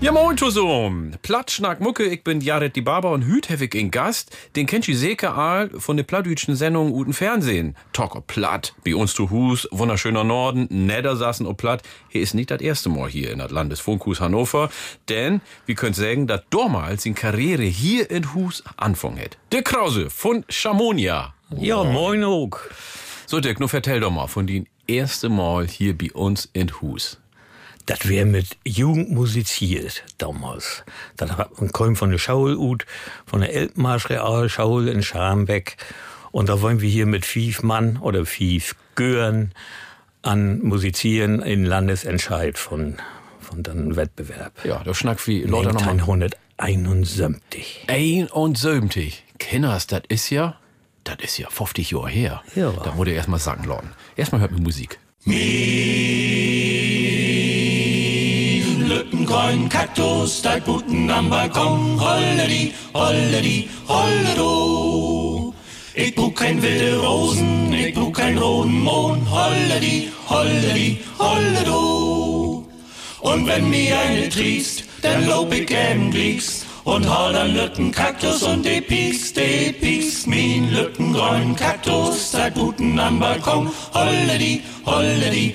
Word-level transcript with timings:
Ja, 0.00 0.12
moin 0.12 0.38
zusammen. 0.38 1.16
Plattschnack 1.22 1.80
Mucke, 1.80 2.04
ich 2.04 2.22
bin 2.22 2.40
Jared 2.40 2.76
die 2.76 2.82
Barber 2.82 3.10
und 3.10 3.24
hüt 3.24 3.48
hef 3.48 3.62
ich 3.62 3.74
in 3.74 3.90
Gast. 3.90 4.30
Den 4.54 4.66
kennt 4.66 4.86
ihr 4.86 4.96
sicher 4.96 5.36
all 5.36 5.70
von 5.70 5.96
der 5.96 6.04
plattdütschen 6.04 6.54
Sendung 6.54 6.92
Uten 6.92 7.12
Fernsehen. 7.12 7.74
Talk 7.92 8.24
Platt, 8.28 8.76
bei 8.84 8.94
uns 8.94 9.12
zu 9.12 9.30
Hus, 9.30 9.66
wunderschöner 9.72 10.22
Norden, 10.22 10.68
Nedersassen 10.70 11.46
o 11.46 11.54
Platt. 11.54 11.82
Hier 12.10 12.22
ist 12.22 12.34
nicht 12.34 12.52
das 12.52 12.60
erste 12.60 12.88
Mal 12.90 13.08
hier 13.08 13.32
in 13.32 13.40
das 13.40 13.50
Landesfunkhus 13.50 14.20
Hannover, 14.20 14.70
denn 15.08 15.40
wir 15.66 15.74
können 15.74 15.94
sagen, 15.94 16.28
dass 16.28 16.42
damals 16.48 17.04
in 17.04 17.16
Karriere 17.16 17.64
hier 17.64 18.08
in 18.08 18.34
Hus 18.34 18.62
anfangen 18.76 19.18
hat. 19.18 19.36
Der 19.50 19.62
Krause 19.62 20.10
von 20.10 20.44
Chamonia. 20.48 21.34
Ja, 21.56 21.82
moin 21.82 22.22
auch. 22.22 22.56
So, 23.26 23.40
Dirk, 23.40 23.58
nur 23.58 23.68
vertell 23.68 23.98
doch 23.98 24.12
mal 24.12 24.28
von 24.28 24.46
den 24.46 24.68
ersten 24.86 25.34
Mal 25.34 25.66
hier 25.66 25.98
bei 25.98 26.12
uns 26.12 26.48
in 26.52 26.70
Hus. 26.80 27.18
Das 27.88 28.06
wär 28.06 28.26
mit 28.26 28.58
Jugend 28.66 29.10
musiziert 29.10 30.04
damals. 30.18 30.84
Das 31.16 31.32
hat 31.38 31.58
man 31.58 31.96
von 31.96 32.10
der 32.10 32.18
Schaulhut, 32.18 32.84
von 33.24 33.40
der 33.40 33.54
Elbmarsch 33.54 34.10
Real 34.10 34.50
Schaul 34.50 34.88
in 34.88 35.02
Scharmbeck. 35.02 35.78
Und 36.30 36.50
da 36.50 36.60
wollen 36.60 36.82
wir 36.82 36.90
hier 36.90 37.06
mit 37.06 37.24
fief 37.24 37.62
Mann 37.62 37.96
oder 37.96 38.26
fief 38.26 38.76
Gören 38.94 39.54
an 40.20 40.60
musizieren 40.60 41.40
in 41.40 41.64
Landesentscheid 41.64 42.58
von, 42.58 42.98
von 43.40 43.62
dann 43.62 43.96
Wettbewerb. 43.96 44.52
Ja, 44.66 44.82
da 44.84 44.92
schnack 44.92 45.26
wie 45.26 45.44
Leute 45.44 45.72
nochmal. 45.72 45.92
1971. 45.92 47.86
71. 47.86 49.24
Kenners, 49.38 49.86
das 49.86 50.02
ist 50.08 50.28
ja, 50.28 50.60
das 51.04 51.16
ist 51.22 51.38
ja 51.38 51.48
50 51.48 51.92
Jahre 51.92 52.10
her. 52.10 52.42
Ja. 52.54 52.70
Da 52.70 52.98
wurde 52.98 53.12
erst 53.12 53.28
mal 53.28 53.38
sagen 53.38 53.64
lassen. 53.64 53.94
Erstmal 54.14 54.42
hört 54.42 54.52
man 54.52 54.62
Musik 54.62 54.98
grünen 59.28 59.68
Kaktus, 59.68 60.40
dein 60.42 60.62
Puten 60.62 61.10
am 61.10 61.28
Balkon. 61.28 62.00
Holle 62.00 62.48
die, 62.48 62.72
holle. 62.94 63.28
Ich 65.94 66.14
buch 66.14 66.34
kein 66.34 66.62
wilde 66.62 66.98
Rosen, 66.98 67.72
ich 67.72 67.94
buch 67.94 68.12
kein 68.12 68.38
roten 68.38 68.80
Mohn. 68.80 69.30
Holle 69.30 69.80
die, 69.80 70.08
holle. 70.28 70.68
Und 73.20 73.46
wenn 73.46 73.68
mir 73.68 73.98
eine 73.98 74.28
triest, 74.28 74.84
dann 75.02 75.26
lob 75.26 75.52
ich 75.52 75.70
im 75.70 76.10
Griegs 76.10 76.64
und 76.84 77.04
hol 77.06 77.36
an 77.36 77.54
Lückenkaktus 77.54 78.42
und 78.44 78.64
de 78.64 78.80
pieks, 78.80 79.34
de 79.34 79.72
pieks, 79.72 80.26
min 80.26 80.70
Lütten 80.72 81.12
grünen 81.12 81.54
Kaktus, 81.54 82.30
seit 82.30 82.54
Buten 82.54 82.98
am 82.98 83.18
Balkon, 83.18 83.70
holle 83.92 84.38
die, 84.38 84.62
holle. 84.86 85.54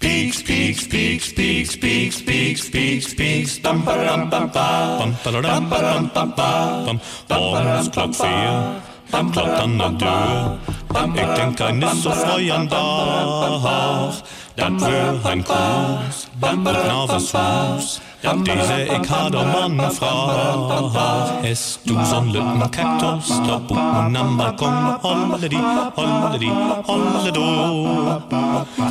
Peaks, 0.00 0.42
peaks, 0.42 0.86
peaks, 0.86 1.32
peaks, 1.32 1.76
peaks, 1.76 2.22
peaks, 2.22 2.70
peaks, 2.70 3.14
peaks, 3.14 3.58
bum 3.58 3.84
ba 3.84 3.92
dum 4.06 4.30
bum 4.30 4.48
ba, 4.48 4.96
bum 4.98 5.12
ba 5.22 5.30
dum 5.30 5.68
bum 5.68 6.10
bum 6.14 6.32
ba, 6.36 6.84
bum 6.86 7.00
morgens 7.28 7.88
klockan 7.88 8.12
fyra, 8.14 8.80
bum 9.12 9.32
klockan 9.32 9.80
är 9.80 9.90
du, 10.00 11.20
jag 11.20 11.36
tänker 11.36 11.68
inte 11.68 11.88
så 11.88 12.10
fröjan 12.10 12.68
dag, 12.68 14.12
det 14.54 14.70
blir 14.70 15.30
en 15.32 15.42
kos, 15.42 16.28
bum 16.40 16.64
ba 16.64 16.72
dum 16.72 17.06
bum 17.06 18.09
diese 18.22 18.82
Ekadermann 18.86 19.80
fragt, 19.92 21.42
es 21.42 21.80
du 21.86 21.94
so'n 21.94 22.30
lütten 22.30 22.70
Kaktus, 22.70 23.28
da 23.46 23.56
bucht 23.56 23.70
man 23.70 24.14
am 24.14 24.36
Balkon, 24.36 25.02
holle 25.02 25.48
die, 25.48 25.56
holle 25.96 26.38
die, 26.38 26.52
holle 26.86 27.32
do. 27.32 28.20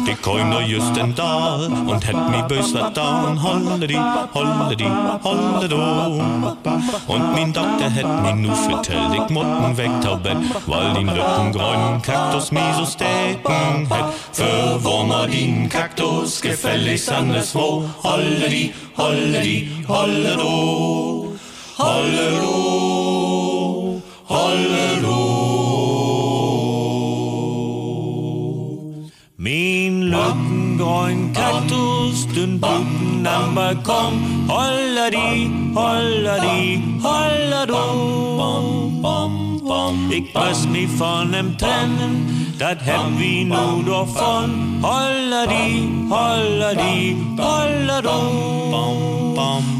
Die 0.07 0.15
Kölner 0.15 0.61
just 0.61 0.95
den 0.95 1.13
da 1.13 1.57
und 1.85 2.07
hätt 2.07 2.29
mich 2.31 2.41
bös 2.43 2.73
was 2.73 2.91
da 2.93 3.27
und 3.27 3.43
holle 3.43 3.87
die, 3.87 3.99
holle 4.33 4.75
die, 4.75 4.91
holle 5.23 5.69
do. 5.69 5.77
Und 7.07 7.33
mein 7.35 7.53
Doktor 7.53 7.89
hätt 7.89 8.21
mich 8.23 8.35
nur 8.35 8.55
für 8.55 8.81
ich 8.81 9.29
mutten 9.29 9.77
wegtaubet, 9.77 10.37
weil 10.65 10.93
den 10.93 11.07
lütten 11.07 11.51
grünen 11.51 12.01
Kaktus 12.01 12.51
mich 12.51 12.73
so 12.75 12.85
stecken 12.85 13.87
hätt. 13.91 14.05
Für 14.31 14.83
wo 14.83 15.03
ma 15.03 15.27
den 15.27 15.69
Kaktus 15.69 16.41
gefälligst 16.41 17.11
anderswo, 17.11 17.83
holle 18.03 18.49
die, 18.49 18.73
holledi, 18.99 19.57
holledo. 19.87 20.53
Hollero, 21.77 22.57
hollero. 24.27 25.19
Min 29.37 30.11
Lückengrün, 30.11 31.33
Kaktus, 31.33 32.27
den 32.35 32.59
Buten 32.59 33.25
am 33.25 33.55
Balkon. 33.55 34.13
Holledi, 34.47 35.49
holledi, 35.73 36.81
hollero. 37.01 38.09
Ich 40.11 40.33
muss 40.33 40.67
mich 40.67 40.89
von 40.89 41.31
dem 41.31 41.57
trennen, 41.57 42.48
dat 42.59 42.77
hätt 42.81 43.17
wir 43.17 43.45
nu 43.45 43.83
davon. 43.85 44.79
Holledi, 44.81 45.89
holledi, 46.09 47.15
hollero. 47.37 48.19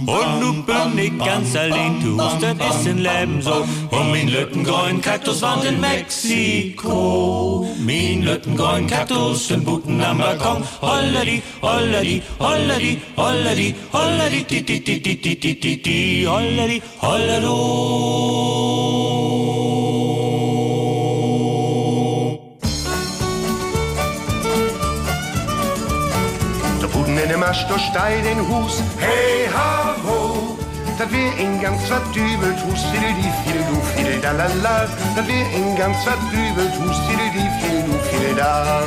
Und 0.06 0.40
nu 0.40 0.64
bin 0.64 0.98
ich 0.98 1.18
ganz 1.20 1.56
allein, 1.56 2.00
du 2.02 2.18
das 2.18 2.34
ist 2.36 2.88
ein 2.88 3.00
Leben 3.00 3.42
so. 3.42 3.66
Und 3.92 4.12
mein 4.12 4.30
Lüttengrün 4.30 5.02
Kaktus 5.02 5.42
wohnt 5.42 5.66
in 5.66 5.80
Mexiko. 5.82 7.68
Mein 7.80 8.24
Lüttengrün 8.24 8.88
Kaktus, 8.88 9.50
den 9.50 9.64
Buten 9.66 10.02
am 10.02 10.18
Balkon. 10.18 10.64
Holledi, 10.82 11.44
holledi, 11.62 12.24
holledi, 12.40 13.02
holledi, 13.18 13.76
holledi, 13.92 14.44
ti, 14.46 14.64
ti, 14.64 14.80
ti, 14.80 15.02
ti, 15.02 15.16
ti, 15.18 15.36
ti, 15.36 15.56
ti, 15.60 15.78
ti, 15.82 16.26
holledi, 16.26 16.82
hollero. 17.02 18.60
Buden 27.50 27.56
in 27.56 27.56
dem 27.56 27.56
Asch, 27.56 27.68
der 27.68 27.80
Stein 27.80 28.26
in 28.26 28.48
Hus, 28.48 28.82
hey 28.98 29.48
ha 29.54 29.96
ho. 30.06 30.58
Dat 30.98 31.12
wir 31.12 31.38
in 31.38 31.62
ganz 31.62 31.82
verdübelt 31.88 32.58
Hus, 32.66 32.84
fiddel 32.92 33.14
die, 33.16 33.32
fiddel 33.44 33.64
du, 33.70 33.82
fiddel 33.96 34.22
da 34.22 34.32
la 34.32 34.48
la. 34.64 34.88
Dat 35.16 35.28
wir 35.28 35.46
in 35.56 35.76
ganz 35.76 35.98
verdübelt 36.04 36.74
Hus, 36.80 36.98
fiddel 37.08 37.30
die, 37.34 37.50
fiddel 37.60 37.84
du, 37.84 37.98
fiddel 38.10 38.36
da. 38.36 38.84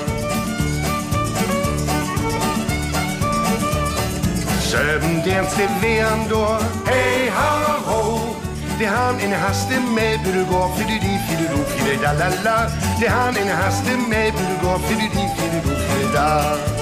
Söben 4.60 5.22
derns 5.24 5.54
de 5.54 5.66
wären 5.80 6.28
dor, 6.28 6.58
hey 6.84 7.30
ha 7.30 7.78
ho. 7.86 8.36
De 8.78 8.86
han 8.86 9.18
in 9.20 9.32
haste 9.32 9.80
Melbüttel 9.94 10.44
går, 10.44 10.70
fiddel 10.76 10.98
die, 11.00 11.18
fiddel 11.28 11.48
du, 11.54 11.62
fiddel 11.76 11.98
da 12.00 12.12
la 12.12 12.28
la. 12.44 12.70
De 13.00 13.08
han 13.08 13.36
in 13.36 13.50
haste 13.50 13.96
Melbüttel 14.08 14.58
går, 14.62 14.78
fiddel 14.86 15.10
die, 15.10 15.28
fiddel 15.36 15.60
du, 15.62 15.74
fiddel 15.88 16.12
da. 16.12 16.81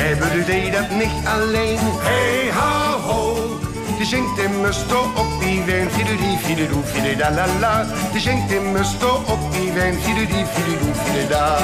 Mij 0.00 0.16
bedoelde 0.16 0.70
dat 0.70 0.90
niet 0.90 1.26
alleen. 1.26 1.78
Hey, 1.82 2.50
ha, 2.52 2.96
ho. 3.06 3.36
Die 3.96 4.06
schenkt 4.06 4.38
immers 4.38 4.78
sto 4.78 5.00
op 5.16 5.40
die 5.40 5.62
wijn. 5.62 5.90
Fidelie, 5.90 6.38
fideloe, 6.38 6.84
fideda, 6.84 7.30
la, 7.30 7.46
la. 7.58 7.86
Die 8.12 8.20
schenkt 8.20 8.52
immers 8.52 8.88
sto 8.88 9.22
op 9.26 9.52
die 9.52 9.72
wijn. 9.72 9.94
Fidelie, 10.00 10.44
fideloe, 10.54 11.28
da. 11.28 11.58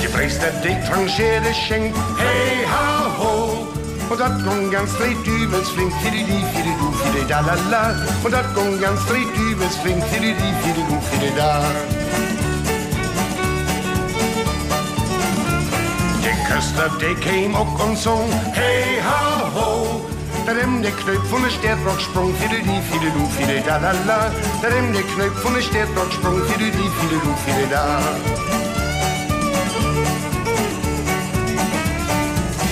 Je 0.00 0.08
prijst 0.08 0.40
dat 0.40 0.64
ik 0.64 0.84
trangeerde 0.84 1.52
schenk. 1.52 1.94
Hey, 2.16 2.66
ha, 2.66 3.08
ho. 3.18 3.66
Und 4.10 4.18
dat 4.18 4.42
kon 4.44 4.70
ganz 4.70 4.90
straight 4.90 5.24
die 5.24 5.48
flink, 5.48 5.92
die 6.02 6.44
fididu, 6.52 6.92
fidida, 6.92 7.40
la 7.40 7.54
la. 7.70 7.94
Und 8.24 8.32
dat 8.32 8.52
kon 8.54 8.80
ganz 8.80 9.00
straight 9.00 9.34
die 9.34 9.54
flink, 9.82 10.02
du, 10.10 11.00
fididu, 11.10 11.36
da. 11.36 11.60
Cause 16.50 16.72
the 16.74 16.90
day 16.98 17.14
came 17.14 17.54
ook 17.54 17.78
ons 17.78 18.02
zong 18.02 18.30
Hey 18.58 18.98
ha 18.98 19.50
ho. 19.54 20.00
Der 20.44 20.54
Daarin 20.54 20.82
de 20.82 20.94
kneuk 20.94 21.24
van 21.30 21.42
de 21.42 21.50
sterdrok 21.50 22.00
sprong 22.00 22.34
Fiddeli, 22.36 22.80
fiddeloo, 22.90 23.28
fiddelala 23.36 24.30
Daarin 24.60 24.92
de 24.92 25.04
kneuk 25.14 25.36
der 25.42 25.52
de 25.52 25.62
sterdrok 25.62 26.12
sprong 26.12 26.40
Fiddeli, 26.48 26.86
fiddeloo, 26.98 27.36
fiddelala 27.44 27.98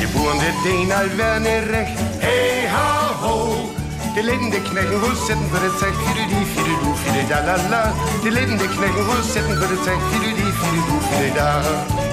Je 0.01 0.07
boeren 0.15 0.39
dit 0.39 0.59
der 0.63 0.97
al 0.99 1.09
werden 1.17 1.43
ne 1.43 1.59
recht. 1.71 1.99
Hey 2.19 2.67
ha 2.75 3.15
ho. 3.23 3.71
Die 4.15 4.23
lebende 4.23 4.61
Knecken 4.61 5.01
husten 5.03 5.39
würde 5.51 5.71
zeigt 5.79 5.97
viele 6.07 6.27
die 6.27 6.47
viele 6.53 6.75
du 6.83 6.95
viele 7.03 7.23
da 7.29 7.39
la 7.47 7.57
la. 7.71 7.83
Die 8.25 8.31
lebende 8.31 8.69
Knecken 8.75 9.07
husten 9.07 9.49
würde 9.61 9.79
zeigt 9.85 10.03
viele 10.11 10.35
die 10.35 10.53
viele 10.61 10.81
du 10.89 10.97
viele 11.09 11.31
da. 11.35 12.08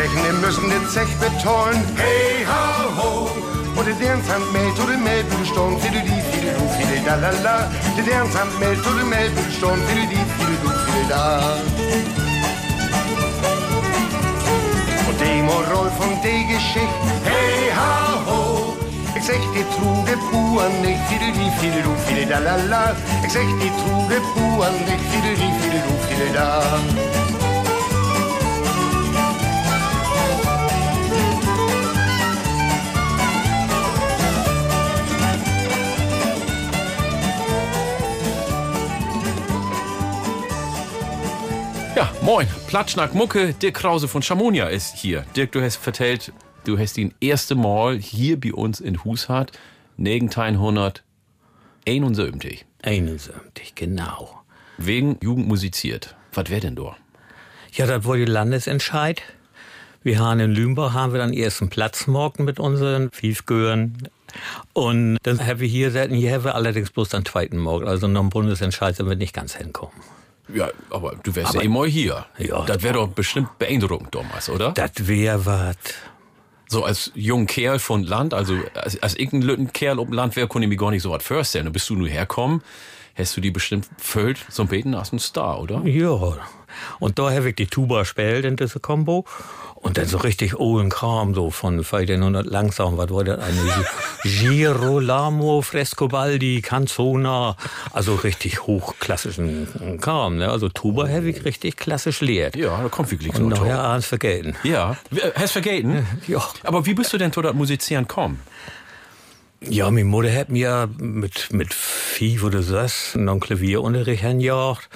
Die 0.00 0.06
Knechten 0.06 0.40
müssen 0.40 0.70
den 0.70 0.88
Zech 0.88 1.14
betollen, 1.18 1.84
hey 1.96 2.42
ha 2.46 2.88
ho. 2.96 3.28
Und 3.76 3.86
der 3.86 3.94
Dernshand 3.96 4.50
meldet 4.50 4.80
oder 4.80 4.96
meldet 4.96 5.46
Sturm, 5.46 5.78
viele 5.78 6.00
die, 6.00 6.22
viele 6.32 6.52
du, 6.56 6.64
viele 6.78 7.04
da 7.04 7.16
la 7.16 7.30
la. 7.44 7.70
Der 7.98 8.04
Dernshand 8.04 8.58
meldet 8.58 8.86
oder 8.86 9.04
meldet 9.04 9.52
Sturm, 9.52 9.78
viele 9.88 10.06
die, 10.06 10.16
du, 10.16 10.70
viele 10.86 11.04
da. 11.06 11.54
Und 15.06 15.20
die 15.20 15.42
Moral 15.42 15.90
von 15.98 16.16
der 16.24 16.44
Geschichte, 16.48 17.06
hey 17.24 17.70
ha 17.76 18.24
ho. 18.26 18.76
Ich 19.14 19.24
sag 19.26 19.42
die 19.52 19.66
truge 19.76 20.16
Buan 20.30 20.80
nicht, 20.80 21.00
viele 21.10 21.30
die, 21.30 21.50
viele 21.60 21.82
du, 21.82 21.90
viele 22.06 22.24
da 22.24 22.38
la 22.38 22.56
la. 22.56 22.96
Ich 23.22 23.32
sag 23.34 23.44
die 23.60 23.72
truge 23.82 24.18
Buan 24.32 24.72
nicht, 24.88 25.04
viele 25.12 25.34
die, 25.36 25.52
viele 25.60 25.80
du, 25.84 25.92
viele 26.08 26.32
da. 26.32 27.09
Ja, 42.00 42.10
moin. 42.22 42.48
Platschnack 42.66 43.14
Mucke, 43.14 43.52
Dirk 43.52 43.74
Krause 43.74 44.08
von 44.08 44.22
Chamonia 44.22 44.68
ist 44.68 44.96
hier. 44.96 45.26
Dirk, 45.36 45.52
du 45.52 45.60
hast 45.60 45.76
vertellt, 45.76 46.32
du 46.64 46.78
hast 46.78 46.96
ihn 46.96 47.12
erste 47.20 47.54
Mal 47.54 47.98
hier 47.98 48.40
bei 48.40 48.54
uns 48.54 48.80
in 48.80 49.04
Hushardt, 49.04 49.52
1971. 49.98 52.64
71, 52.80 53.74
genau. 53.74 54.42
Wegen 54.78 55.18
Jugend 55.20 55.46
musiziert. 55.46 56.16
Was 56.32 56.48
wär 56.48 56.60
denn 56.60 56.74
da? 56.74 56.96
Ja, 57.72 57.84
das 57.84 58.06
war 58.06 58.16
die 58.16 58.24
Landesentscheid. 58.24 59.20
Wir 60.02 60.20
haben 60.20 60.40
in 60.40 60.52
Lümbach 60.52 60.94
haben 60.94 61.12
wir 61.12 61.18
dann 61.18 61.34
ersten 61.34 61.68
Platz 61.68 62.06
morgen 62.06 62.44
mit 62.44 62.58
unseren 62.58 63.10
Fiefgören. 63.10 64.08
Und 64.72 65.18
dann 65.24 65.46
haben 65.46 65.60
wir 65.60 65.68
hier 65.68 65.90
hier 65.90 66.32
haben 66.32 66.44
wir 66.44 66.54
allerdings 66.54 66.92
bloß 66.92 67.10
den 67.10 67.26
zweiten 67.26 67.58
Morgen. 67.58 67.86
Also 67.86 68.08
noch 68.08 68.22
ein 68.22 68.30
Bundesentscheid 68.30 68.96
sind 68.96 69.06
wir 69.06 69.16
nicht 69.16 69.34
ganz 69.34 69.54
hinkommen. 69.54 70.00
Ja, 70.54 70.68
aber 70.90 71.16
du 71.22 71.34
wärst 71.34 71.50
Aber- 71.50 71.58
ja 71.60 71.64
immer 71.64 71.86
hier. 71.86 72.26
Ja. 72.38 72.64
Das 72.64 72.82
wäre 72.82 72.94
doch 72.94 73.08
bestimmt 73.08 73.58
beeindruckend 73.58 74.14
damals, 74.14 74.48
oder? 74.48 74.72
Das 74.72 74.90
wär 74.98 75.44
was. 75.46 75.76
So 76.68 76.84
als 76.84 77.10
junger 77.14 77.46
Kerl 77.46 77.78
von 77.80 78.04
Land, 78.04 78.32
also 78.32 78.56
als, 78.74 79.02
als 79.02 79.16
ich 79.18 79.32
ein 79.32 79.42
lütten 79.42 79.72
Kerl 79.72 79.98
auf 79.98 80.06
dem 80.06 80.14
Land 80.14 80.36
wäre, 80.36 80.46
konnte 80.46 80.66
ich 80.66 80.68
mir 80.70 80.76
gar 80.76 80.90
nicht 80.92 81.02
so 81.02 81.10
was 81.10 81.22
vorstellen. 81.24 81.66
Und 81.66 81.72
bist 81.72 81.88
du 81.90 81.96
nur 81.96 82.08
herkommen, 82.08 82.62
hast 83.16 83.36
du 83.36 83.40
die 83.40 83.50
bestimmt 83.50 83.88
füllt 83.98 84.38
zum 84.50 84.68
Beten 84.68 84.94
als 84.94 85.12
ein 85.12 85.18
Star, 85.18 85.60
oder? 85.60 85.82
Ja. 85.84 86.36
Und 87.00 87.18
da 87.18 87.32
habe 87.32 87.48
ich 87.48 87.56
die 87.56 87.66
Tuba 87.66 88.00
gespielt 88.00 88.44
in 88.44 88.54
diese 88.56 88.78
Combo. 88.78 89.24
Und 89.82 89.96
dann 89.96 90.06
so 90.06 90.18
richtig 90.18 90.58
ohlen 90.60 90.90
Kram, 90.90 91.34
so 91.34 91.50
von 91.50 91.74
1500 91.78 92.44
langsam, 92.44 92.98
was 92.98 93.08
war 93.10 93.24
das? 93.24 93.38
Eine 93.40 93.62
Gi- 94.24 94.38
Girolamo 94.40 95.62
Frescobaldi, 95.62 96.60
Canzona. 96.60 97.56
Also 97.90 98.14
richtig 98.16 98.66
hochklassischen 98.66 99.98
Kram, 100.00 100.36
ne? 100.36 100.50
Also 100.50 100.68
Tuba 100.68 101.08
habe 101.08 101.30
ich 101.30 101.44
richtig 101.46 101.76
klassisch 101.78 102.20
lehrt. 102.20 102.56
Ja, 102.56 102.82
da 102.82 102.88
kommt 102.90 103.10
wirklich 103.10 103.34
Und 103.34 103.40
so 103.40 103.48
nachher 103.48 103.80
abends 103.80 104.06
vergelten. 104.06 104.54
Ja, 104.64 104.96
Äh, 105.14 105.30
hast 105.34 105.52
vergessen? 105.52 106.06
Ja. 106.26 106.42
Aber 106.62 106.84
wie 106.84 106.92
bist 106.94 107.12
du 107.14 107.18
denn 107.18 107.32
zu 107.32 107.40
das 107.40 107.54
Musizieren 107.54 108.06
gekommen? 108.06 108.38
Ja, 109.62 109.90
meine 109.90 110.04
Mutter 110.04 110.32
hat 110.34 110.50
mir 110.50 110.88
mit, 110.98 111.52
mit 111.52 111.72
fünf 111.74 112.42
oder 112.44 112.62
sechs 112.62 113.14
noch 113.14 113.40
Klavierunterricht 113.40 114.22
hingejagt. 114.22 114.88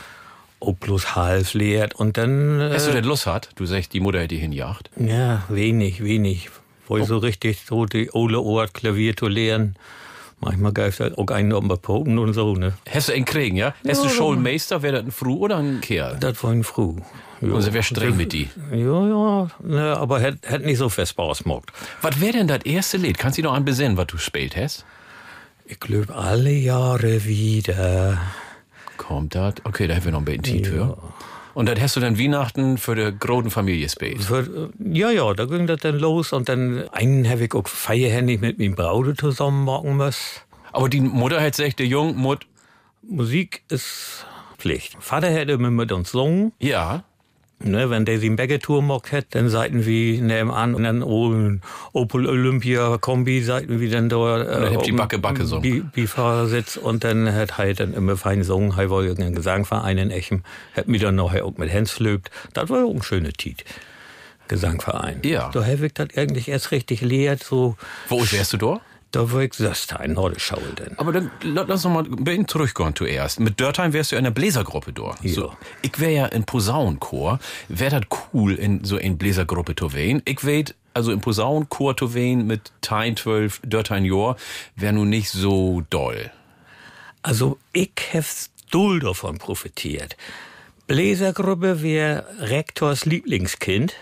Auch 0.64 0.74
bloß 0.74 1.14
halb 1.14 1.52
lehrt. 1.54 1.94
Und 1.94 2.16
dann, 2.16 2.60
Hast 2.72 2.86
du 2.86 2.90
äh, 2.90 2.94
denn 2.94 3.04
Lust 3.04 3.26
hat? 3.26 3.50
Du 3.56 3.66
sagst, 3.66 3.92
die 3.92 4.00
Mutter 4.00 4.20
hätte 4.20 4.34
hinjagt. 4.34 4.90
ja, 4.96 5.42
wenig, 5.48 6.02
wenig. 6.02 6.48
Wo 6.86 6.98
ich 6.98 7.06
so 7.06 7.18
richtig 7.18 7.62
so 7.66 7.86
die 7.86 8.10
Ole 8.12 8.40
Ort 8.40 8.74
Klavier 8.74 9.16
zu 9.16 9.26
lernen. 9.28 9.76
Manchmal 10.40 10.72
geist 10.72 11.00
halt 11.00 11.16
auch 11.16 11.28
einen 11.28 11.50
den 11.50 11.68
Poken 11.80 12.18
und 12.18 12.34
so, 12.34 12.54
ne? 12.54 12.74
Hast 12.90 13.08
du 13.08 13.12
einen 13.14 13.24
kriegen, 13.24 13.56
ja? 13.56 13.74
Hast 13.88 14.04
du 14.04 14.08
Schulmeister, 14.10 14.82
wäre 14.82 14.96
das 14.96 15.04
ein 15.06 15.10
Frau 15.10 15.36
oder 15.36 15.56
ein 15.56 15.80
Kerl? 15.80 16.18
Das 16.20 16.42
war 16.44 16.50
ein 16.50 16.64
Früh. 16.64 16.96
Ja. 17.40 17.54
Also 17.54 17.72
wer 17.72 17.82
streng 17.82 18.16
mit 18.16 18.32
die. 18.32 18.48
Ja, 18.70 19.06
ja, 19.06 19.48
ne, 19.62 19.96
aber 19.96 20.20
hat, 20.20 20.36
hat 20.46 20.62
nicht 20.62 20.78
so 20.78 20.88
fest 20.88 21.16
gemacht. 21.16 21.72
Was 22.02 22.20
wäre 22.20 22.32
denn 22.32 22.48
das 22.48 22.64
erste 22.64 22.98
Lied? 22.98 23.18
Kannst 23.18 23.38
du 23.38 23.42
dich 23.42 23.48
noch 23.48 23.56
an 23.56 23.64
besinnen, 23.64 23.96
was 23.96 24.06
du 24.06 24.16
gespielt 24.16 24.56
hast? 24.56 24.84
Ich 25.66 25.80
glaube, 25.80 26.14
alle 26.14 26.52
Jahre 26.52 27.24
wieder. 27.24 28.20
Kommt 28.96 29.34
das? 29.34 29.54
Okay, 29.64 29.86
da 29.86 29.94
haben 29.94 30.04
wir 30.04 30.12
noch 30.12 30.20
ein 30.20 30.24
bisschen 30.24 30.42
Tiet 30.42 30.66
für. 30.66 30.96
Und 31.54 31.68
das 31.68 31.80
hast 31.80 31.96
du 31.96 32.00
dann 32.00 32.18
Weihnachten 32.18 32.78
für 32.78 32.96
die 32.96 33.16
großen 33.16 33.50
Familie 33.50 33.84
gespielt. 33.84 34.24
Für, 34.24 34.70
ja, 34.78 35.10
ja, 35.10 35.32
da 35.34 35.44
ging 35.44 35.66
das 35.66 35.80
dann 35.80 35.98
los 35.98 36.32
und 36.32 36.48
dann 36.48 36.88
einen 36.90 37.28
habe 37.28 37.44
ich 37.44 37.54
auch 37.54 37.68
feierhändig 37.68 38.40
mit 38.40 38.58
meinem 38.58 38.74
Braude 38.74 39.14
zusammen 39.14 39.64
machen 39.64 39.96
müssen. 39.96 40.40
Aber 40.72 40.88
die 40.88 41.00
Mutter 41.00 41.40
hat 41.40 41.56
gesagt, 41.56 41.78
der 41.78 41.86
Jung, 41.86 42.16
Mut, 42.16 42.46
Musik 43.02 43.62
ist 43.68 44.26
Pflicht. 44.58 44.96
Vater 44.98 45.30
hätte 45.30 45.56
mit 45.58 45.92
uns 45.92 46.10
gesungen. 46.10 46.52
ja, 46.58 47.04
Ne, 47.60 47.88
wenn 47.88 48.04
der 48.04 48.18
sie 48.18 48.26
im 48.26 48.36
Bäcketour 48.36 48.82
mock 48.82 49.12
hat, 49.12 49.26
dann 49.30 49.48
seiten 49.48 49.86
wir 49.86 50.20
nebenan 50.20 50.74
und 50.74 50.82
dann 50.82 51.02
oh, 51.02 51.32
Opel 51.92 52.26
Olympia 52.26 52.98
Kombi 52.98 53.42
seiten 53.42 53.80
wir 53.80 53.90
dann 53.90 54.08
da. 54.08 54.42
Äh, 54.42 54.86
ihr 54.86 54.96
Backe, 54.96 55.18
Backe. 55.18 55.44
Bi 55.60 55.80
Bifahrersitz 55.80 56.76
und 56.76 57.04
dann 57.04 57.32
hat 57.32 57.56
halt 57.56 57.80
dann 57.80 57.94
immer 57.94 58.16
fein 58.16 58.40
gesungen, 58.40 58.76
halt 58.76 58.90
war 58.90 59.02
irgendein 59.02 59.34
Gesangverein 59.34 59.96
in 59.98 60.10
Echem, 60.10 60.42
hat 60.76 60.88
mir 60.88 61.00
dann 61.00 61.14
nachher 61.14 61.46
auch 61.46 61.56
mit 61.56 61.72
Hans 61.72 61.92
flöbt. 61.92 62.30
Das 62.52 62.68
war 62.68 62.80
ja 62.80 62.84
auch 62.84 62.94
ein 62.94 63.02
schöner 63.02 63.32
Tiet. 63.32 63.64
Gesangverein. 64.48 65.20
Ja. 65.24 65.50
Da 65.50 65.64
habe 65.64 65.86
ich 65.86 65.94
das 65.94 66.08
eigentlich 66.16 66.48
erst 66.48 66.70
richtig 66.70 67.00
lehrt, 67.00 67.42
so, 67.42 67.76
wo 68.08 68.20
wärst 68.20 68.52
du 68.52 68.56
da? 68.58 68.80
Da 69.14 69.30
war 69.32 69.40
ich 69.42 69.54
Söstein, 69.54 70.12
Nordeschaul 70.14 70.62
denn. 70.78 70.98
Aber 70.98 71.12
dann 71.12 71.30
la- 71.42 71.64
lass 71.68 71.84
uns 71.84 71.94
mal 71.94 72.04
ein 72.04 72.24
bisschen 72.24 72.48
zurückgehen 72.48 72.94
zuerst. 72.96 73.40
Mit 73.40 73.60
Dörtheim 73.60 73.92
wärst 73.92 74.12
du 74.12 74.16
in 74.16 74.20
einer 74.26 74.30
Bläsergruppe 74.30 74.92
da. 74.92 75.14
Ja. 75.22 75.32
So, 75.34 75.52
ich 75.82 75.98
wäre 76.00 76.12
ja 76.12 76.26
in 76.26 76.44
Posaunenchor. 76.44 77.38
Wäre 77.68 78.00
das 78.00 78.18
cool, 78.32 78.54
in 78.54 78.84
so 78.84 78.96
in 78.96 79.16
Bläsergruppe 79.18 79.74
zu 79.76 79.92
wählen? 79.92 80.22
Ich 80.24 80.44
weet, 80.44 80.74
also 80.94 81.12
im 81.12 81.20
Posaunenchor 81.20 81.96
zu 81.96 82.14
wählen 82.14 82.46
mit 82.46 82.72
Tein 82.80 83.16
12, 83.16 83.60
Dörtheim 83.64 84.04
Jor, 84.04 84.36
wäre 84.76 84.92
nun 84.92 85.08
nicht 85.08 85.30
so 85.30 85.82
doll. 85.90 86.30
Also 87.22 87.58
ich 87.72 87.92
habe 88.12 88.24
doll 88.70 89.00
davon 89.00 89.38
profitiert. 89.38 90.16
Bläsergruppe 90.86 91.82
wäre 91.82 92.26
Rektors 92.40 93.06
Lieblingskind. 93.06 93.94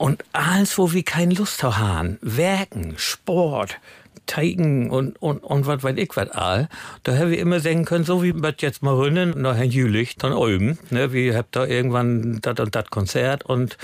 Und 0.00 0.24
alles, 0.32 0.78
wo 0.78 0.94
wir 0.94 1.02
keine 1.02 1.34
Lust 1.34 1.62
haben, 1.62 2.16
Werken, 2.22 2.94
Sport, 2.96 3.78
Teigen 4.24 4.88
und, 4.88 5.20
und, 5.20 5.44
und 5.44 5.66
was 5.66 5.82
weiß 5.82 5.94
ich 5.98 6.16
was 6.16 6.30
all, 6.30 6.70
da 7.02 7.18
haben 7.18 7.30
wir 7.30 7.38
immer 7.38 7.60
sagen 7.60 7.84
können, 7.84 8.06
so 8.06 8.22
wie 8.22 8.32
wir 8.32 8.54
jetzt 8.56 8.82
mal 8.82 8.94
rinnen, 8.94 9.42
nach 9.42 9.54
Herrn 9.54 9.68
Jülich, 9.68 10.16
dann 10.16 10.32
oben, 10.32 10.78
ne, 10.88 11.12
wir 11.12 11.36
habt 11.36 11.54
da 11.54 11.66
irgendwann 11.66 12.40
dat 12.40 12.60
und 12.60 12.74
dat 12.74 12.90
Konzert 12.90 13.44
und 13.44 13.76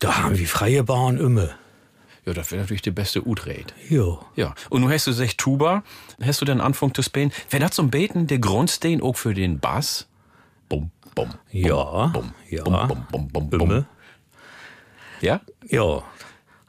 da 0.00 0.24
haben 0.24 0.36
wir 0.36 0.48
freie 0.48 0.82
Bahn 0.82 1.16
immer. 1.16 1.50
Ja, 2.24 2.32
das 2.32 2.50
wäre 2.50 2.62
natürlich 2.62 2.82
der 2.82 2.90
beste 2.90 3.24
Utrate. 3.24 3.72
Jo. 3.88 4.18
Ja, 4.34 4.52
und 4.68 4.80
nun 4.80 4.90
hast 4.90 5.06
du 5.06 5.12
gesagt 5.12 5.38
Tuba, 5.38 5.84
hast 6.20 6.40
du 6.40 6.44
dann 6.44 6.60
Anfang 6.60 6.92
zu 6.92 7.02
spielen. 7.02 7.30
Wäre 7.50 7.62
das 7.62 7.76
zum 7.76 7.90
Beten 7.90 8.26
der 8.26 8.40
Grundstein 8.40 9.00
auch 9.00 9.14
für 9.14 9.32
den 9.32 9.60
Bass? 9.60 10.08
Bum, 10.68 10.90
bum, 11.14 11.28
bum, 11.28 11.38
Ja, 11.52 12.06
bum, 12.08 12.34
ja. 12.50 12.64
bum, 12.64 12.88
bum, 12.88 13.06
bum, 13.12 13.28
bum, 13.28 13.50
bum. 13.50 13.60
Immer. 13.60 13.86
Ja? 15.20 15.40
Ja, 15.68 16.02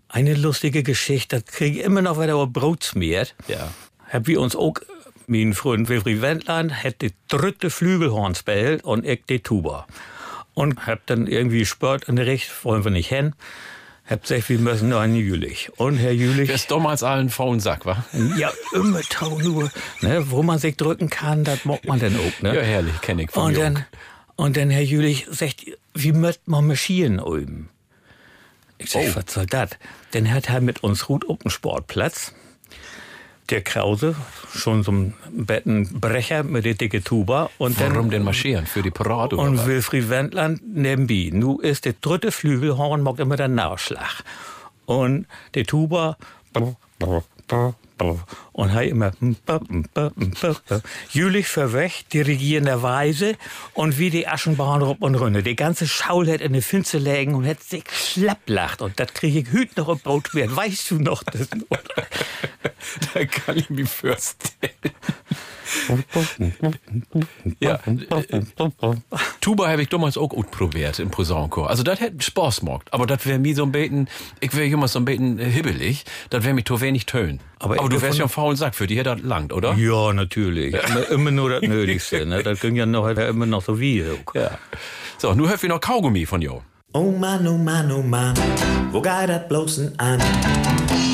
eine 0.09 0.33
lustige 0.35 0.83
Geschichte, 0.83 1.41
das 1.41 1.53
kriege 1.53 1.79
ich 1.79 1.85
immer 1.85 2.01
noch, 2.01 2.17
wenn 2.17 2.29
er 2.29 2.47
Brot 2.47 2.83
schmiert. 2.85 3.35
Ja. 3.47 3.69
Hab 4.09 4.27
wir 4.27 4.39
uns 4.39 4.55
auch, 4.55 4.75
mein 5.27 5.53
Freund 5.53 5.89
Wilfried 5.89 6.21
Wendland, 6.21 6.83
hat 6.83 7.01
die 7.01 7.11
dritte 7.27 7.69
Flügelhorn 7.69 8.33
gespielt 8.33 8.83
und 8.83 9.05
ich 9.05 9.25
die 9.27 9.41
Tuba. 9.41 9.85
Und 10.53 10.87
hab 10.87 11.05
dann 11.05 11.27
irgendwie 11.27 11.65
Sport 11.65 12.05
in 12.05 12.15
der 12.15 12.25
Richt, 12.25 12.49
wollen 12.63 12.83
wir 12.83 12.91
nicht 12.91 13.09
hin. 13.09 13.33
Hab 14.09 14.21
gesagt, 14.21 14.47
wir 14.47 14.57
müssen 14.57 14.87
noch 14.89 15.01
einen 15.01 15.17
Jülich. 15.17 15.69
Und 15.75 15.97
Herr 15.97 16.13
Jülich, 16.13 16.47
Wer 16.47 16.55
ist 16.55 16.71
damals 16.71 17.03
allen 17.03 17.29
faulen 17.29 17.59
Sack, 17.59 17.85
wa? 17.85 18.05
ja, 18.37 18.51
immer 18.73 19.01
tau 19.01 19.37
nur, 19.39 19.69
ne, 19.99 20.31
wo 20.31 20.41
man 20.43 20.57
sich 20.59 20.77
drücken 20.77 21.09
kann, 21.09 21.43
das 21.43 21.65
mag 21.65 21.85
man 21.85 21.99
dann 21.99 22.15
auch, 22.15 22.41
ne? 22.41 22.55
Ja, 22.55 22.61
herrlich, 22.61 23.01
kenn 23.01 23.19
ich 23.19 23.29
von 23.31 23.43
Und 23.47 23.51
Jung. 23.55 23.61
dann, 23.63 23.85
und 24.37 24.55
dann 24.55 24.69
Herr 24.69 24.81
Jülich 24.81 25.27
sagt, 25.29 25.65
wie 25.93 26.13
möcht 26.13 26.47
man 26.47 26.65
marschieren 26.65 27.19
oben? 27.19 27.67
Ich 28.77 28.91
sag, 28.91 29.01
Oh. 29.03 29.15
was 29.15 29.33
soll 29.33 29.45
das? 29.47 29.69
Dann 30.11 30.31
hat 30.31 30.49
er 30.49 30.61
mit 30.61 30.83
uns 30.83 31.09
Ruth 31.09 31.27
auf 31.29 31.39
dem 31.39 31.49
Sportplatz. 31.51 32.33
Der 33.49 33.61
Krause, 33.61 34.15
schon 34.53 34.83
so 34.83 34.91
ein 34.91 35.13
Bettenbrecher 35.31 36.43
mit 36.43 36.65
der 36.65 36.73
dicke 36.73 37.01
Tuba. 37.01 37.49
Und 37.57 37.79
Warum 37.79 37.93
dann, 37.93 38.09
denn 38.09 38.23
marschieren? 38.23 38.65
Für 38.65 38.81
die 38.81 38.91
Parade 38.91 39.37
oder 39.37 39.47
und 39.49 39.57
was? 39.57 39.65
Wilfried 39.67 40.09
Wendland 40.09 40.61
nebenbei. 40.75 41.29
Nu 41.31 41.59
ist 41.59 41.85
der 41.85 41.93
dritte 41.93 42.31
Flügelhorn, 42.33 43.01
macht 43.01 43.19
immer 43.19 43.37
der 43.37 43.47
Nachschlag. 43.47 44.23
Und 44.85 45.27
der 45.53 45.65
Tuba, 45.65 46.17
brr, 46.51 46.75
brr, 46.99 47.73
Und 48.51 48.69
er 48.69 48.83
immer 48.83 49.11
Jülich 51.09 51.47
verwächt, 51.47 52.13
dirigierenderweise 52.13 53.35
und 53.73 53.97
wie 53.97 54.09
die 54.09 54.27
Aschenbahn 54.27 54.81
rup 54.81 55.01
und 55.01 55.15
runter. 55.15 55.41
Die 55.41 55.55
ganze 55.55 55.87
Schaul 55.87 56.27
hätte 56.27 56.43
in 56.43 56.53
die 56.53 56.61
Finze 56.61 56.97
lägen 56.97 57.35
und 57.35 57.43
hätte 57.43 57.63
sich 57.63 57.83
schlapplacht. 57.91 58.81
Und 58.81 58.99
das 58.99 59.13
kriege 59.13 59.39
ich 59.39 59.51
hüt 59.51 59.77
noch 59.77 59.89
im 59.89 59.99
Brot 59.99 60.29
schwer. 60.29 60.55
Weißt 60.55 60.91
du 60.91 60.99
noch 60.99 61.23
das? 61.23 61.47
da 63.13 63.25
kann 63.25 63.57
ich 63.57 63.69
mich 63.69 63.89
vorstellen. 63.89 64.71
Ja, 67.59 67.79
äh, 67.85 68.41
Tuba 69.41 69.69
habe 69.69 69.81
ich 69.81 69.89
damals 69.89 70.17
auch 70.17 70.29
gut 70.29 70.51
probiert 70.51 70.99
im 70.99 71.09
Posaunenchor. 71.09 71.69
Also 71.69 71.83
das 71.83 71.99
hätte 71.99 72.21
Spaß 72.21 72.61
gemacht. 72.61 72.87
Aber 72.91 73.05
das 73.05 73.25
wäre 73.25 73.39
mir 73.39 73.55
so 73.55 73.63
ein 73.63 73.71
bisschen, 73.71 74.09
ich 74.39 74.53
wäre 74.55 74.67
immer 74.67 74.87
so 74.87 74.99
ein 74.99 75.05
bisschen 75.05 75.39
hibbelig. 75.39 76.05
Das 76.29 76.43
wäre 76.43 76.53
mir 76.53 76.63
zu 76.63 76.81
wenig 76.81 77.05
Tönen. 77.05 77.39
Aber, 77.59 77.79
Aber 77.79 77.89
du 77.89 78.01
wärst 78.01 78.19
ja 78.19 78.25
ein 78.25 78.29
faulen 78.29 78.57
Sack, 78.57 78.75
für 78.75 78.87
die 78.87 78.97
hätte 78.97 79.15
das 79.15 79.21
langt, 79.21 79.53
oder? 79.53 79.73
Ja, 79.73 80.13
natürlich. 80.13 80.75
Immer, 80.75 81.09
immer 81.09 81.31
nur 81.31 81.49
das 81.49 81.61
Nötigste. 81.61 82.25
Ne? 82.25 82.43
Das 82.43 82.59
ging 82.59 82.75
ja 82.75 82.85
noch 82.85 83.07
immer 83.07 83.45
noch 83.45 83.63
so 83.63 83.79
wie. 83.79 84.03
Ja. 84.33 84.57
So, 85.17 85.33
nun 85.33 85.49
hört 85.49 85.61
wir 85.61 85.69
noch 85.69 85.81
Kaugummi 85.81 86.25
von 86.25 86.41
Jo. 86.41 86.61
Oh 86.93 87.11
Mann, 87.11 87.45
oh 87.47 87.57
Mann, 87.57 87.91
oh 87.91 88.01
Mann, 88.01 88.33
wo 88.91 89.01
geht 89.01 89.29
das 89.29 89.47
bloß 89.47 89.97
an? 89.97 90.21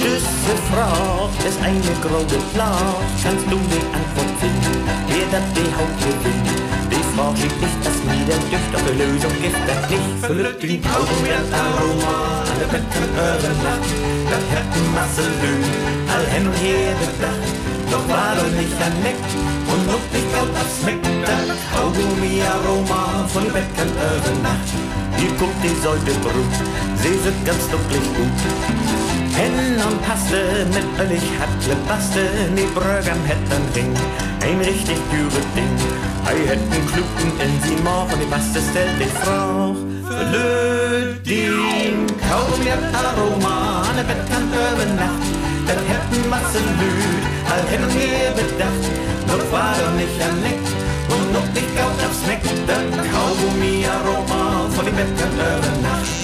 Diese 0.03 0.55
Frage 0.67 1.47
ist 1.47 1.59
eine 1.63 1.95
große 2.03 2.35
Plage, 2.53 2.99
kannst 3.23 3.45
du 3.47 3.55
die 3.71 3.83
Antwort 3.87 4.33
finden, 4.43 4.83
wer 5.07 5.27
das 5.31 5.47
die 5.55 5.69
Haut 5.71 5.95
gewinnt? 6.03 6.49
Die 6.91 7.03
Frage 7.15 7.39
liegt 7.39 7.61
nicht, 7.63 7.79
dass 7.87 7.97
mir 8.03 8.25
der 8.27 8.41
Düft, 8.51 8.69
doch 8.75 8.83
die 8.83 8.99
Lösung 8.99 9.31
gibt 9.39 9.63
das 9.63 9.81
nicht. 9.87 10.09
Verlöt 10.19 10.59
die 10.61 10.81
Kaugummi 10.83 11.31
das 11.31 11.47
Aroma, 11.55 12.43
alle 12.51 12.67
Betten 12.67 13.07
eure 13.15 13.51
Nacht, 13.63 13.89
das 14.27 14.43
hat 14.51 14.67
ein 14.75 14.87
Masse 14.91 15.23
Lügen, 15.39 15.71
all 16.11 16.25
hin 16.35 16.47
und 16.51 16.57
her 16.59 16.91
bedacht. 16.99 17.55
Doch 17.87 18.05
war 18.11 18.35
doch 18.35 18.51
nicht 18.59 18.75
ein 18.83 18.95
Neck 19.07 19.23
und 19.71 19.87
noch 19.87 20.03
nicht 20.11 20.27
gaut 20.35 20.51
aufs 20.51 20.83
Meck, 20.83 20.99
das 21.23 21.59
Kaugummi-Aroma 21.71 23.23
von 23.31 23.45
Betten 23.55 23.91
eure 24.03 24.33
Nacht. 24.43 24.67
Ihr 25.15 25.31
guckt, 25.39 25.59
die 25.63 25.75
sollte 25.79 26.11
Brut, 26.19 26.55
sie 26.99 27.15
sind 27.23 27.39
ganz 27.47 27.63
dunklig 27.71 28.03
gut. 28.19 29.22
Hen 29.35 29.81
und 29.87 30.01
Paste 30.05 30.67
mit 30.73 30.85
Öllig 30.99 31.25
hat 31.39 31.87
Baste, 31.87 32.21
die 32.55 32.69
Brögern 32.73 33.23
hätten 33.25 33.63
Ring, 33.75 33.93
ein 34.41 34.59
richtig 34.59 34.97
dürre 35.11 35.41
Ding. 35.55 35.75
Ei 36.25 36.37
hätten 36.47 36.85
Kluten 36.87 37.31
in 37.41 37.53
sie 37.63 37.81
Mauch 37.83 38.11
und 38.13 38.21
die 38.21 38.27
Paste 38.27 38.59
stellt 38.69 38.99
die 38.99 39.11
Frau. 39.21 39.75
Verlöt 40.07 41.25
den 41.25 42.05
Kaugummi 42.29 42.69
Aroma, 42.93 43.81
an 43.89 43.95
der 43.97 44.03
Bettkant 44.03 44.53
über 44.53 44.85
Nacht. 45.01 45.25
Das 45.65 45.77
hätten 45.77 46.29
Massen 46.29 46.67
lüd, 46.79 47.23
all 47.49 47.83
und 47.83 47.91
her 47.97 48.31
bedacht, 48.35 48.83
doch 49.27 49.51
war 49.51 49.73
doch 49.79 49.93
nicht 49.95 50.21
ein 50.21 50.41
Neck 50.41 50.63
und 51.09 51.33
noch 51.33 51.47
nicht 51.53 51.75
gaut 51.75 51.97
aufs 52.05 52.21
Neck, 52.27 52.43
das 52.67 52.85
Kaugummi-Aroma 53.11 54.69
von 54.69 54.85
dem 54.85 54.95
Bettkant 54.95 55.33
über 55.33 55.81
Nacht. 55.81 56.22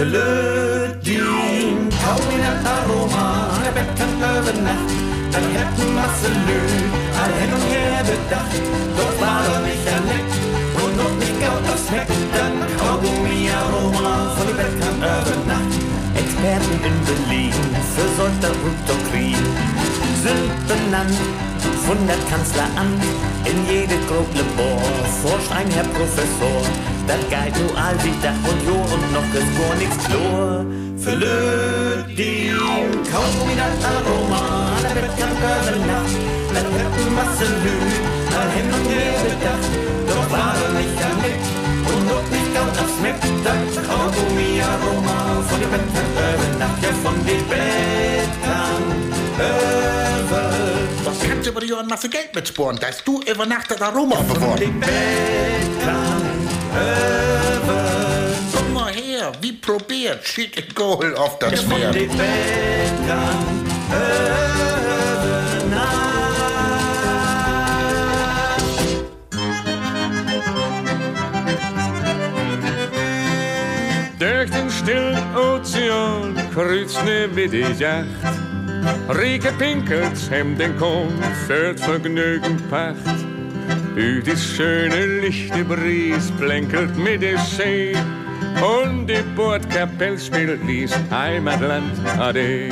Verlöt 0.00 0.96
din 1.04 1.76
Kaugummi 2.00 2.40
hat 2.40 2.64
Aroma, 2.64 3.52
der 3.62 3.72
Bettkant 3.76 4.16
über 4.16 4.54
Nacht. 4.64 4.90
Dann 5.30 5.46
hätten 5.52 5.94
Masse 5.94 6.30
lüd, 6.46 6.88
all 7.20 7.32
hin 7.36 7.52
und 7.52 7.66
her 7.68 8.00
bedacht, 8.08 8.62
doch 8.96 9.14
war 9.20 9.44
doch 9.44 9.60
nicht 9.60 9.84
ein 9.92 10.04
Leck 10.08 10.30
und 10.80 10.96
noch 10.96 11.14
nicht 11.20 11.36
gaut 11.42 11.64
aufs 11.68 11.90
Heck. 11.92 12.08
Dann 12.32 12.56
Kaugummi-Aroma 12.80 14.32
von 14.36 14.46
der 14.48 14.56
Bettkant 14.62 15.00
über 15.04 15.36
Nacht. 15.52 15.74
Experten 16.16 16.76
in 16.88 16.96
Berlin 17.04 17.60
für 17.92 18.08
Solter 18.16 18.56
und 18.64 18.78
Doktrin 18.88 19.44
sind 20.24 20.48
benannt 20.64 21.20
von 21.86 21.98
der 22.06 22.16
Kanzleramt 22.28 23.02
in 23.44 23.58
jede 23.66 23.96
Groblabor 24.06 24.80
forscht 25.22 25.52
ein 25.52 25.68
Herr 25.70 25.84
Professor. 25.84 26.60
Das 27.06 27.20
geht 27.28 27.54
nur 27.58 27.74
Dach 28.22 28.42
und 28.50 28.60
Jo 28.66 28.76
und 28.94 29.04
noch 29.12 29.30
ist 29.34 29.50
gar 29.58 29.74
nichts 29.76 29.98
Chlor. 30.04 30.64
Verlöt 30.98 32.06
die 32.16 32.52
Kaugummi 33.10 33.54
das 33.56 33.78
Aroma, 33.84 34.76
der 34.82 35.00
Bett 35.00 35.14
kann 35.18 35.32
über 35.32 35.86
Nacht. 35.90 36.16
Das 36.54 36.64
hat 36.64 36.92
eine 37.00 37.10
Masse 37.16 37.48
Lüd, 37.64 37.92
all 38.36 38.50
hin 38.56 38.68
und 38.76 38.86
her 38.92 39.16
bedacht. 39.24 39.72
Doch 40.08 40.26
war 40.30 40.54
er 40.62 40.72
nicht 40.80 40.98
am 41.08 41.16
Nick 41.24 41.42
und 41.90 42.02
noch 42.10 42.26
nicht 42.34 42.52
aufs 42.82 42.96
Meck. 43.02 43.20
Das 43.44 43.72
Kaugummi-Aroma 43.88 45.18
von 45.48 45.60
dem 45.60 45.70
Bett 45.70 46.58
Nacht, 46.58 46.82
ja 46.82 46.92
von 47.02 47.16
dem 47.26 47.42
Bett 47.48 47.70
kann 51.40 51.52
über 51.52 51.60
du 51.60 51.66
die 51.66 51.68
Jahren 51.68 51.86
mal 51.86 51.96
für 51.96 52.08
Geld 52.08 52.34
mitsporen, 52.34 52.78
dass 52.78 53.02
du 53.02 53.20
über 53.22 53.46
Nacht 53.46 53.70
Aroma 53.80 54.16
verworren? 54.16 54.82
Komm 58.52 58.72
mal 58.74 58.92
her, 58.92 59.32
wie 59.40 59.52
probiert, 59.52 60.26
schied 60.26 60.56
in 60.58 60.74
Goal 60.74 61.14
auf 61.16 61.38
das 61.38 61.62
Pferd. 61.62 61.96
Durch 74.18 74.50
den 74.50 74.70
stillen 74.70 75.36
Ozean 75.36 76.50
kreuzt 76.52 77.02
ne 77.04 77.34
witte 77.34 77.72
Yacht. 77.78 78.49
Rieke 79.08 79.52
Pinkels 79.58 80.30
hem 80.30 80.56
den 80.56 80.76
Vergnügen 80.78 82.56
Pacht. 82.70 83.24
Ut 83.96 84.26
die 84.26 84.36
schöne 84.36 85.20
lichte 85.20 85.64
Bries 85.64 86.30
blänkelt 86.38 86.96
mit 86.96 87.22
der 87.22 87.38
See 87.38 87.94
und 88.62 89.06
die 89.06 89.22
Bordkapelle 89.34 90.18
spielt 90.18 90.60
dies 90.66 90.92
Heimatland 91.10 91.98
Ade. 92.18 92.68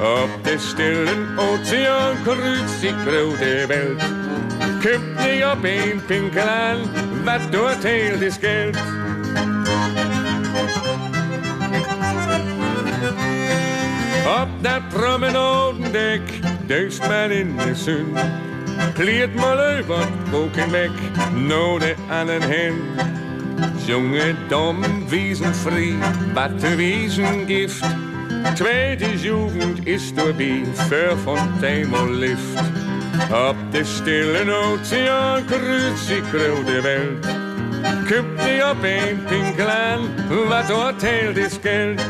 Auf 0.00 0.30
der 0.44 0.58
stillen 0.58 1.38
Ozean 1.38 2.16
kreuzt 2.24 2.82
die 2.82 2.94
große 3.04 3.68
Welt. 3.68 4.00
Kommt 4.82 5.16
nicht 5.16 5.44
ob 5.44 5.64
ein 5.64 6.00
Pinkel 6.08 6.42
an, 6.42 6.88
was 7.24 7.42
dort 7.50 7.84
hält 7.84 8.22
ist 8.22 8.40
Geld. 8.40 8.76
Op 14.40 14.48
dat 14.60 14.88
promenadendek 14.88 16.20
duist 16.66 17.08
men 17.08 17.30
in 17.30 17.56
de 17.56 17.74
zon. 17.74 18.16
Kleert 18.94 19.34
mal 19.34 19.60
over 19.60 20.08
boken 20.30 20.70
weg, 20.70 20.90
naar 21.34 21.78
de 21.78 21.94
anderen 22.08 22.50
hen. 22.50 22.74
Jonge 23.86 24.34
dom, 24.48 25.08
wiesen 25.08 25.54
frei, 25.54 25.98
wat 26.34 26.58
te 26.58 26.74
wezen 26.74 27.46
gift. 27.46 27.84
Tweede 28.54 29.18
Jugend 29.18 29.86
ist 29.86 30.20
voorbij, 30.20 30.64
voor 30.74 31.16
Fontaine 31.22 32.10
lift. 32.10 32.60
Op 33.30 33.56
de 33.70 33.84
stille 33.84 34.52
oceaan 34.52 35.44
kruist 35.44 36.08
die 36.08 36.22
grote 36.22 36.80
Welt. 36.80 37.26
Kupt 38.06 38.42
die 38.44 38.70
op 38.70 38.82
een 38.82 39.24
pinkel 39.24 39.68
aan, 39.68 40.00
wat 40.48 40.66
dort 40.66 41.02
hält 41.02 41.36
is 41.36 41.58
Geld. 41.62 42.02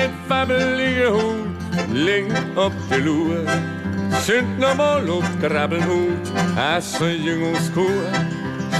Mit 0.00 0.10
fabbelige 0.28 1.10
Hut, 1.12 1.48
ling 1.92 2.32
op 2.56 2.72
de 2.88 3.02
loer. 3.04 3.44
Sunt 4.24 4.58
normaal 4.58 5.08
op 5.08 5.24
krabbelhoed, 5.40 6.30
als 6.56 7.00
een 7.00 7.22
jongenskoer. 7.22 8.08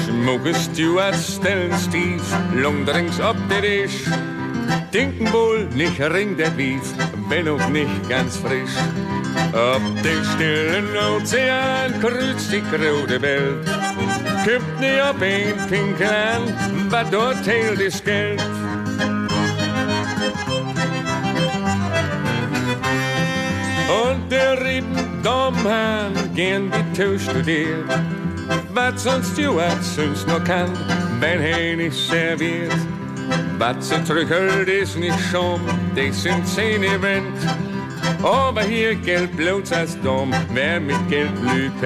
Smoke 0.07 0.55
Stewart 0.55 1.15
stellen 1.15 1.79
stief, 1.79 2.23
longdrinks 2.55 3.19
op 3.21 3.37
de 3.49 3.61
dish. 3.61 4.09
Denken 4.91 5.31
wohl 5.31 5.69
nicht 5.75 6.00
ring 6.00 6.37
der 6.37 6.50
Beef, 6.57 6.89
bin 7.29 7.49
auch 7.49 7.69
nicht 7.69 8.09
ganz 8.09 8.37
frisch. 8.37 8.77
Auf 9.53 9.83
den 10.03 10.25
stillen 10.25 10.89
Ozean 10.97 12.00
kreuzt 12.00 12.50
die 12.53 12.62
große 12.71 13.21
Welt. 13.21 13.69
Kippt 14.45 14.81
nie 14.81 15.00
auf 15.03 15.21
ein 15.21 15.69
Pinkel 15.69 16.09
an, 16.09 16.43
was 16.89 17.11
dort 17.11 17.47
hält 17.47 17.81
ist 17.81 18.05
Geld. 18.05 18.60
Und 24.31 24.37
der 24.37 24.65
Rieben 24.65 25.23
Domherrn 25.25 26.13
gehen 26.37 26.71
die 26.71 26.97
Tau 26.97 27.19
studiert. 27.19 27.85
Was 28.73 29.03
sonst 29.03 29.33
Stewart 29.33 29.83
sonst 29.83 30.29
noch 30.29 30.45
kann, 30.45 30.71
wenn 31.19 31.41
er 31.41 31.77
nicht 31.77 31.97
serviert. 31.97 32.73
Was 33.59 33.89
sie 33.89 34.01
drückelt 34.05 34.69
ist 34.69 34.97
nicht 34.97 35.19
schon, 35.33 35.61
das 35.97 36.23
sind 36.23 36.47
Zähne 36.47 37.03
Wind. 37.03 37.37
Aber 38.23 38.63
hier 38.63 38.95
gilt 38.95 39.37
bloß 39.37 39.73
als 39.73 40.01
dumm, 40.01 40.33
wer 40.55 40.79
mit 40.79 41.09
Geld 41.09 41.33
lügt. 41.41 41.83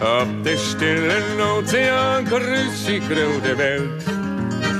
Auf 0.00 0.26
der 0.44 0.56
stillen 0.56 1.40
Ozean 1.56 2.24
grüßt 2.24 2.88
die 2.88 2.98
große 2.98 3.56
Welt. 3.56 4.04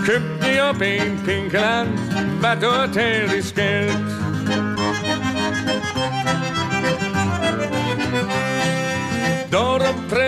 Küppt 0.05 0.45
die 0.45 0.61
auf 0.61 0.81
ein 0.81 1.17
Pinkeland, 1.25 1.97
was 2.41 2.59
dort 2.59 2.97
hält 2.97 3.33
ist 3.33 3.55
Geld. 3.55 4.25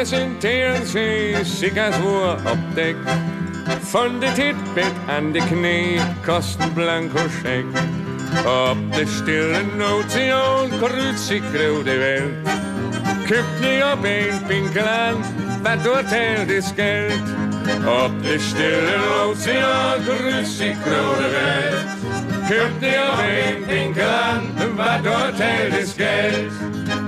Sich 0.04 1.80
als 1.80 1.98
Uhr 2.00 2.36
auf 2.44 2.58
Deck. 2.76 2.96
Von 3.82 4.20
der 4.20 4.34
Titbett 4.34 4.92
an 5.08 5.32
die 5.32 5.40
Knie 5.40 6.00
kosten 6.24 6.72
Blankoscheck. 6.74 7.66
Op 8.44 8.78
de 8.92 9.06
stille 9.06 9.64
oceaan 9.80 10.70
kreuzt 10.78 11.26
zich 11.26 11.42
grote 11.52 11.98
Welt. 11.98 12.48
Kippt 13.26 13.60
niet 13.60 13.82
op 13.92 14.04
een 14.04 14.46
pinkeland, 14.46 15.26
wat 15.62 15.84
dort 15.84 16.10
hält 16.10 16.50
ist 16.50 16.74
Geld. 16.76 17.28
Op 18.04 18.22
de 18.22 18.38
stille 18.38 18.96
oceaan 19.24 20.04
kreuzt 20.04 20.56
zich 20.56 20.76
grote 20.82 21.28
Welt. 21.30 21.86
Kippt 22.48 22.80
niet 22.80 23.00
op 23.12 23.18
een 23.18 23.64
pinkeland, 23.66 24.76
wat 24.76 25.04
dort 25.04 25.38
hält 25.38 25.74
ist 25.78 25.96
Geld. 25.96 27.07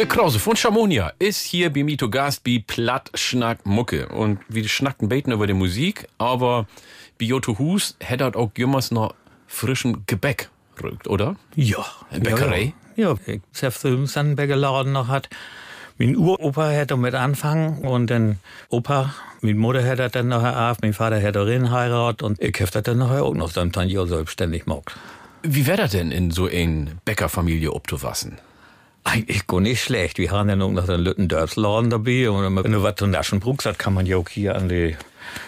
Der 0.00 0.08
Krause 0.08 0.38
von 0.38 0.56
Chamonia 0.56 1.12
ist 1.18 1.44
hier 1.44 1.70
bei 1.70 1.84
Mito 1.84 2.08
Gast 2.08 2.42
bei 2.42 2.64
Platt 2.66 3.10
Schnack 3.12 3.66
Mucke. 3.66 4.08
Und 4.08 4.40
wir 4.48 4.66
schnacken 4.66 5.10
beten 5.10 5.30
über 5.30 5.46
die 5.46 5.52
Musik, 5.52 6.08
aber 6.16 6.66
bei 7.18 7.26
Joto 7.26 7.58
Hus 7.58 7.98
hätte 8.00 8.34
auch 8.34 8.50
jemals 8.56 8.92
noch 8.92 9.14
frischen 9.46 10.04
Gebäck 10.06 10.48
rückt, 10.82 11.06
oder? 11.06 11.36
Ja. 11.54 11.84
Bäckerei? 12.18 12.72
Ja, 12.96 13.10
ja. 13.26 13.34
ich 13.34 13.42
selbst 13.52 13.84
einen 13.84 14.36
Bäckerladen 14.36 14.92
noch 14.92 15.08
hat. 15.08 15.28
Mein 15.98 16.16
Uropa 16.16 16.70
hätte 16.70 16.96
mit 16.96 17.14
anfangen 17.14 17.80
und 17.82 18.06
dann 18.06 18.38
Opa, 18.70 19.14
meine 19.42 19.58
Mutter 19.58 19.82
hätte 19.82 20.08
dann 20.08 20.28
nachher 20.28 20.70
auf, 20.70 20.78
mein 20.80 20.94
Vater 20.94 21.18
hätte 21.18 21.46
rein 21.46 21.70
heiratet 21.70 22.22
und 22.22 22.40
ich 22.40 22.58
hätte 22.58 22.80
dann 22.80 22.96
nachher 22.96 23.24
auch 23.24 23.34
noch 23.34 23.52
dann 23.52 23.70
Jahr 23.90 24.06
selbstständig 24.06 24.64
gemacht. 24.64 24.96
Wie 25.42 25.66
wäre 25.66 25.76
das 25.76 25.90
denn 25.90 26.10
in 26.10 26.30
so 26.30 26.46
eine 26.46 26.96
Bäckerfamilie 27.04 27.70
obzuwassen? 27.70 28.38
Eigentlich 29.04 29.46
gar 29.46 29.60
nicht 29.60 29.82
schlecht. 29.82 30.18
Wir 30.18 30.30
haben 30.30 30.48
ja 30.48 30.56
noch 30.56 30.68
einen 30.88 31.00
Lütten 31.02 31.28
Dörfsladen 31.28 31.90
dabei. 31.90 32.30
Und 32.30 32.62
wenn 32.64 32.72
du 32.72 32.82
was 32.82 32.96
zu 32.96 33.06
naschen 33.06 33.40
brauchst, 33.40 33.66
das 33.66 33.78
kann 33.78 33.94
man 33.94 34.06
ja 34.06 34.16
auch 34.18 34.28
hier 34.28 34.54
an 34.56 34.68
die 34.68 34.96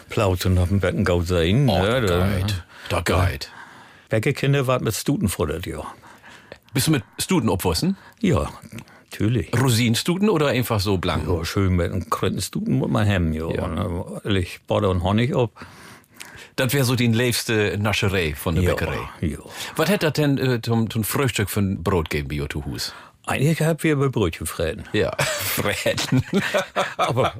Plaute 0.09 0.49
und 0.49 0.59
auf 0.59 0.69
dem 0.69 0.81
Becken 0.81 1.05
gau 1.05 1.21
sein. 1.23 1.69
Oh, 1.69 1.83
ne? 1.83 2.01
da 2.03 2.29
geht. 2.39 2.65
Da 2.89 3.01
geht. 3.01 3.51
Bäckerkinder 4.09 4.67
war 4.67 4.81
mit 4.83 4.95
Stuten 4.95 5.29
futtert, 5.29 5.67
ja. 5.67 5.83
Bist 6.75 6.87
du 6.87 6.91
mit 6.93 7.05
Stuten 7.19 7.49
obwassen? 7.51 7.97
Ja, 8.21 8.51
natürlich. 9.11 9.51
Rosinenstuten 9.59 10.31
oder 10.31 10.49
einfach 10.49 10.81
so 10.81 10.97
blank? 10.97 11.29
Ja, 11.29 11.45
schön 11.45 11.77
mit 11.77 11.93
einem 11.93 12.09
Krötenstuten 12.09 12.79
muss 12.79 12.91
man 12.91 13.07
haben, 13.09 13.33
ja. 13.35 13.51
Ja. 13.51 13.65
Und, 13.65 14.25
äh, 14.25 14.39
ich 14.39 14.61
Butter 14.67 14.89
und 14.91 15.03
Honig 15.03 15.35
ab. 15.37 15.51
Das 16.57 16.73
wäre 16.75 16.85
so 16.85 16.95
die 16.97 17.07
liebste 17.07 17.79
Nascherei 17.79 18.35
von 18.35 18.55
der 18.55 18.65
Ja, 18.65 18.71
Bäckerei. 18.75 18.99
ja. 19.21 19.39
Was 19.77 19.89
hätte 19.89 20.07
das 20.07 20.13
denn 20.15 20.39
äh, 20.39 20.61
zum, 20.63 20.89
zum 20.91 21.05
Frühstück 21.05 21.49
für 21.51 21.61
ein 21.61 21.83
Brot 21.83 22.11
geben 22.11 22.29
bei 22.29 22.35
Joto 22.37 22.65
Hus? 22.65 22.95
Eigentlich 23.27 23.61
hab 23.63 23.83
wir 23.85 23.93
über 23.93 24.09
Brötchen 24.11 24.47
freden. 24.47 24.85
Ja, 24.93 25.17
Fräten. 25.19 26.25
Aber 26.97 27.35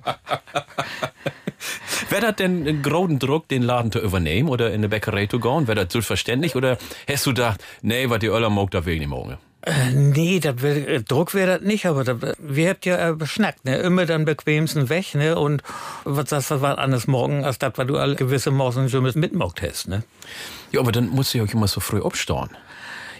Wäre 2.09 2.23
das 2.23 2.37
denn 2.37 2.67
ein 2.67 2.83
großen 2.83 3.19
Druck, 3.19 3.49
den 3.49 3.63
Laden 3.63 3.93
zu 3.93 4.01
übernehmen 4.01 4.49
oder 4.49 4.69
in 4.69 4.75
eine 4.75 4.89
Bäckerei 4.89 5.27
zu 5.27 5.41
gehen? 5.41 5.67
Wäre 5.67 5.85
das 5.85 5.93
selbstverständlich? 5.93 6.57
Oder 6.57 6.79
hast 7.09 7.27
du 7.27 7.31
gedacht, 7.31 7.65
nee, 7.83 8.09
was 8.11 8.19
die 8.19 8.27
Öller 8.27 8.51
mag, 8.51 8.71
da 8.71 8.85
will 8.85 8.95
ich 8.95 9.01
nicht 9.01 9.09
morgen? 9.09 9.39
äh, 9.63 9.93
nee, 9.93 10.41
das 10.41 10.61
wär, 10.61 10.89
äh, 10.89 11.03
Druck 11.03 11.35
wäre 11.35 11.59
das 11.59 11.67
nicht, 11.67 11.87
aber 11.87 12.05
das, 12.05 12.17
wir 12.39 12.71
habt 12.71 12.85
ja 12.85 13.11
äh, 13.11 13.15
beschnackt, 13.15 13.65
ne? 13.65 13.77
Immer 13.77 14.07
dann 14.07 14.25
bequemsten 14.25 14.89
weg, 14.89 15.15
ne? 15.15 15.39
Und 15.39 15.63
was 16.05 16.27
das 16.27 16.51
war 16.51 16.79
anders 16.79 17.07
morgen, 17.07 17.45
als 17.45 17.59
das, 17.59 17.73
was 17.77 17.87
du 17.87 17.97
all 17.97 18.17
gewisse 18.17 18.51
Morgen 18.51 18.89
schon 18.89 19.05
mit 19.05 19.15
mitmocht 19.15 19.63
hast, 19.63 19.89
ne? 19.89 20.03
Ja, 20.73 20.81
aber 20.81 20.91
dann 20.91 21.11
musst 21.11 21.33
du 21.33 21.39
ja 21.39 21.45
auch 21.45 21.53
immer 21.53 21.69
so 21.69 21.81
früh 21.81 22.01
aufstehen. 22.01 22.51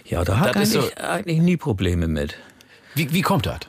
Ja, 0.05 0.23
da 0.25 0.39
hat 0.39 0.57
ich 0.57 0.97
eigentlich 1.01 1.39
nie 1.39 1.55
Probleme 1.55 2.07
mit. 2.07 2.35
Wie, 2.95 3.11
wie 3.13 3.21
kommt 3.21 3.45
das? 3.45 3.59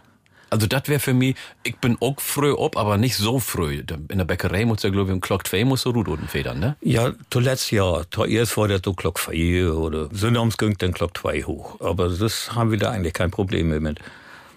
Also 0.51 0.69
das 0.69 0.87
wäre 0.87 1.01
für 1.01 1.15
mich, 1.15 1.35
ich 1.65 1.77
bin 1.79 1.97
auch 2.01 2.21
früh 2.21 2.55
ab, 2.57 2.77
aber 2.77 2.97
nicht 2.97 3.17
so 3.17 3.41
früh. 3.41 3.83
In 4.09 4.19
der 4.19 4.25
Bäckerei 4.25 4.65
muss 4.65 4.85
ja, 4.85 4.91
glaube 4.91 5.11
ich, 5.11 5.15
um 5.15 5.21
Glock 5.21 5.47
2 5.49 5.65
muss 5.65 5.83
so 5.83 5.91
Rudoten 5.91 6.29
federn, 6.29 6.61
ne? 6.61 6.77
Ja, 6.81 7.13
zuletzt 7.31 7.73
ja. 7.73 8.03
Zuerst 8.09 8.57
war 8.57 8.69
der 8.69 8.81
so 8.85 8.95
Glock 8.95 9.19
4 9.19 9.75
oder 9.75 10.09
Sonnabends 10.13 10.57
ging 10.57 10.79
dann 10.79 10.93
Glock 10.93 11.19
2 11.19 11.43
hoch. 11.43 11.81
Aber 11.81 12.09
das 12.09 12.55
haben 12.55 12.71
wir 12.71 12.79
da 12.79 12.91
eigentlich 12.91 13.15
kein 13.15 13.33
Problem 13.33 13.71
mehr 13.71 13.81
mit. 13.81 13.99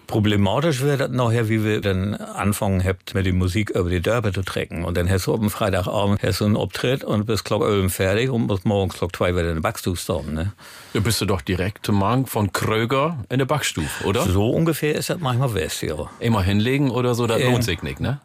Problematisch 0.07 0.81
wäre 0.83 0.97
das 0.97 1.09
nachher, 1.11 1.49
wie 1.49 1.63
wir 1.65 1.81
dann 1.81 2.15
anfangen 2.15 2.81
habt, 2.83 3.13
mit 3.13 3.25
der 3.25 3.33
Musik 3.33 3.71
über 3.71 3.89
die 3.89 3.99
Dörfer 4.01 4.31
zu 4.31 4.41
trecken. 4.41 4.85
Und 4.85 4.95
dann 4.97 5.09
hast 5.09 5.27
du 5.27 5.33
am 5.33 5.49
Freitagabend 5.49 6.23
hast 6.23 6.39
du 6.39 6.45
einen 6.45 6.55
Auftritt 6.55 7.03
und 7.03 7.25
bist 7.25 7.43
Glock 7.43 7.63
11 7.63 7.93
fertig 7.93 8.29
und 8.29 8.47
bis 8.47 8.63
morgens 8.63 8.97
Glock 8.97 9.15
2 9.15 9.33
wieder 9.33 9.49
in 9.49 9.55
den 9.57 9.61
Backstuf 9.61 9.99
starten, 9.99 10.33
ne? 10.33 10.53
Da 10.93 11.01
bist 11.01 11.19
du 11.19 11.25
doch 11.25 11.41
direkt 11.41 11.85
zum 11.85 11.99
Magen 11.99 12.25
von 12.25 12.53
Kröger 12.53 13.17
in 13.29 13.39
der 13.39 13.45
Backstuf, 13.45 14.03
oder? 14.05 14.21
So 14.23 14.49
ungefähr 14.49 14.95
ist 14.95 15.09
das 15.09 15.19
manchmal 15.19 15.53
west, 15.53 15.81
ja. 15.81 16.09
Immer 16.19 16.41
hinlegen 16.41 16.89
oder 16.89 17.13
so, 17.13 17.27
das 17.27 17.41
Ja. 17.41 17.49
lohnt 17.49 17.65
sich 17.65 17.83
nicht, 17.83 17.99
ne? 17.99 18.19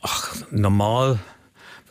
Ach, 0.00 0.34
normal, 0.50 1.18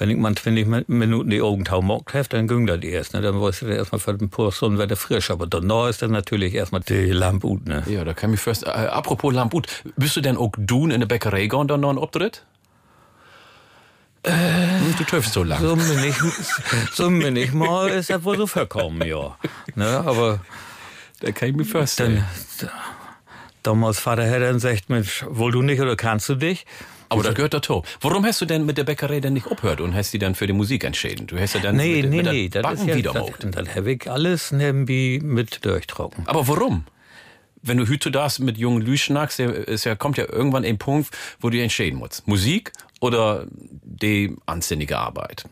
wenn 0.02 0.10
ich 0.10 0.18
mal 0.18 0.34
20 0.34 0.66
Min- 0.68 0.84
Minuten 0.88 1.30
die 1.30 1.42
Augen 1.42 1.64
taumockt 1.64 2.16
habe, 2.16 2.28
dann 2.30 2.48
ging 2.48 2.66
das 2.66 2.82
erst. 2.82 3.14
Ne? 3.14 3.22
Dann 3.22 3.40
weißt 3.40 3.62
du 3.62 3.66
erstmal 3.68 4.00
für 4.00 4.16
den 4.16 4.30
paar 4.32 4.52
Stunden 4.52 4.80
wieder 4.80 4.96
frisch. 4.96 5.30
Aber 5.30 5.46
danach 5.46 5.90
ist 5.90 6.02
dann 6.02 6.10
natürlich 6.10 6.56
erstmal 6.56 6.82
die 6.82 7.12
Lampe 7.12 7.46
gut. 7.48 7.68
Ne? 7.68 7.84
Ja, 7.86 8.04
da 8.04 8.14
kann 8.16 8.32
mich 8.32 8.40
fast. 8.40 8.64
Äh, 8.66 8.70
apropos 8.70 9.32
Lambut, 9.32 9.68
bist 9.98 10.16
du 10.16 10.22
denn 10.22 10.38
auch 10.38 10.52
du 10.58 10.88
in 10.88 11.00
der 11.02 11.08
Bäckerei 11.08 11.46
gehen, 11.46 11.68
dann 11.68 11.82
noch 11.82 11.90
einen 11.90 12.00
Auftritt? 12.00 12.44
Äh, 14.24 14.32
du 14.98 15.04
töfst 15.04 15.34
so 15.34 15.44
lang. 15.44 15.62
So 15.62 15.76
bin 15.76 16.04
ich, 16.04 16.16
so 16.94 17.08
bin 17.10 17.36
ich 17.36 17.54
mal, 17.54 17.90
ist 17.90 18.10
das 18.10 18.24
wohl 18.24 18.38
so 18.38 18.48
verkommen, 18.48 19.08
ja. 19.08 19.38
Ne? 19.76 19.86
Aber 20.06 20.40
Da 21.20 21.32
kann 21.32 21.50
ich 21.50 21.56
mich 21.56 21.70
fast. 21.70 22.00
dann, 22.00 22.24
damals 23.64 24.00
Vater 24.00 24.24
hätte 24.24 24.42
dann 24.46 24.54
gesagt, 24.56 24.90
Mensch, 24.90 25.26
wohl 25.28 25.52
du 25.52 25.62
nicht 25.62 25.80
oder 25.82 25.96
kannst 25.96 26.28
du 26.30 26.36
dich? 26.36 26.66
Aber 27.12 27.24
das 27.24 27.36
gehört 27.36 27.54
dazu. 27.54 27.84
Warum 28.00 28.26
hast 28.26 28.40
du 28.40 28.46
denn 28.46 28.66
mit 28.66 28.78
der 28.78 28.86
Bäckerei 28.86 29.20
denn 29.20 29.34
nicht 29.34 29.46
aufgehört 29.46 29.82
und 29.82 29.94
hast 29.94 30.14
die 30.14 30.20
dann 30.20 30.34
für 30.34 30.48
die 30.48 30.54
Musik 30.54 30.86
entschieden? 30.86 31.28
Du 31.28 31.38
hast 31.38 31.56
ja 31.56 31.60
dann 31.60 31.76
Nee, 31.76 32.04
mit, 32.04 32.10
nee, 32.10 32.18
mit 32.18 32.32
nee, 32.32 32.50
das 32.50 32.64
Backen 32.64 32.88
ja, 32.88 32.96
wieder 32.96 33.12
das, 33.12 33.52
das 33.52 33.76
habe 33.76 33.92
ich 33.92 34.10
alles 34.10 34.54
nebenbei 34.54 35.20
mit 35.22 35.66
durchtrocken. 35.66 36.26
Aber 36.28 36.48
warum? 36.48 36.86
Wenn 37.62 37.78
du 37.78 37.90
heute 37.90 38.12
das 38.12 38.40
mit 38.40 38.58
jungen 38.58 38.82
Lü 38.82 38.96
schnackst, 38.98 39.42
ist 39.42 39.84
ja, 39.84 39.96
kommt 39.96 40.18
ja 40.18 40.26
irgendwann 40.32 40.64
ein 40.64 40.78
Punkt, 40.78 41.10
wo 41.42 41.50
du 41.50 41.62
entscheiden 41.62 42.00
musst. 42.00 42.26
Musik 42.30 42.72
oder 43.02 43.46
die 43.52 44.38
anständige 44.46 44.98
Arbeit? 44.98 45.44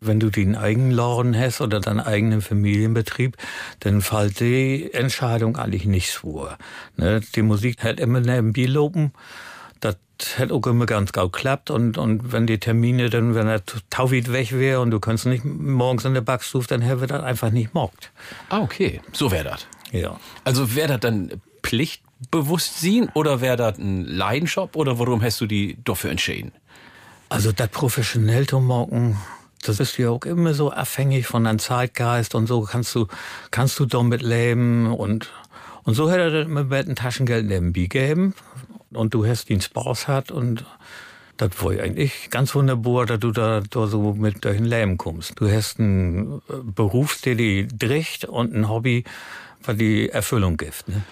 Wenn 0.00 0.18
du 0.18 0.28
den 0.28 0.56
eigenen 0.56 0.90
Laden 0.90 1.38
hast 1.38 1.60
oder 1.60 1.78
deinen 1.78 2.00
eigenen 2.00 2.40
Familienbetrieb, 2.42 3.36
dann 3.78 4.00
fällt 4.00 4.40
die 4.40 4.92
Entscheidung 4.92 5.56
eigentlich 5.56 5.84
nicht 5.84 6.10
vor. 6.10 6.58
Ne? 6.96 7.20
Die 7.36 7.42
Musik 7.42 7.84
hat 7.84 8.00
immer 8.00 8.18
nebenbei 8.18 8.64
lopen. 8.64 9.12
Hat 10.38 10.52
auch 10.52 10.66
immer 10.66 10.86
ganz 10.86 11.12
gut 11.12 11.32
geklappt. 11.32 11.70
Und, 11.70 11.98
und 11.98 12.32
wenn 12.32 12.46
die 12.46 12.58
Termine 12.58 13.10
dann, 13.10 13.34
wenn 13.34 13.46
er 13.46 13.62
taufit 13.90 14.32
weg 14.32 14.52
wäre 14.52 14.80
und 14.80 14.90
du 14.90 15.00
kannst 15.00 15.26
nicht 15.26 15.44
morgens 15.44 16.04
in 16.04 16.14
der 16.14 16.20
Backstuf, 16.20 16.66
dann 16.66 16.80
hätte 16.82 17.06
das 17.06 17.22
einfach 17.22 17.50
nicht 17.50 17.74
mockt. 17.74 18.10
Ah, 18.48 18.60
okay. 18.60 19.00
So 19.12 19.30
wäre 19.30 19.44
das. 19.44 19.66
Ja. 19.92 20.18
Also 20.44 20.74
wäre 20.74 20.88
das 20.88 21.00
dann 21.00 21.40
Pflichtbewusstsein 21.62 23.08
oder 23.14 23.40
wäre 23.40 23.56
das 23.56 23.78
ein 23.78 24.04
Leidenschaft 24.04 24.76
oder 24.76 24.98
warum 24.98 25.22
hast 25.22 25.40
du 25.40 25.46
die 25.46 25.78
dafür 25.84 26.10
entschieden? 26.10 26.52
Also 27.28 27.52
das 27.52 27.68
professionell 27.68 28.46
zu 28.46 28.60
machen, 28.60 29.16
das 29.62 29.80
ist 29.80 29.96
ja 29.96 30.10
auch 30.10 30.24
immer 30.24 30.54
so 30.54 30.70
abhängig 30.70 31.26
von 31.26 31.44
deinem 31.44 31.58
Zeitgeist 31.58 32.34
und 32.34 32.46
so 32.46 32.62
kannst 32.62 32.94
du, 32.94 33.06
kannst 33.50 33.78
du 33.78 33.86
damit 33.86 34.20
leben 34.20 34.92
und, 34.92 35.32
und 35.84 35.94
so 35.94 36.10
hätte 36.10 36.22
er 36.22 36.30
dann 36.30 36.46
immer 36.46 36.64
mit 36.64 36.88
dem 36.88 36.94
Taschengeld 36.94 37.46
nebenbei 37.46 37.82
gegeben 37.82 38.34
und 38.94 39.14
du 39.14 39.26
hast 39.26 39.48
den 39.48 39.60
Spaß 39.60 40.08
hat 40.08 40.30
und 40.30 40.64
das 41.36 41.50
war 41.62 41.72
eigentlich 41.72 42.30
ganz 42.30 42.54
wunderbar, 42.54 43.06
dass 43.06 43.20
du 43.20 43.32
da, 43.32 43.60
da 43.68 43.86
so 43.86 44.14
mit 44.14 44.44
durch 44.44 44.58
ein 44.58 44.64
Leben 44.64 44.96
kommst. 44.98 45.40
Du 45.40 45.50
hast 45.50 45.80
einen 45.80 46.42
äh, 46.48 46.54
Beruf, 46.62 47.20
der 47.22 47.34
die 47.34 47.66
dricht 47.66 48.26
und 48.26 48.54
ein 48.54 48.68
Hobby, 48.68 49.04
was 49.64 49.76
die 49.76 50.08
Erfüllung 50.08 50.56
gibt. 50.56 50.88
Ne? 50.88 51.02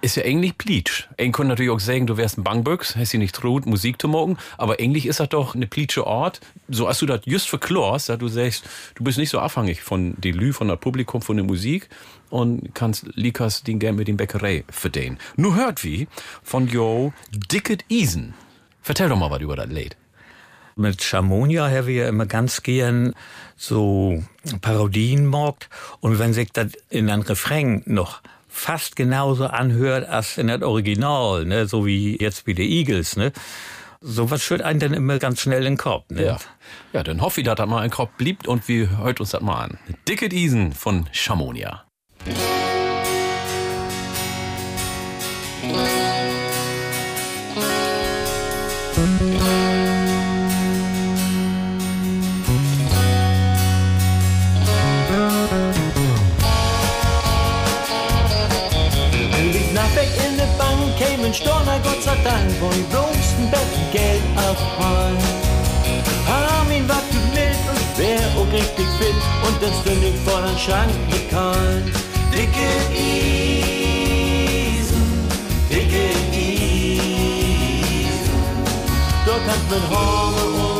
ist 0.00 0.16
ja 0.16 0.24
eigentlich 0.24 0.56
Pleatsch. 0.56 1.04
Ein 1.18 1.32
könnte 1.32 1.50
natürlich 1.50 1.70
auch 1.70 1.80
sagen, 1.80 2.06
du 2.06 2.16
wärst 2.16 2.38
ein 2.38 2.44
Bangböcks, 2.44 2.96
hast 2.96 3.10
sie 3.10 3.18
nicht 3.18 3.34
traut, 3.34 3.66
Musik 3.66 4.00
zu 4.00 4.08
machen, 4.08 4.38
aber 4.56 4.80
eigentlich 4.80 5.06
ist 5.06 5.20
das 5.20 5.28
doch 5.28 5.54
eine 5.54 5.66
Pleatsche 5.66 6.06
Ort. 6.06 6.40
So 6.68 6.86
als 6.86 6.98
du 6.98 7.06
das 7.06 7.20
just 7.26 7.48
verklorst, 7.48 8.08
dass 8.08 8.18
du 8.18 8.28
sagst, 8.28 8.64
du 8.94 9.04
bist 9.04 9.18
nicht 9.18 9.30
so 9.30 9.40
abhängig 9.40 9.82
von 9.82 10.14
die 10.18 10.32
Lü, 10.32 10.52
von 10.52 10.68
der 10.68 10.76
Publikum, 10.76 11.20
von 11.20 11.36
der 11.36 11.44
Musik 11.44 11.88
und 12.30 12.74
kannst 12.74 13.06
Likas 13.14 13.62
den 13.62 13.78
gern 13.78 13.96
mit 13.96 14.08
dem 14.08 14.16
Bäckerei 14.16 14.64
verdienen. 14.68 15.18
Nur 15.36 15.54
hört 15.56 15.84
wie 15.84 16.08
von 16.42 16.68
Jo 16.68 17.12
Dicket 17.30 17.84
Isen. 17.88 18.34
Vertell 18.82 19.08
doch 19.08 19.16
mal 19.16 19.30
was 19.30 19.40
über 19.40 19.56
das 19.56 19.68
Lied. 19.68 19.96
Mit 20.76 21.02
Chamonia 21.02 21.68
haben 21.68 21.86
wir 21.86 22.08
immer 22.08 22.26
ganz 22.26 22.62
gern 22.62 23.14
so 23.56 24.22
Parodien 24.60 25.24
gemacht. 25.24 25.68
Und 26.00 26.18
wenn 26.18 26.32
sich 26.32 26.50
das 26.52 26.72
in 26.90 27.08
ein 27.08 27.22
Refrain 27.22 27.82
noch 27.86 28.20
fast 28.48 28.96
genauso 28.96 29.46
anhört 29.46 30.08
als 30.08 30.38
in 30.38 30.48
das 30.48 30.62
Original, 30.62 31.44
ne? 31.44 31.66
so 31.66 31.86
wie 31.86 32.16
jetzt 32.20 32.46
wie 32.46 32.54
die 32.54 32.78
Eagles, 32.78 33.16
ne? 33.16 33.32
Sowas 34.00 34.42
führt 34.42 34.60
einen 34.60 34.80
dann 34.80 34.92
immer 34.92 35.18
ganz 35.18 35.40
schnell 35.40 35.60
in 35.60 35.72
den 35.72 35.76
Kopf. 35.78 36.10
Ne? 36.10 36.24
Ja. 36.24 36.38
ja, 36.92 37.02
dann 37.02 37.22
hoffe 37.22 37.40
ich, 37.40 37.46
dass 37.46 37.56
das 37.56 37.66
mal 37.66 37.80
ein 37.80 37.90
Kopf 37.90 38.10
blieb 38.18 38.46
und 38.46 38.68
wir 38.68 38.98
hört 38.98 39.18
uns 39.18 39.30
das 39.30 39.40
mal 39.40 39.64
an. 39.64 39.78
Dicket 40.06 40.34
Isen 40.34 40.72
von 40.72 41.08
Chamonia. 41.10 41.83
Liegt 42.24 42.36
nach 59.74 59.94
weg 59.94 60.08
in 60.26 60.36
de 60.36 60.46
Bank, 60.56 60.96
kämen 60.98 61.34
Storner, 61.34 61.78
Gott 61.82 62.02
sei 62.02 62.16
Dank, 62.24 62.50
wo 62.60 62.70
die 62.70 62.80
bloßen 62.84 63.50
Betten 63.50 63.90
Geld 63.92 64.22
abholen. 64.36 65.18
Armin 66.26 66.88
war 66.88 67.02
du 67.10 67.18
mild 67.34 67.58
und 67.68 67.98
wär 67.98 68.20
auch 68.38 68.50
richtig 68.50 68.86
fit 68.98 69.14
und 69.46 69.62
das 69.62 69.78
ständig 69.82 70.14
vor 70.24 70.40
den 70.40 70.58
Schrank 70.58 70.92
bekannt. 71.10 72.03
Dicke 72.34 72.72
Isen. 72.92 73.14
Dort 79.24 79.46
kannst 79.46 79.70
mit 79.70 79.88
Horme 79.88 80.73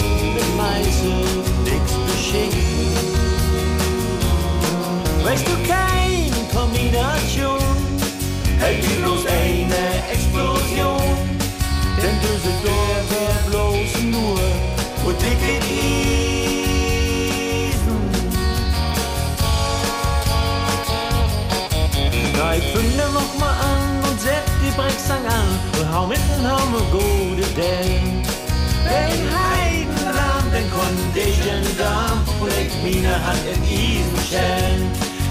meine 32.85 33.15
Hand 33.25 33.41
in 33.47 33.63
Isen 33.65 34.19
stellen. 34.27 34.85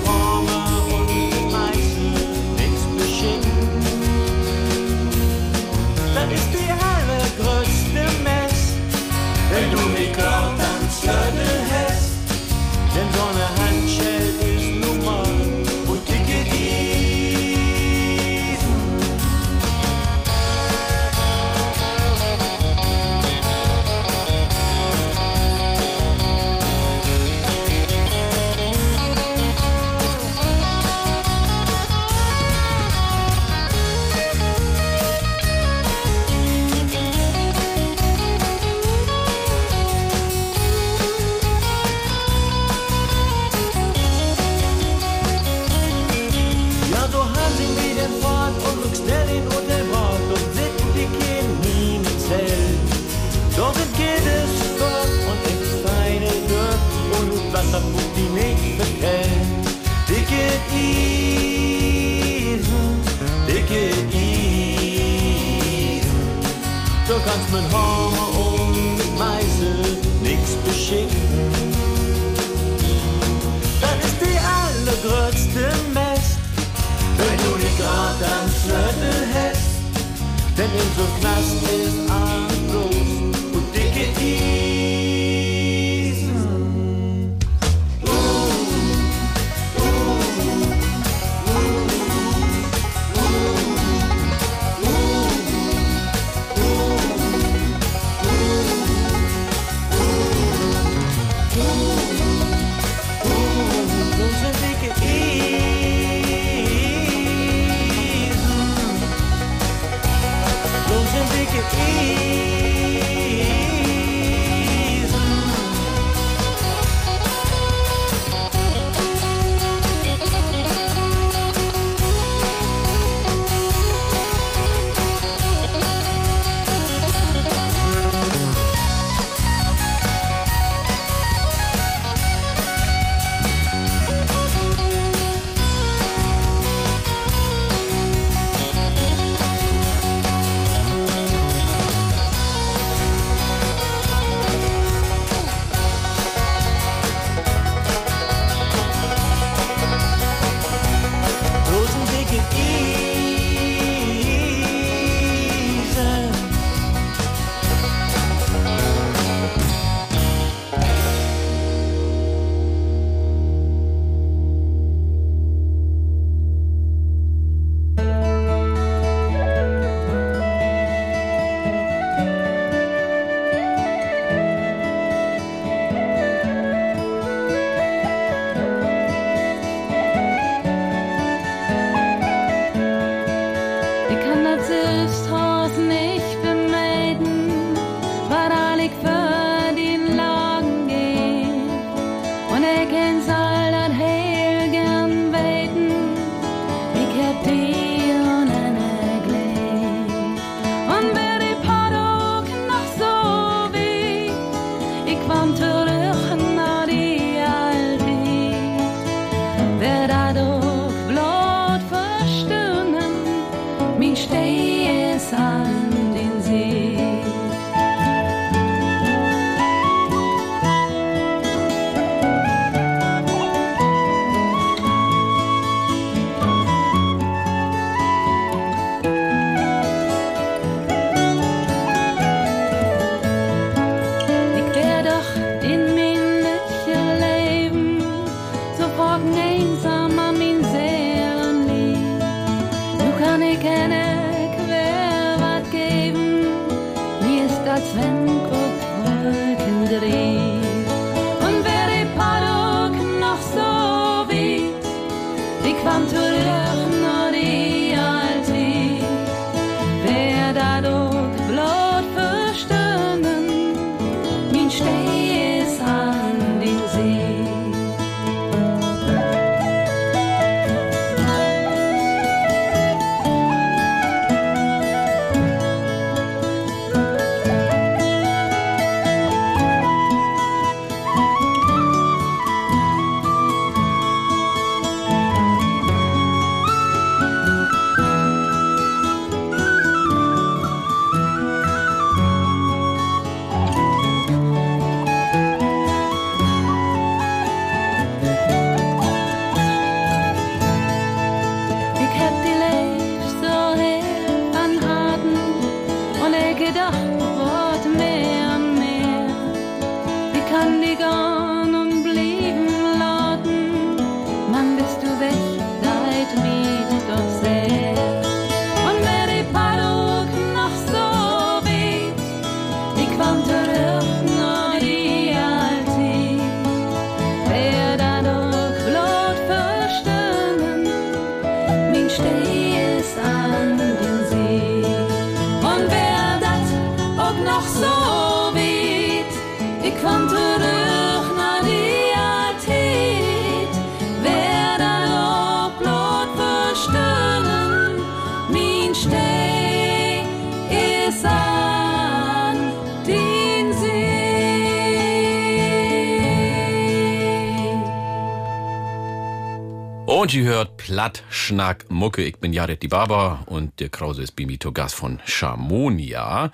Ihr 360.34 360.46
hört 360.46 360.78
Platt, 360.78 361.22
Schnack, 361.30 361.88
Mucke. 361.90 362.24
Ich 362.24 362.38
bin 362.38 362.52
Jared 362.52 362.82
die 362.82 362.88
Barber 362.88 363.44
und 363.46 363.78
der 363.78 363.88
Krause 363.88 364.20
ist 364.22 364.32
Bimito 364.32 364.72
Gas 364.72 364.92
von 364.92 365.20
Charmonia. 365.24 366.50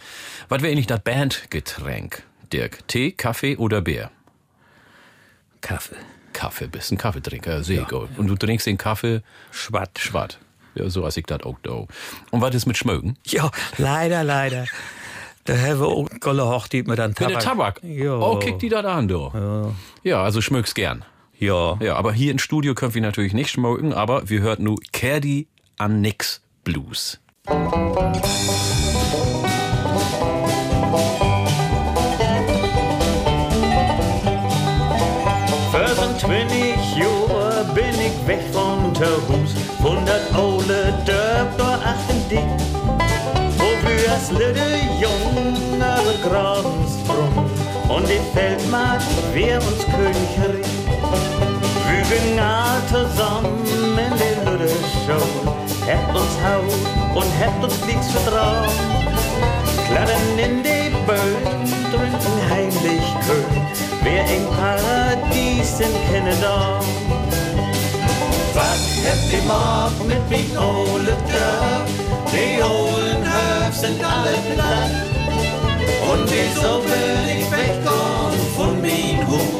Was 0.51 0.61
wäre 0.61 0.71
eigentlich 0.71 0.87
das 0.87 1.01
Bandgetränk? 1.01 2.23
Dirk, 2.53 2.87
Tee, 2.88 3.12
Kaffee 3.12 3.57
oder 3.57 3.81
Bier? 3.81 4.11
Kaffee. 5.62 5.97
Kaffee, 6.35 6.66
bist 6.66 6.93
ein 6.93 6.99
Kaffeetrinker, 6.99 7.64
sehe 7.64 7.81
ich. 7.81 7.93
auch. 7.95 8.07
Und 8.19 8.27
du 8.27 8.37
trinkst 8.37 8.66
den 8.66 8.77
Kaffee 8.77 9.23
Schwatt. 9.51 9.99
schwatt. 9.99 10.38
Ja, 10.75 10.90
so 10.90 11.07
als 11.07 11.16
ich 11.16 11.25
das 11.25 11.43
auch 11.45 11.59
do. 11.62 11.88
Und 12.31 12.43
was 12.43 12.55
ist 12.55 12.66
mit 12.66 12.77
Schmögen? 12.77 13.16
Ja, 13.25 13.51
leider, 13.79 14.25
leider. 14.25 14.66
Da 15.45 15.57
haben 15.57 15.81
wir 15.81 15.87
auch 15.87 16.07
Golle 16.21 16.45
mit 16.71 17.01
einem 17.01 17.09
Mit 17.09 17.16
Tabak. 17.16 17.33
der 17.33 17.38
Tabak? 17.40 17.81
Ja. 17.83 18.14
Oh, 18.19 18.38
kick 18.38 18.59
die 18.59 18.69
das 18.69 18.85
an, 18.85 19.09
du. 19.09 19.31
Ja. 19.33 19.75
Ja, 20.03 20.23
also 20.23 20.43
schmögst 20.43 20.75
gern. 20.75 21.03
Ja. 21.40 21.79
Ja, 21.81 21.96
aber 21.96 22.12
hier 22.12 22.31
im 22.31 22.38
Studio 22.38 22.74
können 22.74 22.94
wir 22.94 23.00
natürlich 23.00 23.33
nicht 23.33 23.50
schmoken, 23.50 23.94
aber 23.94 24.29
wir 24.29 24.42
hört 24.42 24.61
nu 24.61 24.76
Caddy 24.92 25.48
an 25.79 26.03
Nix 26.03 26.42
Blues. 26.64 27.18
25 35.72 36.96
Jahre 36.96 37.64
bin 37.74 37.94
ich 37.94 38.26
weg 38.26 38.42
von 38.53 38.92
der 38.92 39.16
Hus, 39.26 39.55
von 39.81 40.05
dat 40.05 40.35
oude 40.35 40.92
Dorp 41.07 41.57
door 41.57 41.79
achter 41.83 42.20
die. 42.31 42.37
Wo 43.57 43.68
wir 43.88 44.12
als 44.12 44.31
lille 44.31 44.81
Jung 45.00 45.79
nach 45.79 46.03
Graben 46.22 46.85
sprung 46.87 47.50
und 47.88 48.07
die 48.07 48.20
Feldmark 48.35 49.00
wer 49.33 49.57
uns 49.57 49.87
Königreich. 49.87 50.80
All 52.42 52.81
zusammen 52.88 53.61
in 53.66 54.12
die 54.16 54.35
lille 54.44 54.68
Show, 55.05 55.27
hebt 55.87 56.14
uns 56.14 56.37
Haut 56.42 57.16
und 57.16 57.31
hebt 57.38 57.62
uns 57.62 57.85
nichts 57.85 58.11
vertraut. 58.11 58.70
Kladden 59.88 60.38
in 60.38 60.62
die 60.62 60.90
Böen, 61.07 61.44
trinken 61.92 62.51
heimlich 62.51 63.05
Köln, 63.27 63.66
wer 64.03 64.25
im 64.25 64.46
Paradies 64.57 65.81
in 65.81 65.92
Canada. 66.11 66.81
Was 68.55 68.83
habt 69.05 69.33
ihr 69.33 69.42
Mark 69.46 69.92
mit 70.07 70.31
mich 70.31 70.59
ole 70.59 71.16
Dörr? 71.31 71.85
Die 72.33 72.62
hohlen 72.62 73.23
Höf 73.23 73.75
sind 73.75 74.03
alle 74.03 74.37
platt. 74.55 74.90
Und 76.11 76.31
wieso 76.31 76.83
will 76.85 77.38
ich 77.38 77.51
wegkommen 77.51 78.40
von 78.57 78.81
mein 78.81 79.27
Hus? 79.29 79.60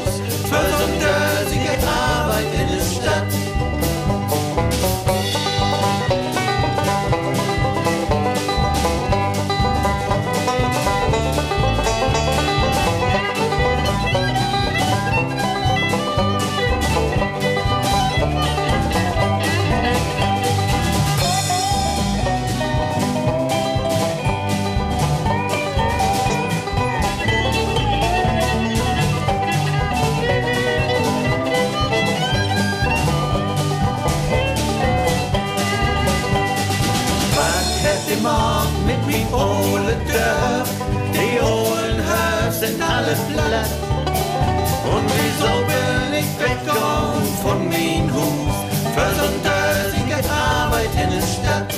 Und 45.41 45.47
wieso 45.47 45.65
bin 45.65 46.13
ich 46.19 46.39
weggegangen 46.39 47.25
von 47.41 47.67
mein 47.67 48.13
Hus? 48.13 48.55
Für 48.93 49.11
so 49.15 49.27
dösige 49.41 50.17
Arbeit 50.29 50.89
in 50.93 51.09
der 51.09 51.21
Stadt. 51.21 51.73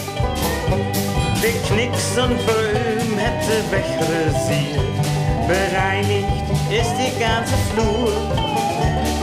Die 1.37 1.55
Knicks 1.67 2.17
und 2.17 2.37
Böhm 2.45 3.17
hätte 3.17 3.63
wegrasiert. 3.71 4.83
Bereinigt 5.47 6.27
ist 6.69 6.93
die 6.97 7.19
ganze 7.19 7.53
Flur. 7.71 8.13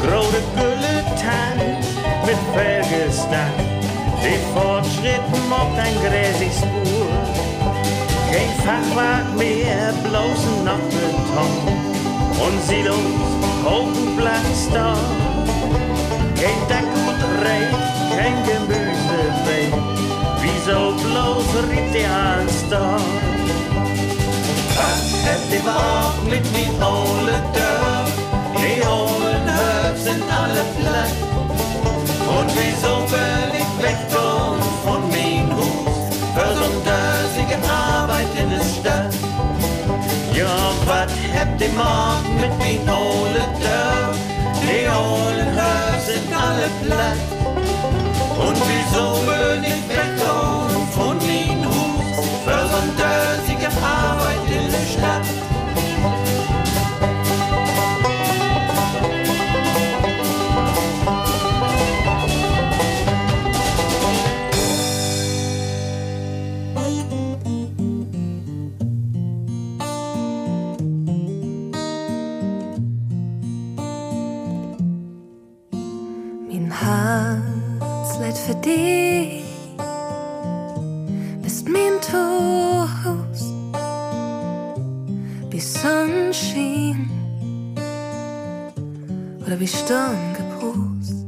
Rote 0.05 0.43
Gülle 0.55 1.05
Tank 1.21 1.79
mit 2.27 2.39
Felgestang. 2.55 3.53
Die 4.23 4.39
Fortschritt 4.53 5.27
mobbt 5.49 5.79
ein 5.79 5.95
gräsig 6.01 6.53
Spur. 6.57 7.09
Kein 8.31 8.53
Fachwerk 8.65 9.37
mehr, 9.37 9.93
bloß 10.05 10.43
noch 10.65 10.79
Beton. 10.91 11.91
Und 12.39 12.63
Hogenblattstau. 13.65 14.97
Kein 16.41 16.61
Deck 16.69 16.89
und 17.09 17.23
Reh, 17.45 17.69
kein 18.17 18.37
Gemüsebeet. 18.47 19.75
Wieso 20.41 20.93
bloß 20.93 21.51
der 21.93 22.11
Alstor? 22.11 23.01
Was 24.77 25.05
hätt 25.25 25.53
ihr 25.53 25.63
Morgen 25.63 26.31
mit 26.31 26.45
mi 26.53 26.67
Ole 26.83 27.43
Dörr? 27.55 28.05
Die 28.57 28.81
Ohlenhöf 28.83 29.97
sind 29.97 30.23
alle 30.31 30.65
platt. 30.79 31.15
Und 32.39 32.51
wieso 32.55 32.93
will 33.11 33.53
ich 33.53 33.73
wegkommen 33.83 34.63
von 34.85 35.03
mein 35.11 35.55
Hus? 35.55 35.97
Für 36.35 36.55
so 36.55 36.67
dösige 36.85 37.59
Arbeit 37.69 38.29
in 38.39 38.51
der 38.51 38.65
Stadt. 38.65 39.10
Ja, 40.91 41.07
was 41.07 41.13
habt 41.39 41.61
ihr 41.61 41.69
morgen 41.69 42.41
mit 42.41 42.59
mi 42.59 42.81
Ole 42.91 43.45
Dörr? 43.63 44.13
Die 44.61 44.89
Ohlenhöf 44.89 46.01
sind 46.05 46.33
alle 46.35 46.69
platt. 46.83 47.21
Und 48.37 48.57
wieso 48.69 49.05
will 49.25 49.63
ich 49.63 49.83
wegkommen 49.89 50.89
von 50.89 51.17
mein 51.19 51.65
Hus? 51.65 52.27
Für 52.45 52.63
so 52.67 52.81
dösige 52.99 53.69
Arbeit 53.81 54.47
in 54.49 54.71
der 54.73 54.87
Stadt. 54.93 55.20
Bist 81.43 81.69
mein 81.69 82.01
Toast, 82.01 83.55
wie 85.51 85.61
Sonnenschein 85.61 87.11
oder 89.45 89.59
wie 89.59 89.67
Sturmgebrust. 89.67 91.27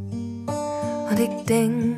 Und 1.11 1.19
ich 1.19 1.45
denk 1.47 1.92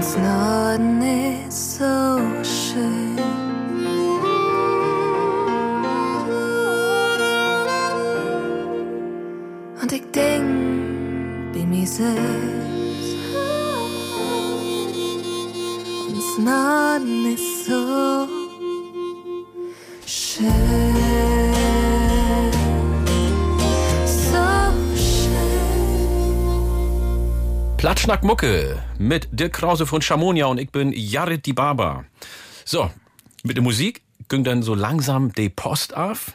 Ans 0.00 0.16
Norden 0.16 1.02
ist 1.46 1.76
so 1.76 1.84
schön. 2.42 3.18
Und 9.82 9.92
ich 9.92 10.10
denk 10.10 11.52
wie 11.52 11.66
mich 11.66 11.90
selbst. 11.90 13.18
Ans 16.08 16.38
Norden 16.38 17.34
ist 17.34 17.66
so 17.66 18.09
Platschnack 28.10 28.24
Mucke 28.24 28.82
mit 28.98 29.28
Dirk 29.30 29.52
Krause 29.52 29.86
von 29.86 30.02
Chamonia 30.02 30.46
und 30.46 30.58
ich 30.58 30.72
bin 30.72 30.92
Jared 30.92 31.46
die 31.46 31.52
Barber. 31.52 32.06
So, 32.64 32.90
mit 33.44 33.56
der 33.56 33.62
Musik 33.62 34.02
ging 34.28 34.42
dann 34.42 34.64
so 34.64 34.74
langsam 34.74 35.32
die 35.32 35.48
Post 35.48 35.96
auf. 35.96 36.32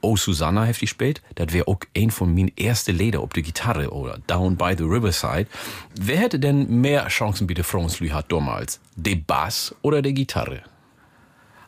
Oh, 0.00 0.16
Susanna 0.16 0.64
heftig 0.64 0.90
spät. 0.90 1.22
Das 1.36 1.52
wäre 1.52 1.68
auch 1.68 1.78
ein 1.96 2.10
von 2.10 2.34
meinen 2.34 2.50
ersten 2.58 2.98
Lieder 2.98 3.22
ob 3.22 3.34
die 3.34 3.42
Gitarre 3.42 3.92
oder 3.92 4.18
Down 4.26 4.56
by 4.56 4.74
the 4.76 4.82
Riverside. 4.82 5.46
Wer 5.94 6.18
hätte 6.18 6.40
denn 6.40 6.80
mehr 6.80 7.06
Chancen 7.06 7.46
bei 7.46 7.54
der 7.54 7.62
Franslü 7.62 8.08
hat 8.08 8.32
damals? 8.32 8.80
Der 8.96 9.14
Bass 9.14 9.76
oder 9.82 10.02
die 10.02 10.14
Gitarre? 10.14 10.62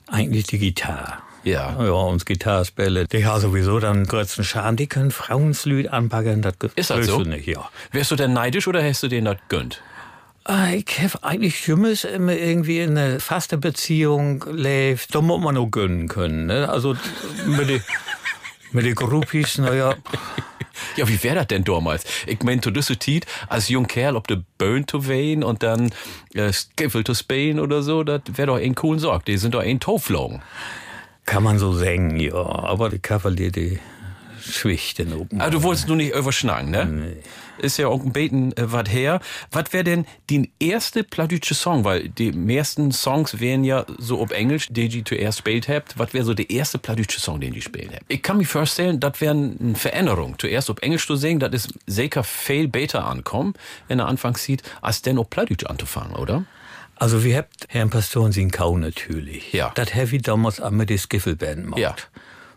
Eigentlich 0.08 0.48
die 0.48 0.58
Gitarre. 0.58 1.18
Ja. 1.44 1.76
Ja, 1.82 1.90
uns 1.92 2.24
Gitarrespieler, 2.24 3.04
die 3.04 3.26
haben 3.26 3.40
sowieso 3.40 3.78
dann 3.78 4.04
größten 4.06 4.44
Schaden, 4.44 4.76
die 4.76 4.86
können 4.86 5.10
Frauenslüd 5.10 5.88
anpacken, 5.88 6.42
das 6.42 6.54
Ist 6.74 6.90
das 6.90 7.06
so? 7.06 7.22
du 7.22 7.28
nicht, 7.30 7.46
ja. 7.46 7.68
Wärst 7.92 8.10
du 8.10 8.16
denn 8.16 8.32
neidisch 8.32 8.66
oder 8.66 8.82
hast 8.82 9.02
du 9.02 9.08
den 9.08 9.26
das 9.26 9.36
gönnt? 9.48 9.82
Ah, 10.44 10.72
Ich 10.72 10.86
habe 11.00 11.22
eigentlich 11.22 11.58
Schlimmes 11.58 12.04
immer 12.04 12.34
irgendwie 12.34 12.80
in 12.80 12.96
eine 12.98 13.20
faste 13.20 13.56
Beziehung 13.58 14.44
lebt. 14.52 15.14
Da 15.14 15.20
muss 15.20 15.40
man 15.40 15.56
auch 15.56 15.70
gönnen 15.70 16.08
können. 16.08 16.46
Ne? 16.46 16.68
Also 16.68 16.96
mit 17.46 17.68
den 17.68 17.82
mit 18.72 18.84
den 18.84 18.94
Groupies, 18.94 19.58
naja, 19.58 19.94
Ja, 20.96 21.08
wie 21.08 21.22
wär 21.22 21.34
das 21.36 21.46
denn 21.46 21.64
damals? 21.64 22.04
Ich 22.26 22.42
mein, 22.42 22.60
du 22.60 22.70
düsse 22.70 22.96
Tiet 22.96 23.26
als 23.48 23.68
jung 23.68 23.86
Kerl 23.86 24.16
ob 24.16 24.26
de 24.26 24.42
Böen 24.58 24.86
zu 24.86 25.06
wehen 25.08 25.42
und 25.44 25.62
dann 25.62 25.92
äh, 26.34 26.52
Skiffel 26.52 27.04
zu 27.04 27.14
Spain 27.14 27.60
oder 27.60 27.82
so, 27.82 28.02
das 28.02 28.22
wär 28.34 28.46
doch 28.46 28.56
ein 28.58 28.74
coolen 28.74 28.98
Sorg. 28.98 29.24
Die 29.24 29.36
sind 29.38 29.54
doch 29.54 29.60
ein 29.62 29.78
Toflogen. 29.80 30.42
Kann 31.24 31.42
man 31.42 31.58
so 31.58 31.72
singen, 31.72 32.18
ja. 32.18 32.34
Aber 32.34 32.90
die 32.90 32.98
Kavalier, 32.98 33.50
die 33.50 33.78
schwichten 34.40 35.12
oben. 35.12 35.40
Ah, 35.40 35.50
du 35.50 35.62
wolltest 35.62 35.88
nur 35.88 35.96
nicht 35.96 36.14
überschnacken, 36.14 36.70
ne? 36.70 37.16
Ist 37.58 37.78
ja 37.78 37.88
auch 37.88 38.02
ein 38.02 38.12
Beten 38.12 38.52
äh, 38.56 38.72
wat 38.72 38.92
her. 38.92 39.20
Was 39.52 39.72
wär 39.72 39.84
denn 39.84 40.06
den 40.28 40.50
erste 40.58 41.04
plattdeutsche 41.04 41.54
Song? 41.54 41.84
Weil 41.84 42.08
die 42.08 42.32
meisten 42.32 42.92
Songs 42.92 43.40
wären 43.40 43.64
ja 43.64 43.86
so 43.98 44.20
ob 44.20 44.32
Englisch, 44.32 44.68
die 44.70 44.86
ihr 44.86 45.04
zuerst 45.04 45.38
spielt 45.38 45.68
habt. 45.68 45.98
Was 45.98 46.12
wär 46.12 46.24
so 46.24 46.34
der 46.34 46.50
erste 46.50 46.78
plattdeutsche 46.78 47.20
Song, 47.20 47.40
den 47.40 47.54
ihr 47.54 47.62
spielt 47.62 47.92
habt? 47.92 48.04
Ich 48.08 48.22
kann 48.22 48.38
mir 48.38 48.44
vorstellen, 48.44 48.98
das 49.00 49.20
wäre 49.20 49.34
eine 49.34 49.76
Veränderung. 49.76 50.34
Zuerst 50.38 50.68
ob 50.68 50.82
Englisch 50.82 51.06
zu 51.06 51.16
singen, 51.16 51.40
das 51.40 51.52
ist 51.54 51.74
sicher 51.86 52.24
viel 52.24 52.68
besser 52.68 53.06
ankommen 53.06 53.54
in 53.88 53.98
der 53.98 54.08
Anfangszeit, 54.08 54.62
als 54.82 55.02
denn 55.02 55.18
ob 55.18 55.30
Plattdeutsch 55.30 55.64
anzufangen, 55.64 56.16
oder? 56.16 56.44
Also 57.04 57.22
wir 57.22 57.36
habt 57.36 57.66
Herrn 57.68 57.90
Pastor 57.90 58.34
in 58.34 58.50
Kau 58.50 58.78
natürlich. 58.78 59.52
Ja. 59.52 59.72
Das 59.74 59.94
Heavy 59.94 60.22
damals 60.22 60.58
auch 60.58 60.70
mit 60.70 60.88
der 60.88 60.96
Skiffelband 60.96 61.64
gemacht. 61.64 61.78
Ja. 61.78 61.94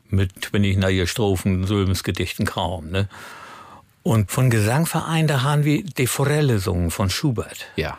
Mit, 0.09 0.53
wenn 0.53 0.63
ich 0.63 0.77
nach 0.77 0.87
ihr 0.87 1.05
Strophen, 1.05 1.67
Sülmensgedichten 1.67 2.45
kam, 2.45 2.89
ne? 2.89 3.09
Und 4.03 4.31
von 4.31 4.49
Gesangverein, 4.49 5.27
da 5.27 5.43
haben 5.43 5.65
wir 5.65 5.83
die 5.83 6.07
Forelle 6.07 6.59
sungen 6.59 6.91
von 6.91 7.09
Schubert. 7.09 7.65
Ja. 7.75 7.97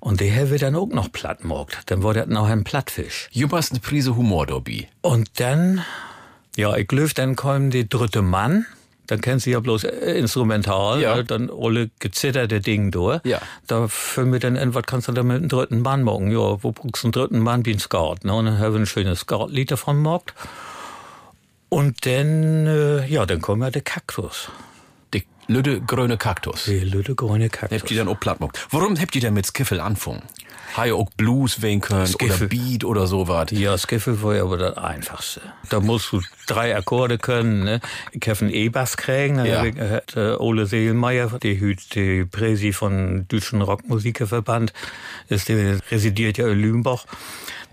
Und 0.00 0.22
die 0.22 0.32
haben 0.32 0.50
wir 0.50 0.58
dann 0.58 0.76
auch 0.76 0.86
noch 0.86 1.12
platt 1.12 1.42
gemacht. 1.42 1.76
Dann 1.84 2.02
war 2.02 2.14
das 2.14 2.26
noch 2.28 2.48
ein 2.48 2.64
Plattfisch. 2.64 3.28
Du 3.34 3.50
hast 3.50 3.72
eine 3.72 3.80
Prise 3.80 4.16
Humor 4.16 4.46
dabei. 4.46 4.88
Und 5.02 5.28
dann, 5.40 5.84
ja, 6.56 6.74
ich 6.74 6.90
löf, 6.90 7.12
dann 7.12 7.36
kommen 7.36 7.68
die 7.68 7.86
dritte 7.86 8.22
Mann. 8.22 8.64
Dann 9.06 9.20
kennst 9.20 9.46
du 9.46 9.50
ja 9.50 9.60
bloß 9.60 9.84
äh, 9.84 10.18
instrumental, 10.18 11.00
Ja. 11.00 11.22
dann 11.22 11.50
alle 11.50 11.90
gezitterte 11.98 12.60
Ding 12.60 12.90
durch. 12.90 13.20
Ja. 13.24 13.40
Da 13.66 13.88
füllen 13.88 14.32
wir 14.32 14.40
dann, 14.40 14.74
was 14.74 14.82
kannst 14.84 15.08
du 15.08 15.12
da 15.12 15.22
mit 15.22 15.40
dem 15.42 15.48
dritten 15.48 15.80
Mann 15.82 16.02
machen? 16.02 16.30
Ja, 16.30 16.62
wo 16.62 16.72
brauchst 16.72 17.02
du 17.02 17.06
einen 17.08 17.12
dritten 17.12 17.38
Mann 17.38 17.64
wie 17.66 17.72
ein 17.72 17.78
Skat? 17.78 18.24
Ne? 18.24 18.34
Und 18.34 18.46
dann 18.46 18.58
haben 18.58 18.72
wir 18.74 18.80
ein 18.80 18.86
schönes 18.86 19.20
Skatlied 19.20 19.70
davon 19.70 19.96
gemacht. 20.02 20.34
Und 21.68 22.06
dann, 22.06 22.66
äh, 22.66 23.06
ja, 23.06 23.26
dann 23.26 23.40
kommen 23.40 23.62
ja 23.62 23.70
der 23.70 23.82
Kaktus. 23.82 24.48
Die 25.14 25.24
lüde 25.48 25.80
grüne 25.80 26.16
Kaktus. 26.16 26.64
Die 26.64 26.78
lüde 26.80 27.14
grüne 27.14 27.48
Kaktus. 27.50 27.80
Habt 27.80 27.90
ihr 27.90 27.98
dann 27.98 28.08
auch 28.08 28.18
platt 28.20 28.38
gemacht? 28.38 28.66
Warum 28.70 28.98
habt 28.98 29.14
ihr 29.14 29.20
denn 29.20 29.34
mit 29.34 29.46
Skiffel 29.46 29.80
anfangen? 29.80 30.22
Ihr 30.84 30.96
auch 30.96 31.10
Blues 31.16 31.62
wählen 31.62 31.80
können 31.80 32.06
Skiffle. 32.06 32.46
oder 32.46 32.46
Beat 32.48 32.84
oder 32.84 33.06
sowas? 33.06 33.48
Ja, 33.50 33.76
Skiffle 33.78 34.22
war 34.22 34.34
ja 34.34 34.42
aber 34.42 34.58
das 34.58 34.76
Einfachste. 34.76 35.40
Da 35.68 35.80
musst 35.80 36.12
du 36.12 36.20
drei 36.46 36.76
Akkorde 36.76 37.18
können. 37.18 37.64
Ne? 37.64 37.80
Ich 38.12 38.28
habe 38.28 38.40
einen 38.40 38.50
E-Bass 38.50 38.96
kriegen. 38.96 39.44
Ja. 39.44 39.64
Hat, 39.64 40.16
äh, 40.16 40.36
Ole 40.36 40.66
Seelmeier, 40.66 41.38
die 41.42 41.58
hüt 41.60 41.94
die 41.94 42.24
Präsi 42.24 42.72
von 42.72 43.26
Deutschen 43.28 43.62
Rockmusikerverband, 43.62 44.72
ist, 45.28 45.48
der 45.48 45.78
residiert 45.90 46.38
ja 46.38 46.48
in 46.48 46.60
Lümbach. 46.60 47.06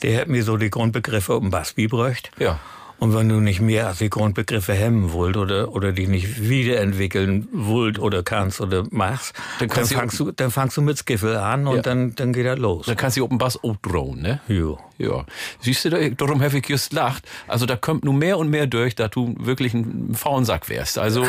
Der 0.01 0.21
hat 0.21 0.27
mir 0.27 0.43
so 0.43 0.57
die 0.57 0.69
Grundbegriffe 0.69 1.33
auf 1.33 1.41
dem 1.41 1.51
Bass 1.51 1.73
beigebracht. 1.73 2.31
Ja. 2.39 2.59
Und 2.99 3.13
wenn 3.13 3.27
du 3.27 3.41
nicht 3.41 3.59
mehr 3.59 3.87
als 3.87 3.97
die 3.97 4.09
Grundbegriffe 4.09 4.73
hemmen 4.73 5.11
wollt 5.11 5.35
oder, 5.35 5.73
oder 5.73 5.91
die 5.91 6.07
nicht 6.07 6.47
wiederentwickeln 6.49 7.47
wollt 7.51 7.99
oder 7.99 8.23
kannst 8.23 8.61
oder 8.61 8.85
machst, 8.91 9.33
Dann 9.59 9.67
dann, 9.67 9.85
fangst, 9.85 10.19
du, 10.19 10.31
dann 10.31 10.51
fangst 10.51 10.77
du 10.77 10.81
mit 10.81 10.97
Skiffle 10.97 11.41
an 11.41 11.67
und 11.67 11.77
Ja. 11.77 11.81
dann, 11.81 12.15
dann 12.15 12.31
geht 12.31 12.45
das 12.45 12.57
los. 12.59 12.85
Dann 12.85 12.95
kannst 12.95 13.17
du 13.17 13.27
dem 13.27 13.37
Bass 13.37 13.61
auch 13.61 13.75
drohen, 13.81 14.21
ne? 14.21 14.39
Jo. 14.47 14.79
Ja. 14.97 15.25
Siehst 15.59 15.83
du, 15.85 15.89
da- 15.89 16.09
darum 16.09 16.41
habe 16.41 16.57
ich 16.57 16.67
just 16.69 16.93
lacht. 16.93 17.23
Also 17.47 17.65
da 17.65 17.75
kommt 17.75 18.05
nur 18.05 18.13
mehr 18.13 18.37
und 18.37 18.49
mehr 18.49 18.67
durch, 18.67 18.95
dass 18.95 19.11
du 19.11 19.35
wirklich 19.37 19.73
ein 19.73 20.15
faulen 20.15 20.45
Sack 20.45 20.69
wärst. 20.69 20.97
Also, 20.97 21.25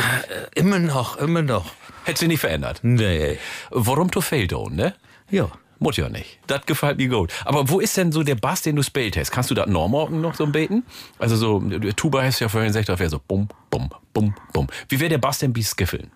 Immer 0.55 0.79
noch, 0.79 1.17
immer 1.17 1.41
noch. 1.41 1.65
hätte 2.05 2.19
sich 2.19 2.27
nicht 2.29 2.39
verändert. 2.39 2.79
Nee. 2.83 3.37
Warum 3.71 4.09
du 4.11 4.21
Feldon, 4.21 4.75
ne? 4.75 4.93
Ja. 5.29 5.49
Muss 5.79 5.97
ja 5.97 6.09
nicht. 6.09 6.39
Das 6.47 6.65
gefällt 6.65 6.97
mir 6.97 7.09
gut. 7.09 7.31
Aber 7.43 7.69
wo 7.69 7.79
ist 7.79 7.97
denn 7.97 8.11
so 8.11 8.23
der 8.23 8.35
Bass, 8.35 8.61
den 8.61 8.75
du 8.75 8.83
spielt 8.83 9.17
hast? 9.17 9.31
Kannst 9.31 9.51
du 9.51 9.55
das 9.55 9.67
Normorten 9.67 10.21
noch 10.21 10.35
so 10.35 10.47
beten? 10.47 10.83
Also 11.19 11.35
so, 11.35 11.59
Tuba 11.95 12.23
hast 12.23 12.39
du 12.39 12.45
ja 12.45 12.49
vorhin 12.49 12.69
gesagt, 12.69 12.89
das 12.89 12.99
wäre 12.99 13.09
so 13.09 13.19
bum, 13.25 13.49
bum, 13.69 13.89
bum, 14.13 14.33
bum. 14.53 14.67
Wie 14.89 14.99
wäre 14.99 15.09
der 15.09 15.17
Bass 15.17 15.39
denn 15.39 15.55
wie 15.55 15.63
Skiffeln? 15.63 16.11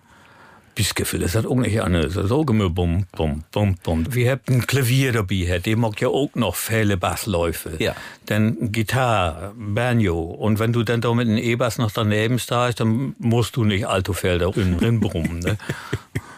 Biskefel, 0.74 1.20
das 1.20 1.34
hat 1.34 1.46
auch 1.46 1.56
nicht 1.56 1.82
anders. 1.82 2.14
Das 2.14 2.26
ist 2.26 2.32
auch 2.32 2.48
immer 2.48 2.70
bum, 2.70 3.04
bum, 3.16 3.44
bum, 3.52 3.74
bum. 3.82 4.14
Wir 4.14 4.30
haben 4.30 4.40
ein 4.48 4.66
Klavier 4.66 5.12
dabei, 5.12 5.60
der 5.64 5.76
macht 5.76 6.00
ja 6.00 6.08
auch 6.08 6.30
noch 6.34 6.54
viele 6.54 6.96
Bassläufe. 6.96 7.72
Ja. 7.78 7.94
Dann 8.26 8.72
Gitarre, 8.72 9.52
Banjo. 9.56 10.18
Und 10.18 10.58
wenn 10.58 10.72
du 10.72 10.82
dann 10.82 11.00
da 11.00 11.12
mit 11.12 11.28
einem 11.28 11.38
E-Bass 11.38 11.78
noch 11.78 11.90
daneben 11.90 12.38
stehst, 12.38 12.80
dann 12.80 13.14
musst 13.18 13.56
du 13.56 13.64
nicht 13.64 13.86
Altofelder 13.86 14.52
drin 14.52 15.00
brummen, 15.00 15.40
ne? 15.40 15.58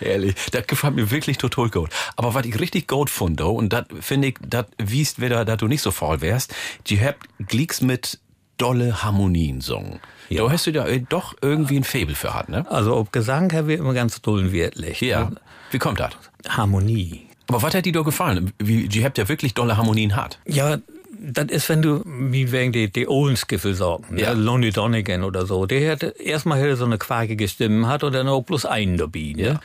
Ehrlich, 0.00 0.34
das 0.52 0.66
gefällt 0.66 0.94
mir 0.94 1.10
wirklich 1.10 1.38
total 1.38 1.70
gut. 1.70 1.90
Aber 2.16 2.34
was 2.34 2.44
ich 2.46 2.58
richtig 2.58 2.88
gut 2.88 3.10
fand, 3.10 3.40
und 3.40 3.72
das 3.72 3.86
finde 4.00 4.28
ich, 4.28 4.34
das 4.46 4.66
wiest 4.78 5.20
wieder, 5.20 5.44
dass 5.44 5.58
du 5.58 5.66
nicht 5.66 5.82
so 5.82 5.90
faul 5.90 6.20
wärst, 6.20 6.54
die 6.86 7.00
habt 7.00 7.26
Glicks 7.48 7.80
mit 7.80 8.18
dolle 8.56 9.02
Harmonien 9.02 9.60
sungen. 9.60 10.00
Ja. 10.28 10.44
Da 10.44 10.52
hast 10.52 10.66
du 10.66 10.72
da 10.72 10.86
äh, 10.86 11.00
doch 11.00 11.34
irgendwie 11.40 11.76
ein 11.76 11.84
Faible 11.84 12.14
für 12.14 12.34
hat, 12.34 12.48
ne? 12.48 12.70
Also 12.70 12.94
ob 12.96 13.12
Gesang 13.12 13.52
haben 13.52 13.68
wir 13.68 13.78
immer 13.78 13.94
ganz 13.94 14.20
dollen 14.20 14.52
Wert 14.52 14.76
legt. 14.76 15.00
Ja. 15.00 15.30
Wie 15.70 15.78
kommt 15.78 15.98
das? 15.98 16.12
Harmonie. 16.48 17.26
Aber 17.48 17.62
was 17.62 17.74
hat 17.74 17.84
dir 17.84 17.92
da 17.92 18.02
gefallen? 18.02 18.52
Wie, 18.58 18.86
die 18.86 19.04
habt 19.04 19.18
ja 19.18 19.28
wirklich 19.28 19.54
dolle 19.54 19.76
Harmonien 19.76 20.14
hat. 20.14 20.38
Ja, 20.46 20.78
das 21.22 21.46
ist, 21.50 21.68
wenn 21.68 21.82
du, 21.82 22.02
wie 22.04 22.50
wegen 22.50 22.72
die, 22.72 22.90
die 22.90 23.06
Ohlenskiffel 23.06 23.74
sagen, 23.74 24.16
Ja. 24.16 24.28
ja. 24.28 24.32
Lonely 24.32 24.70
Donegan 24.70 25.22
oder 25.22 25.44
so, 25.46 25.66
der 25.66 25.92
hat 25.92 26.02
erstmal 26.02 26.58
hätte 26.60 26.76
so 26.76 26.84
eine 26.86 26.98
quakige 26.98 27.46
Stimme 27.46 27.88
hat 27.88 28.02
und 28.04 28.14
dann 28.14 28.28
auch 28.28 28.42
bloß 28.42 28.64
einen 28.64 28.96
dabei, 28.96 29.32
ne? 29.36 29.42
Ja. 29.42 29.60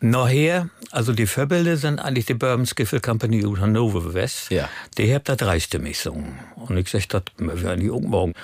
Nachher, 0.00 0.68
also 0.92 1.12
die 1.12 1.26
Vorbilder 1.26 1.76
sind 1.76 1.98
eigentlich 1.98 2.26
die 2.26 2.34
Bourbon 2.34 2.66
Skiffle 2.66 3.00
Company 3.00 3.44
aus 3.44 3.58
Hannover 3.58 4.14
West. 4.14 4.50
Ja. 4.50 4.68
Die 4.96 5.12
habt 5.12 5.28
da 5.28 5.34
dreistimmig 5.34 5.96
gesungen. 5.96 6.38
Und 6.54 6.76
ich 6.76 6.88
sag, 6.88 7.08
das 7.08 7.22
wir 7.36 7.60
werden 7.62 7.80
die 7.80 7.90
auch 7.90 8.00
morgen. 8.00 8.34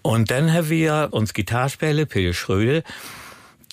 Und 0.00 0.30
dann 0.30 0.50
haben 0.52 0.70
wir 0.70 1.08
uns 1.10 1.34
Gitarrspieler, 1.34 2.06
Peter 2.06 2.32
Schröde, 2.32 2.84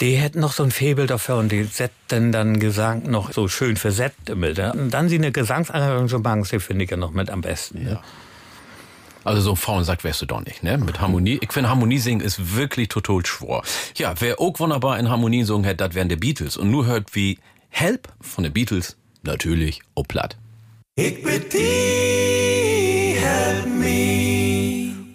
die 0.02 0.16
hätten 0.16 0.40
noch 0.40 0.54
so 0.54 0.64
ein 0.64 0.72
Faible 0.72 1.08
dafür 1.08 1.38
und 1.38 1.52
die 1.52 1.64
setzen 1.64 2.32
dann 2.32 2.60
Gesang 2.60 3.10
noch 3.10 3.34
so 3.34 3.48
schön 3.48 3.76
versetzt 3.76 4.34
mit. 4.36 4.58
Ne? 4.58 4.72
Und 4.74 4.92
dann 4.92 5.10
sie 5.10 5.18
eine 5.18 5.32
Gesangsarrangement, 5.32 6.52
die 6.52 6.60
finde 6.60 6.86
ich 6.86 6.92
ja 6.92 6.98
noch 6.98 7.12
mit 7.12 7.30
am 7.30 7.42
besten. 7.42 7.84
Ne? 7.84 8.00
Also 9.26 9.42
so 9.42 9.56
faulen 9.56 9.84
Sack 9.84 10.04
wärst 10.04 10.22
du 10.22 10.26
doch 10.26 10.44
nicht, 10.44 10.64
ne? 10.64 10.78
Mit 10.78 11.02
Harmonie. 11.02 11.40
Ich 11.42 11.52
finde, 11.52 11.70
Harmonie 11.70 12.00
singen 12.00 12.22
ist 12.22 12.56
wirklich 12.56 12.88
total 12.88 13.26
schwor. 13.26 13.64
Ja, 13.96 14.14
wer 14.20 14.40
auch 14.40 14.58
wunderbar 14.60 14.98
in 14.98 15.10
Harmonie 15.10 15.40
gesungen 15.40 15.66
hätte, 15.66 15.88
das 15.88 15.94
wären 15.94 16.08
die 16.08 16.16
Beatles. 16.16 16.56
Und 16.56 16.72
nur 16.72 16.86
hört 16.86 17.14
wie 17.16 17.38
Help 17.70 18.08
von 18.22 18.44
den 18.44 18.54
Beatles, 18.54 18.98
natürlich, 19.24 19.82
oh 19.94 20.04
platt. 20.04 20.38
Ik 20.96 21.24
bitte 21.24 21.58
die, 21.58 23.16
help 23.20 23.68
me. 23.68 24.39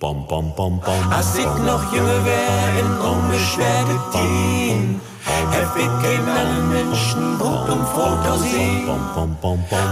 Bom, 0.05 0.27
bom, 0.27 0.53
bom, 0.55 0.81
bom. 0.85 1.13
Als 1.13 1.37
ik 1.37 1.63
nog 1.65 1.95
jonger 1.95 2.23
wär 2.23 2.79
in 2.79 3.01
onbeschwerde 3.01 3.97
Tien, 4.13 5.01
heb 5.25 5.77
ik 5.77 5.91
geen 6.03 6.29
anderen 6.29 6.69
Menschen 6.69 7.37
Brot 7.37 7.69
um 7.69 7.87
Foto 7.87 8.37
zien. 8.37 8.87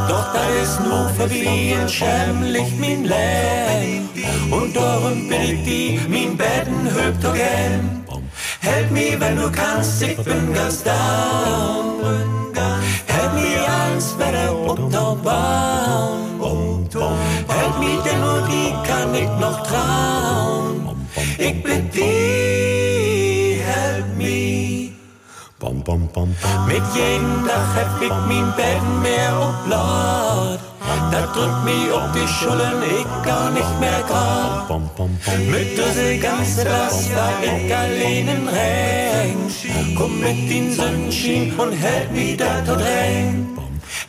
Doch 0.08 0.32
da 0.32 0.44
ist 0.62 0.80
nur 0.80 1.80
und 1.82 1.90
schämlich 1.90 2.78
mein 2.78 3.04
Leben. 3.04 4.08
Und 4.50 4.76
darum 4.76 5.28
bin 5.28 5.40
ich 5.40 5.64
die, 5.64 6.00
mein 6.08 6.36
Betten 6.36 6.86
hübt 6.94 7.24
again. 7.24 8.04
Help 8.60 8.90
me, 8.90 9.18
wenn 9.18 9.36
du 9.36 9.50
kannst, 9.50 10.02
ich 10.02 10.16
bin 10.16 10.52
ganz 10.52 10.82
down. 10.82 12.02
Help 13.06 13.32
me, 13.34 13.66
alles 13.66 14.14
wieder 14.18 14.54
unterbauen. 14.58 16.31
Denn 18.04 18.20
nur 18.20 18.42
die 18.48 18.72
kann 18.88 19.14
ich 19.14 19.28
noch 19.40 19.62
trauen. 19.62 21.06
Ich 21.38 21.62
bitte 21.62 21.82
die, 21.94 23.60
help 23.64 24.16
me. 24.16 24.92
Bom, 25.58 25.82
bom, 25.82 26.08
bom. 26.12 26.34
Mit 26.66 26.82
jedem 26.94 27.46
Tag 27.46 27.66
hab 27.76 28.02
ich 28.02 28.16
mein 28.28 28.52
Bett 28.56 28.82
mehr 29.02 29.32
oblaut. 29.36 30.60
Da 31.12 31.20
drückt 31.34 31.64
mich 31.64 31.90
auf 31.92 32.10
die 32.12 32.26
Schultern, 32.26 32.82
ich 32.82 33.24
gar 33.24 33.50
nicht 33.50 33.80
mehr 33.80 34.02
grad. 34.08 34.68
Mit 35.50 35.78
diese 35.78 36.18
ganze 36.18 36.64
Last 36.64 37.14
war 37.14 37.32
ich 37.42 37.74
allein 37.74 38.28
im 38.28 38.48
Regen. 38.48 39.94
Komm 39.96 40.20
mit 40.20 40.50
den 40.50 40.72
Sonnenschein 40.74 41.52
und 41.58 41.72
hält 41.72 42.12
mich 42.12 42.36
da 42.36 42.60
tot 42.66 42.80
rein. 42.80 43.48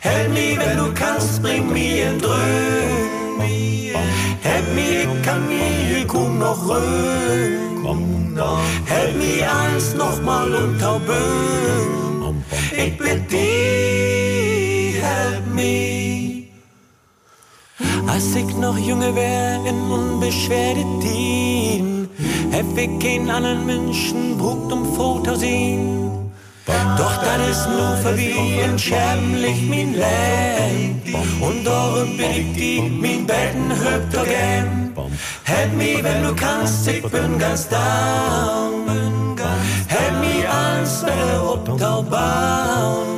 Help 0.00 0.30
me, 0.30 0.56
wenn 0.58 0.76
du 0.76 0.92
kannst, 0.94 1.42
bring 1.42 1.72
mir 1.72 2.10
in 2.10 2.18
Dröhn. 2.18 3.03
Help 3.38 4.74
me, 4.74 5.02
ich 5.02 5.22
kann 5.22 5.48
mir 5.48 6.06
kaum 6.06 6.38
noch 6.38 6.68
röhn. 6.68 7.74
Help 8.86 9.16
me 9.16 9.42
eins 9.48 9.94
nochmal 9.94 10.52
unter 10.54 11.00
Böen. 11.00 12.44
Ich 12.72 12.96
bitte 12.96 13.20
die, 13.30 15.00
help 15.00 15.46
me. 15.54 16.44
Als 18.06 18.34
ich 18.34 18.56
noch 18.56 18.78
junge 18.78 19.14
wär 19.14 19.64
in 19.66 19.90
unbeschwerde 19.90 20.84
Tien, 21.00 22.08
hab 22.52 22.76
ich 22.76 22.98
keinen 22.98 23.30
anderen 23.30 23.66
Menschen 23.66 24.36
brucht 24.38 24.72
um 24.72 24.84
Foto 24.94 25.34
sehen. 25.34 26.03
Doch 26.66 27.16
dann 27.22 27.40
ist 27.50 27.68
nur 27.68 27.96
vorbei 27.98 28.78
schämlich 28.78 29.62
mein 29.68 29.92
Leben. 29.94 31.14
Und 31.40 31.64
darum 31.64 32.16
bin 32.16 32.30
ich 32.30 32.52
die, 32.56 32.80
mein 32.80 33.26
Betten 33.26 33.70
hübt 33.70 34.16
again. 34.16 34.92
Help 35.44 35.72
me, 35.74 36.02
wenn 36.02 36.22
du 36.22 36.34
kannst, 36.34 36.88
ich 36.88 37.02
bin 37.02 37.38
ganz 37.38 37.68
down. 37.68 38.84
Help 39.88 40.20
me, 40.20 40.48
alles 40.48 41.02
wieder 41.02 41.52
obtaubauen. 41.52 43.14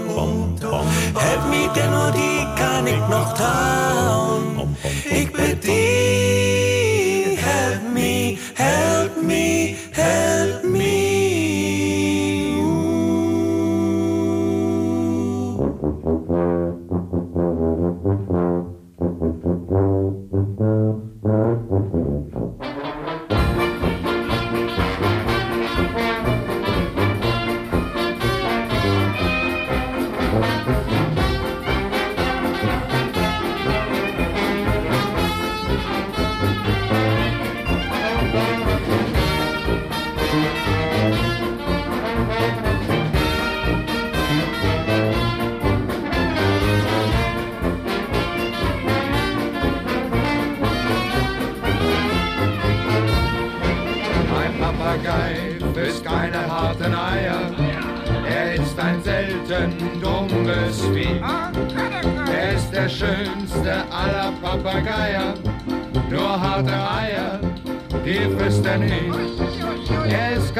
Help 1.15 1.49
me, 1.49 1.69
denn 1.75 1.91
nur 1.91 2.11
die 2.11 2.47
kann 2.61 2.87
ich 2.87 2.99
noch 3.09 3.33
trauen. 3.35 4.77
Ich 5.09 5.33
bitte 5.33 5.57
die, 5.57 7.39
help 7.39 7.83
me, 7.95 8.39
help 8.55 9.23
me, 9.23 9.77
help 9.93 10.65
me. 10.65 10.66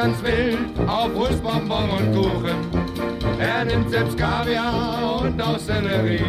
Ganz 0.07 0.23
wild 0.23 0.89
auf 0.89 1.13
Wurstbonbon 1.13 1.89
und 1.89 2.15
Kuchen. 2.15 2.55
Er 3.39 3.65
nimmt 3.65 3.89
selbst 3.89 4.17
Kaviar 4.17 5.21
und 5.21 5.41
auch 5.41 5.59
Sellerie. 5.59 6.23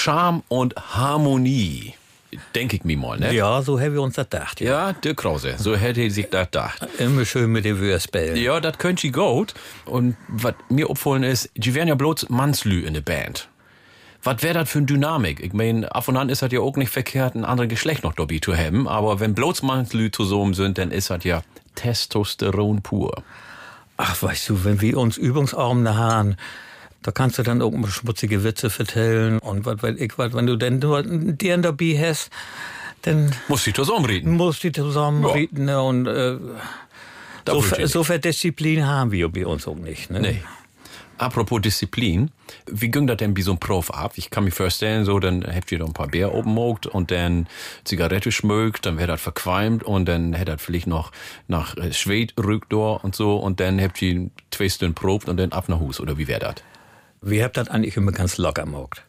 Charme 0.00 0.42
und 0.48 0.74
Harmonie. 0.76 1.92
Denke 2.54 2.76
ich 2.76 2.84
mir 2.84 2.96
mal, 2.96 3.18
ne? 3.18 3.34
Ja, 3.34 3.60
so 3.60 3.78
haben 3.78 3.92
wir 3.92 4.00
uns 4.00 4.14
das 4.14 4.30
gedacht. 4.30 4.60
Ja, 4.62 4.94
der 4.94 5.14
Krause, 5.14 5.56
so 5.58 5.76
hätte 5.76 6.00
ich 6.00 6.14
sich 6.14 6.30
das 6.30 6.46
gedacht. 6.46 6.88
Immer 6.98 7.26
schön 7.26 7.52
mit 7.52 7.66
den 7.66 7.78
Würspellen. 7.78 8.36
Ja, 8.36 8.60
das 8.60 8.78
könnte 8.78 9.06
ich 9.06 9.12
gut. 9.12 9.52
Und 9.84 10.16
was 10.28 10.54
mir 10.70 10.88
aufgefallen 10.88 11.22
ist, 11.22 11.50
die 11.54 11.74
wären 11.74 11.86
ja 11.86 11.96
bloß 11.96 12.30
Mannslü 12.30 12.80
in 12.80 12.94
der 12.94 13.02
Band. 13.02 13.48
Was 14.22 14.42
wäre 14.42 14.54
das 14.54 14.70
für 14.70 14.78
eine 14.78 14.86
Dynamik? 14.86 15.40
Ich 15.40 15.52
meine, 15.52 15.94
ab 15.94 16.08
und 16.08 16.16
an 16.16 16.30
ist 16.30 16.40
das 16.40 16.50
ja 16.50 16.60
auch 16.60 16.76
nicht 16.76 16.90
verkehrt, 16.90 17.34
ein 17.34 17.44
anderes 17.44 17.68
Geschlecht 17.68 18.02
noch 18.02 18.14
dabei 18.14 18.38
zu 18.38 18.56
haben. 18.56 18.88
Aber 18.88 19.20
wenn 19.20 19.34
bloß 19.34 19.62
Mannslü 19.62 20.10
zusammen 20.10 20.54
sind, 20.54 20.78
dann 20.78 20.92
ist 20.92 21.10
das 21.10 21.24
ja 21.24 21.42
Testosteron 21.74 22.80
pur. 22.80 23.22
Ach, 23.98 24.22
weißt 24.22 24.48
du, 24.48 24.64
wenn 24.64 24.80
wir 24.80 24.96
uns 24.96 25.18
übungsarm 25.18 25.84
da 25.84 25.94
haben, 25.94 26.36
da 27.02 27.10
kannst 27.12 27.38
du 27.38 27.42
dann 27.42 27.60
irgendwo 27.60 27.88
schmutzige 27.88 28.44
Witze 28.44 28.70
vertellen 28.70 29.38
und 29.38 29.64
was 29.64 29.82
weiß 29.82 29.96
ich 29.98 30.18
was. 30.18 30.34
Wenn 30.34 30.46
du 30.46 30.56
denn 30.56 30.78
nur 30.78 31.02
dir 31.02 31.56
dabei 31.58 31.96
hast, 31.98 32.30
dann 33.02 33.32
Muss 33.48 33.64
die 33.64 33.72
zusammenreden. 33.72 34.36
musst 34.36 34.62
du 34.64 34.72
zusammenreden 34.72 35.64
ne, 35.64 35.82
und 35.82 36.06
äh, 36.06 36.36
Da 37.44 37.52
so, 37.52 37.62
so 37.86 38.04
viel 38.04 38.18
Disziplin 38.18 38.86
haben 38.86 39.12
wir 39.12 39.28
bei 39.30 39.46
uns 39.46 39.66
auch 39.66 39.76
nicht. 39.76 40.10
Ne? 40.10 40.20
Nee. 40.20 40.42
Apropos 41.16 41.60
Disziplin, 41.60 42.30
wie 42.66 42.90
ging 42.90 43.06
das 43.06 43.18
denn 43.18 43.36
wie 43.36 43.42
so 43.42 43.52
ein 43.52 43.58
Prof 43.58 43.90
ab? 43.90 44.12
Ich 44.16 44.30
kann 44.30 44.44
mir 44.44 44.52
vorstellen, 44.52 45.04
so, 45.04 45.18
dann 45.18 45.44
habt 45.44 45.70
ihr 45.70 45.78
da 45.78 45.84
ein 45.84 45.92
paar 45.92 46.08
Bier 46.08 46.32
oben 46.32 46.54
mogt 46.54 46.86
und 46.86 47.10
dann 47.10 47.46
Zigarette 47.84 48.32
schmögt, 48.32 48.86
dann 48.86 48.96
wäre 48.96 49.08
das 49.08 49.20
verqualmt 49.20 49.82
und 49.82 50.06
dann 50.08 50.32
hätte 50.32 50.52
das 50.52 50.62
vielleicht 50.62 50.86
noch 50.86 51.12
nach 51.46 51.76
äh, 51.76 51.92
Schwed 51.92 52.32
rückt 52.42 52.72
und 52.72 53.14
so 53.14 53.36
und 53.36 53.60
dann 53.60 53.78
habt 53.82 54.00
ihr 54.00 54.30
zwei 54.50 54.70
Stunden 54.70 54.94
probt 54.94 55.28
und 55.28 55.36
dann 55.36 55.52
ab 55.52 55.68
nach 55.68 55.78
Hus, 55.78 56.00
oder 56.00 56.16
wie 56.16 56.26
wäre 56.26 56.40
das? 56.40 56.54
Wir 57.22 57.44
haben 57.44 57.52
das 57.52 57.68
eigentlich 57.68 57.96
immer 57.96 58.12
ganz 58.12 58.38
locker 58.38 58.64
gemacht. 58.64 59.02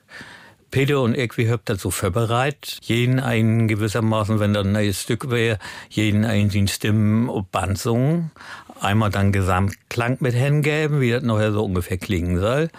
Peter 0.69 1.01
und 1.01 1.17
ich, 1.17 1.37
wir 1.37 1.51
haben 1.51 1.61
das 1.65 1.81
so 1.81 1.91
vorbereitet. 1.91 2.79
Jeden 2.83 3.19
einen 3.19 3.67
gewissermaßen, 3.67 4.39
wenn 4.39 4.53
das 4.53 4.65
ein 4.65 4.71
neues 4.71 5.01
Stück 5.01 5.29
wäre, 5.29 5.59
jeden 5.89 6.23
einen 6.23 6.49
seine 6.49 6.67
Stimmen 6.69 7.29
auf 7.29 7.45
Band 7.51 7.77
singen. 7.77 8.31
Einmal 8.79 9.09
dann 9.11 9.31
Gesamtklang 9.31 10.17
mit 10.21 10.33
hingeben, 10.33 11.01
wie 11.01 11.11
das 11.11 11.23
nachher 11.23 11.51
so 11.51 11.63
ungefähr 11.65 11.97
klingen 11.97 12.39
soll. 12.39 12.69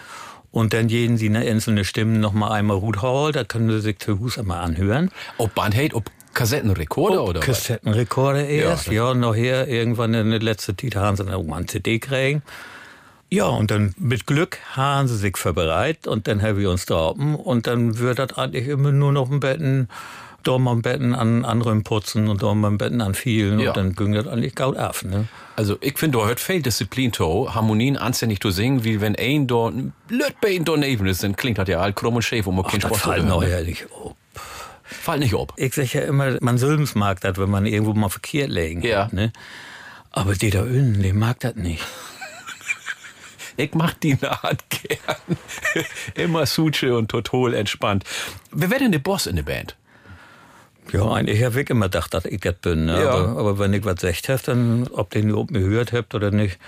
Und 0.51 0.73
dann 0.73 0.89
jeden 0.89 1.17
seine 1.17 1.39
einzelne 1.39 1.85
Stimmen 1.85 2.19
noch 2.19 2.33
mal 2.33 2.51
einmal 2.51 2.79
gut 2.79 3.01
holen. 3.01 3.33
Da 3.33 3.43
können 3.43 3.69
sie 3.71 3.79
sich 3.81 3.99
zu 3.99 4.19
Hus 4.19 4.37
einmal 4.39 4.59
anhören. 4.63 5.09
Ob 5.37 5.53
Bandhate, 5.55 5.95
ob 5.95 6.05
Kassettenrekorder 6.33 7.23
oder 7.23 7.39
was? 7.39 7.45
Kassettenrekorder 7.45 8.45
erst, 8.47 8.87
das- 8.87 8.93
ja, 8.93 9.13
nachher 9.13 9.67
irgendwann 9.67 10.13
in 10.15 10.31
der 10.31 10.39
letzten 10.41 10.77
Zeit 10.77 10.95
haben 10.95 11.15
sie 11.15 11.25
dann 11.25 11.53
ein 11.53 11.67
CD 11.67 11.99
kriegen. 11.99 12.41
Ja, 13.33 13.45
und 13.47 13.71
dann 13.71 13.95
mit 13.97 14.27
Glück 14.27 14.59
haben 14.75 15.07
sie 15.07 15.17
sich 15.17 15.37
vorbereitet 15.37 16.05
und 16.05 16.27
dann 16.27 16.39
haben 16.43 16.59
wir 16.59 16.69
uns 16.69 16.85
da 16.85 17.07
oben 17.09 17.35
und 17.35 17.65
dann 17.65 17.97
wird 17.97 18.19
das 18.19 18.33
eigentlich 18.37 18.67
immer 18.67 18.91
nur 18.91 19.11
noch 19.11 19.31
ein 19.31 19.39
Betten, 19.39 19.89
da 20.43 20.59
mal 20.59 20.73
ein 20.73 20.83
Betten 20.83 21.15
an 21.15 21.43
anderen 21.43 21.83
putzen 21.83 22.27
und 22.27 22.43
da 22.43 22.53
mal 22.53 22.67
ein 22.69 22.77
Betten 22.77 23.01
an 23.01 23.15
vielen 23.15 23.59
Ja. 23.59 23.69
und 23.69 23.77
dann 23.77 23.95
ging 23.95 24.11
das 24.13 24.27
eigentlich 24.27 24.53
gut 24.55 24.77
auf, 24.77 25.03
ne? 25.03 25.27
Also, 25.55 25.77
ich 25.81 25.97
finde, 25.97 26.19
da 26.19 26.25
hört 26.27 26.39
viel 26.39 26.61
Disziplin 26.61 27.11
to, 27.11 27.51
Harmonien 27.55 27.97
anständig 27.97 28.39
zu 28.39 28.51
singen, 28.51 28.83
wie 28.83 29.01
wenn 29.01 29.15
ein 29.15 29.47
dort 29.47 29.73
ein 29.73 29.93
blöd 30.07 30.35
bei 30.39 30.49
ein 30.55 30.63
daneben 30.65 31.07
ist, 31.07 31.23
dann 31.23 31.35
klingt 31.35 31.57
das 31.57 31.67
ja 31.67 31.79
all 31.79 31.93
krumm 31.93 32.15
und 32.17 32.21
schäf 32.21 32.45
und 32.45 32.53
man 32.55 32.65
zu 32.69 32.87
hören, 32.87 33.27
nachher 33.27 33.61
ne? 33.61 33.65
nicht 33.65 33.87
auf. 33.91 34.13
Fall 34.83 35.17
nicht 35.17 35.33
ob. 35.33 35.53
Ich 35.57 35.73
sag 35.73 35.91
ja 35.93 36.01
immer, 36.01 36.37
man 36.41 36.59
Sülms 36.59 36.93
mag 36.93 37.19
das, 37.21 37.37
wenn 37.37 37.49
man 37.49 37.65
irgendwo 37.65 37.93
mal 37.93 38.09
verkehrt 38.09 38.51
legen 38.51 38.83
Ja. 38.83 39.05
hat, 39.05 39.13
ne? 39.13 39.31
Aber 40.11 40.35
die 40.35 40.51
da 40.51 40.61
unten, 40.61 41.01
die 41.01 41.13
mag 41.13 41.39
das 41.39 41.55
nicht. 41.55 41.83
Ich 43.57 43.73
mach 43.73 43.93
die 43.93 44.17
Art 44.21 44.63
gern. 44.69 45.37
Immer 46.15 46.45
Suche 46.45 46.97
und 46.97 47.09
total 47.09 47.53
entspannt. 47.53 48.03
Wer 48.51 48.69
wäre 48.69 48.81
denn 48.81 48.91
der 48.91 48.99
Boss 48.99 49.27
in 49.27 49.35
der 49.35 49.43
Band? 49.43 49.75
Ja, 50.91 51.09
eigentlich 51.11 51.43
habe 51.43 51.61
ich 51.61 51.69
immer 51.69 51.85
gedacht, 51.85 52.13
dass 52.13 52.25
ich 52.25 52.41
das 52.41 52.55
bin. 52.55 52.85
Ne? 52.85 53.01
Ja. 53.01 53.11
Aber, 53.11 53.39
aber 53.39 53.59
wenn 53.59 53.73
ich 53.73 53.85
was 53.85 53.95
gesagt 53.95 54.29
habe, 54.29 54.41
dann, 54.43 54.87
ob 54.91 55.11
den 55.11 55.29
überhaupt 55.29 55.51
mir 55.51 55.61
gehört 55.61 55.93
habt 55.93 56.13
oder 56.13 56.31
nicht, 56.31 56.59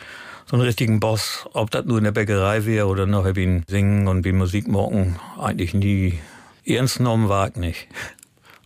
so 0.46 0.56
einen 0.56 0.66
richtigen 0.66 1.00
Boss, 1.00 1.46
ob 1.54 1.72
das 1.72 1.86
nur 1.86 1.98
in 1.98 2.04
der 2.04 2.12
Bäckerei 2.12 2.66
wäre 2.66 2.88
oder 2.88 3.08
noch 3.08 3.26
wie 3.36 3.64
Singen 3.68 4.08
und 4.08 4.26
wie 4.26 4.32
Musik 4.32 4.68
machen, 4.68 5.20
eigentlich 5.40 5.74
nie 5.74 6.20
ernst 6.66 6.98
genommen 6.98 7.30
war 7.30 7.50
ich 7.50 7.56
nicht. 7.56 7.88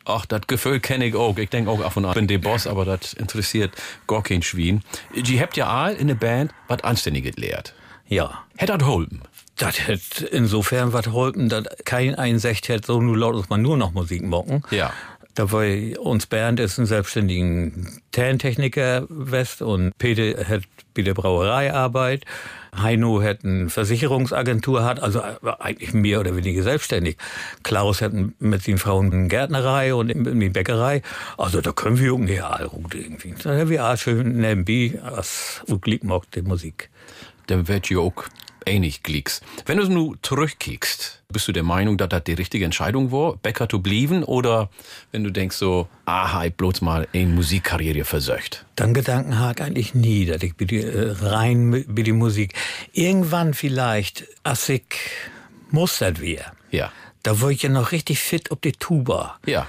Ach, 0.05 0.25
das 0.25 0.41
Gefühl 0.47 0.79
kenne 0.79 1.05
ich 1.05 1.15
auch. 1.15 1.37
Ich 1.37 1.49
denke 1.49 1.69
auch 1.69 1.81
ab 1.81 1.95
und 1.95 2.05
an, 2.05 2.11
ich 2.11 2.15
bin 2.15 2.27
der 2.27 2.39
Boss, 2.39 2.67
aber 2.67 2.83
das 2.83 3.13
interessiert 3.13 3.71
gar 4.07 4.23
kein 4.23 4.41
Schwein. 4.41 4.83
Die 5.15 5.39
habt 5.39 5.55
ja 5.55 5.67
all 5.67 5.95
in 5.95 6.07
der 6.07 6.15
Band 6.15 6.51
was 6.67 6.83
Anständiges 6.83 7.37
lehrt. 7.37 7.73
Ja. 8.09 8.43
Hätte 8.57 8.77
das 8.77 8.87
holpen? 8.87 9.21
Das 9.55 9.87
hätte 9.87 10.25
insofern 10.25 10.93
was 10.93 11.05
geholfen, 11.05 11.47
dass 11.47 11.65
kein 11.85 12.15
Einsicht 12.15 12.67
hätte, 12.69 12.87
so 12.87 13.01
nur 13.01 13.17
laut, 13.17 13.35
dass 13.35 13.49
man 13.49 13.61
nur 13.61 13.77
noch 13.77 13.91
Musik 13.91 14.23
machen. 14.23 14.63
Ja. 14.71 14.91
Da 15.35 15.51
war 15.51 15.65
uns 15.99 16.25
Bernd 16.25 16.59
ist 16.59 16.79
ein 16.79 16.85
selbstständigen 16.85 18.01
Tantechniker 18.11 19.05
West 19.09 19.61
und 19.61 19.97
Peter 19.97 20.45
hat 20.45 20.63
bei 20.93 21.01
der 21.03 21.13
Brauerei 21.13 21.73
Arbeit. 21.73 22.25
Heino 22.75 23.21
hat 23.21 23.45
eine 23.45 23.69
Versicherungsagentur 23.69 24.83
hat, 24.83 25.01
also 25.01 25.21
eigentlich 25.21 25.93
mehr 25.93 26.19
oder 26.19 26.35
weniger 26.35 26.63
selbstständig. 26.63 27.17
Klaus 27.63 28.01
hat 28.01 28.11
mit 28.39 28.63
seinen 28.63 28.77
Frauen 28.79 29.11
eine 29.11 29.27
Gärtnerei 29.27 29.93
und 29.93 30.11
eine 30.11 30.49
Bäckerei. 30.49 31.01
Also 31.37 31.61
da 31.61 31.71
können 31.71 31.99
wir 31.99 32.07
irgendwie 32.07 32.41
all 32.41 32.67
gut 32.67 32.95
irgendwie. 32.95 33.33
Da 33.41 33.57
haben 33.57 33.69
wir 33.69 33.85
auch 33.85 33.97
schön 33.97 34.39
nebenbei, 34.39 34.99
als 35.01 35.61
Glück 35.81 36.03
macht 36.03 36.35
die 36.35 36.41
Musik. 36.41 36.89
Dann 37.49 37.67
wird 37.67 37.89
ja 37.89 37.97
auch 37.97 38.25
ähnlich 38.65 39.01
Glicks. 39.01 39.41
Wenn 39.65 39.77
du 39.77 39.89
nu 39.89 40.15
zurückkickst, 40.21 41.23
bist 41.29 41.47
du 41.47 41.51
der 41.51 41.63
Meinung, 41.63 41.97
dass 41.97 42.09
das 42.09 42.23
die 42.23 42.33
richtige 42.33 42.63
Entscheidung 42.63 43.11
war, 43.11 43.37
Bäcker 43.37 43.67
zu 43.67 43.81
blieben? 43.81 44.23
Oder 44.23 44.69
wenn 45.11 45.23
du 45.23 45.31
denkst 45.31 45.55
so, 45.55 45.87
ah, 46.05 46.45
ich 46.45 46.53
bloß 46.53 46.81
mal 46.81 47.07
eine 47.11 47.25
Musikkarriere 47.25 48.05
versöcht? 48.05 48.65
Dann 48.75 48.93
Gedanken 48.93 49.33
ich 49.33 49.61
eigentlich 49.61 49.95
nie, 49.95 50.25
dass 50.25 50.43
ich 50.43 50.53
äh, 50.71 51.11
rein 51.21 51.65
mit 51.65 52.05
die 52.05 52.11
Musik. 52.11 52.53
Irgendwann 52.93 53.55
vielleicht, 53.55 54.25
als 54.43 54.69
ich 54.69 54.83
mustert 55.71 56.21
wäre. 56.21 56.51
Ja. 56.69 56.91
Da 57.23 57.41
war 57.41 57.49
ich 57.49 57.63
ja 57.63 57.69
noch 57.69 57.91
richtig 57.91 58.19
fit 58.19 58.51
ob 58.51 58.61
die 58.61 58.73
Tuba. 58.73 59.39
Ja. 59.45 59.67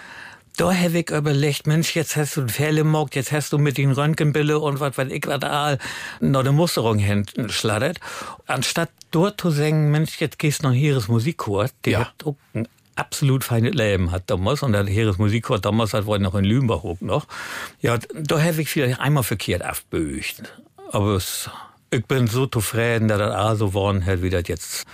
Da 0.61 0.74
habe 0.74 0.98
ich 0.98 1.08
überlegt, 1.08 1.66
Mensch, 1.66 1.96
jetzt 1.96 2.16
hast 2.16 2.36
du 2.36 2.46
Fälle 2.46 2.84
mockt, 2.84 3.14
jetzt 3.14 3.32
hast 3.32 3.54
du 3.54 3.56
mit 3.56 3.78
den 3.78 3.92
Röntgenbille 3.92 4.58
und 4.58 4.78
was 4.78 4.98
weiß 4.98 5.08
ich 5.11 5.26
was 5.26 5.42
all 5.42 5.78
noch 6.20 6.40
eine 6.40 6.52
Musterung 6.52 6.98
hinschlattert. 6.98 7.98
Anstatt 8.46 8.90
dort 9.11 9.40
zu 9.40 9.48
sagen, 9.48 9.90
Mensch, 9.90 10.20
jetzt 10.20 10.38
gehst 10.38 10.62
du 10.62 10.68
noch 10.68 10.74
hier 10.74 10.96
ins 10.96 11.08
Musikchor, 11.08 11.70
die 11.86 11.92
Ja. 11.92 12.00
hat 12.00 12.26
auch 12.26 12.36
ein 12.52 12.68
absolut 12.94 13.42
feines 13.42 13.72
Leben 13.72 14.11
hat 14.11 14.24
damals 14.26 14.62
und 14.62 14.72
der 14.72 14.84
Heeres 14.86 15.16
Musikchor 15.16 15.61
damals 15.61 15.94
hat 15.94 16.06
war 16.06 16.18
noch 16.18 16.34
in 16.34 16.44
Lümbach 16.44 16.84
auch 16.84 17.00
noch. 17.00 17.26
Ja, 17.80 17.96
da 18.12 18.42
habe 18.42 18.61
ich 18.61 18.68
vielleicht 18.68 19.00
einmal 19.00 19.22
verkehrt 19.22 19.64
aufbücht. 19.64 20.42
Aber 20.92 21.14
es, 21.14 21.48
ich 21.90 22.04
bin 22.04 22.26
so 22.26 22.44
zufrieden, 22.44 23.08
dass 23.08 23.16
das 23.18 23.34
auch 23.34 23.54
so 23.54 23.68
geworden 23.68 24.04
hat, 24.04 24.20
wie 24.20 24.28
das 24.28 24.42
jetzt 24.48 24.84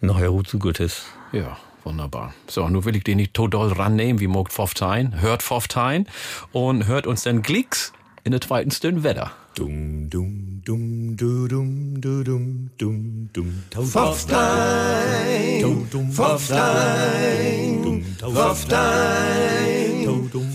nachher 0.00 0.30
gut 0.30 0.48
so 0.48 0.58
gut 0.58 0.80
ist. 0.80 1.04
Ja, 1.30 1.56
wunderbar. 1.84 2.34
So, 2.46 2.68
nun 2.68 2.84
will 2.84 2.96
ich 2.96 3.04
den 3.04 3.16
nicht 3.18 3.34
total 3.34 3.72
rannehmen, 3.72 4.20
wie 4.20 4.26
mogt 4.26 4.52
Pfofftein. 4.52 5.20
Hört 5.20 5.42
Pfofftein 5.42 6.06
und 6.52 6.86
hört 6.86 7.06
uns 7.06 7.22
dann 7.22 7.42
Glicks 7.42 7.92
in 8.24 8.32
der 8.32 8.40
zweiten 8.40 8.70
Stunde 8.70 9.02
Wetter. 9.02 9.32
Dum, 9.54 10.08
dum, 10.08 10.62
dum, 10.64 11.16
du, 11.16 11.46
dum, 11.46 12.00
du, 12.00 12.24
dum, 12.24 12.70
dum, 12.78 13.28
dum, 13.34 13.62
tau, 13.68 13.82
Pfofftein, 13.82 15.60
Dum, 15.60 15.86
dum, 15.90 16.10
Pfofftein, 16.10 17.82
dum, 17.82 18.02
tau, 18.18 18.30
Pfofftein, 18.30 20.04
tau, 20.06 20.28
dum, 20.32 20.50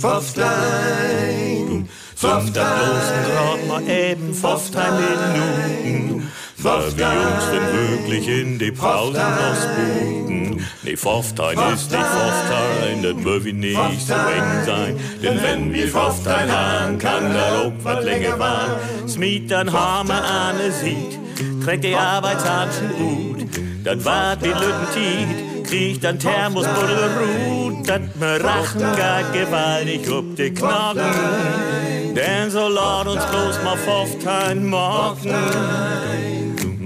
Der. 6.68 6.74
Weil 6.74 6.98
wir 6.98 7.08
uns 7.08 7.50
denn 7.52 8.00
wirklich 8.00 8.28
in 8.28 8.60
die 8.60 8.72
Pausen 8.72 9.22
ausbuten. 9.22 10.66
Nee, 10.84 10.98
Pfofftein 10.98 11.58
ist 11.74 11.92
nicht 11.92 12.04
Pfofftein, 12.04 13.04
das 13.04 13.24
will 13.24 13.44
wir 13.44 13.54
nicht 13.54 14.08
so 14.08 14.14
eng 14.14 14.66
sein. 14.66 15.00
Denn 15.22 15.42
wenn 15.42 15.74
wir 15.74 15.88
Pfofftein 15.88 16.52
haben, 16.52 16.98
kann 16.98 17.36
auch 17.36 17.72
was 17.84 18.04
länger 18.04 18.38
waren. 18.40 18.72
Smiet 19.08 19.52
dann 19.52 19.72
Hammer 19.72 20.24
an 20.24 20.56
sieht, 20.72 21.20
trägt 21.64 21.84
die 21.84 21.96
Arbeitshandschuhe 21.96 22.90
gut. 22.98 23.48
Das 23.84 24.04
war 24.04 24.36
die 24.36 24.48
Lüttentiet, 24.48 25.68
kriegt 25.68 26.04
dann 26.04 26.20
Thermosbuddel 26.20 27.10
ruht. 27.20 27.90
Dat 27.90 28.16
me 28.18 28.40
Rachen 28.44 28.82
geht 28.96 29.46
gewaltig 29.46 30.12
ob 30.12 30.36
die 30.36 30.54
Knochen. 30.54 31.02
Denn 32.16 32.50
so 32.50 32.68
laut 32.68 33.08
uns 33.08 33.26
bloß 33.26 33.64
mal 33.64 33.78
Pfofftein 33.78 34.68
morgen. 34.68 35.34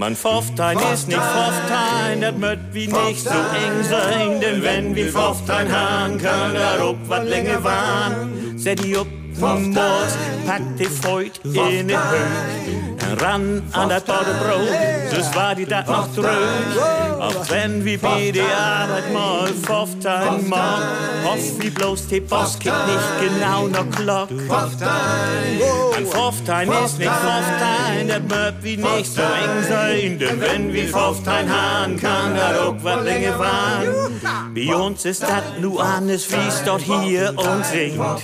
Man 0.02 0.16
Pfofftein 0.16 0.76
ist 0.92 1.06
nicht 1.06 1.20
Pfofftein, 1.20 2.22
das 2.22 2.34
möt 2.34 2.58
wie 2.72 2.88
nicht 2.88 3.22
so 3.22 3.30
eng 3.30 3.84
sein. 3.88 4.40
Denn 4.40 4.60
wenn 4.60 4.96
wir 4.96 5.12
Pfofftein 5.12 5.70
haben, 5.70 6.18
kann 6.18 6.54
da 6.54 6.82
auch 6.82 6.96
was 7.06 7.24
länger 7.28 7.62
waren. 7.62 8.58
Seh 8.58 8.74
die 8.74 8.96
up 8.96 9.06
muss, 9.38 10.16
packt 10.44 10.80
die 10.80 10.86
Freud 10.86 11.30
in 11.44 11.86
die 11.86 11.94
Höhe. 13.00 13.20
Ran 13.20 13.62
an 13.72 13.88
das 13.88 14.02
Butterbrot, 14.02 14.68
das 15.10 15.34
war 15.34 15.54
die 15.54 15.66
dat 15.66 15.86
noch 15.86 16.12
drög. 16.14 16.26
Auch 17.20 17.50
wenn 17.50 17.84
wir 17.84 17.98
bei 17.98 18.30
der 18.30 18.56
Arbeit 18.56 19.12
mal 19.12 19.48
Pfofftein 19.48 20.48
mag, 20.48 20.82
hoff 21.24 21.60
wie 21.60 21.70
bloß 21.70 22.08
die 22.08 22.20
Boss 22.20 22.58
kickt 22.58 22.74
nicht 22.86 23.20
genau 23.20 23.68
noch 23.68 23.88
Glock. 23.90 24.28
Ein 25.96 26.06
Pfofftein 26.06 26.72
ist 26.84 26.98
nicht 26.98 27.10
Pfofftein, 27.10 28.08
das 28.08 28.20
mögt 28.20 28.64
wie 28.64 28.76
nicht 28.76 29.14
so 29.14 29.22
eng 29.22 29.62
sein, 29.68 30.18
denn 30.18 30.40
wenn 30.40 30.72
wir 30.72 30.88
Pfofftein 30.88 31.48
haben, 31.48 31.96
kann 31.96 32.34
das 32.34 32.58
auch 32.58 32.74
was 32.82 33.04
länger 33.04 33.38
waren. 33.38 34.20
Bei 34.54 34.74
uns 34.74 35.04
ist 35.04 35.22
das 35.22 35.42
nur 35.60 35.82
anders, 35.82 36.26
wie's 36.30 36.62
dort 36.64 36.82
hier 36.82 37.34
und 37.36 37.64
singt. 37.64 38.22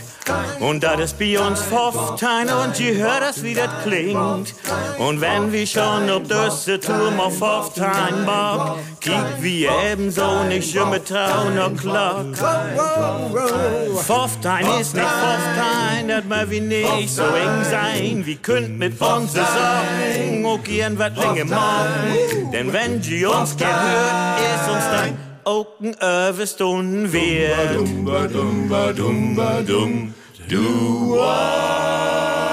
Und 0.61 0.83
das 0.83 1.01
ist 1.01 1.19
bei 1.19 1.39
uns 1.39 1.63
Pfofftein 1.63 2.49
und 2.51 2.79
ihr 2.81 2.97
hört 2.97 3.23
das, 3.23 3.43
wie 3.43 3.55
das 3.55 3.71
klingt. 3.83 4.55
Und 4.99 5.21
wenn 5.21 5.53
wir 5.53 5.67
schon 5.67 6.11
auf 6.11 6.23
diese 6.25 6.81
Tour 6.81 7.11
mal 7.11 7.31
Pfofftein 7.31 8.25
mag, 8.25 8.77
kiek 9.01 9.15
wir 9.41 9.71
ebenso 9.93 10.45
nicht 10.45 10.75
schon 10.75 10.91
mit 10.91 11.07
Trauen 11.09 11.59
und 11.59 11.81
Glock. 11.81 12.37
Pfofftein 13.97 14.67
ist 14.81 14.95
nicht 14.95 15.07
Pfofftein, 15.07 16.09
das 16.09 16.25
mal 16.25 16.51
wie 16.51 16.61
nicht 16.61 17.11
so 17.11 17.23
eng 17.23 17.65
sein. 17.71 18.27
Wir 18.27 18.37
könnt 18.37 18.79
mit 18.79 19.01
uns 19.01 19.35
auch 19.39 20.63
gern 20.65 20.99
was 20.99 21.17
länger 21.17 21.45
machen. 21.45 22.51
Denn 22.53 22.73
wenn 22.73 23.03
sie 23.03 23.25
uns 23.27 23.57
gehört, 23.57 24.41
ist 24.41 24.71
uns 24.71 24.85
dann 24.91 25.17
auch 25.45 25.67
ein 25.81 25.95
Överstunden 26.03 27.13
wert. 27.13 27.77
Dumba, 27.77 28.27
dumba, 28.27 28.93
dumba, 28.93 29.61
dum, 29.67 30.15
du 30.49 31.17
Die 31.19 32.48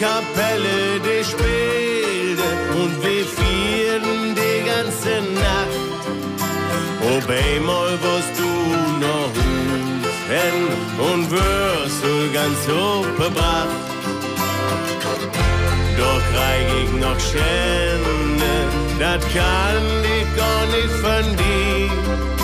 Kapelle, 0.00 0.98
die 1.04 1.22
spielte 1.22 2.48
und 2.80 3.02
wir 3.02 3.24
vierten 3.38 4.34
die 4.34 4.64
ganze 4.64 5.20
Nacht. 5.34 5.78
Ob 7.02 7.28
einmal 7.28 7.90
wirst 8.00 8.34
du 8.38 8.50
noch 9.04 9.30
rufen 9.36 10.70
und 11.12 11.30
wirst 11.30 12.02
du 12.02 12.32
ganz 12.32 12.58
hochgebracht. 12.66 13.68
Doch 15.98 16.22
krieg 16.32 16.68
ich 16.82 16.92
noch 16.98 17.20
Schände, 17.20 18.54
das 18.98 19.22
kann 19.34 19.84
ich 20.16 20.28
gar 20.34 20.64
nicht 20.66 21.38
dir. 21.38 22.39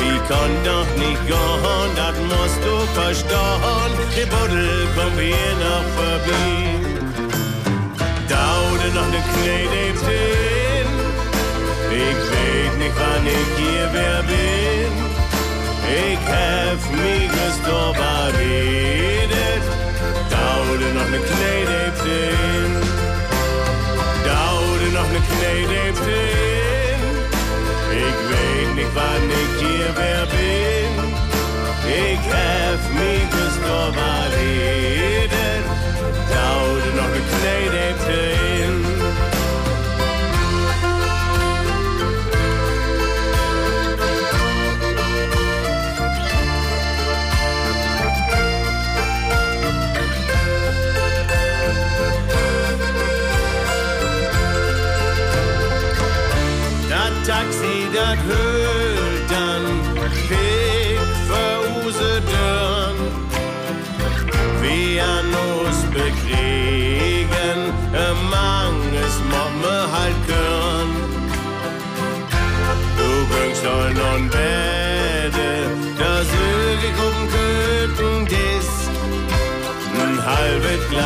Ich 0.00 0.28
kann 0.28 0.54
doch 0.64 0.88
nicht 0.96 1.26
gehen, 1.26 1.90
das 1.96 2.16
musst 2.30 2.60
du 2.64 2.74
verstehen. 2.98 3.90
Die 4.16 4.26
Buddel 4.26 4.86
kommt 4.96 5.20
hier 5.20 5.54
noch 5.64 5.86
vorbei. 5.96 6.84
Daude 8.28 8.88
noch 8.94 9.08
ne 9.08 9.20
Knedeptin. 9.32 10.88
Ich 11.90 12.20
weet 12.32 12.74
nicht, 12.78 12.96
wann 12.98 13.26
ich 13.26 13.50
hier 13.58 13.88
wer 13.92 14.22
bin. 14.22 14.92
Ich 15.86 16.18
hab 16.32 16.80
mich 17.00 17.28
gestorben 17.30 18.34
redet. 18.38 19.64
Daude 20.30 20.86
noch 20.96 21.08
ne 21.10 21.18
Knedeptin. 21.18 22.70
Daude 24.24 24.86
noch 24.92 25.08
ne 25.12 25.20
Knedeptin. 25.30 26.44
Ich 26.48 26.53
weet 28.76 28.84
nicht, 28.84 28.94
wann 28.94 29.30
ich 29.30 29.66
hier 29.66 29.90
wer 29.96 30.26
bin. 30.26 31.14
Ich 31.86 32.18
hab 32.32 32.80
mich 32.94 33.30
gestorben 33.30 33.98
redet. 34.36 35.64
Daude 36.30 36.96
noch 36.96 37.08
ne 37.08 38.43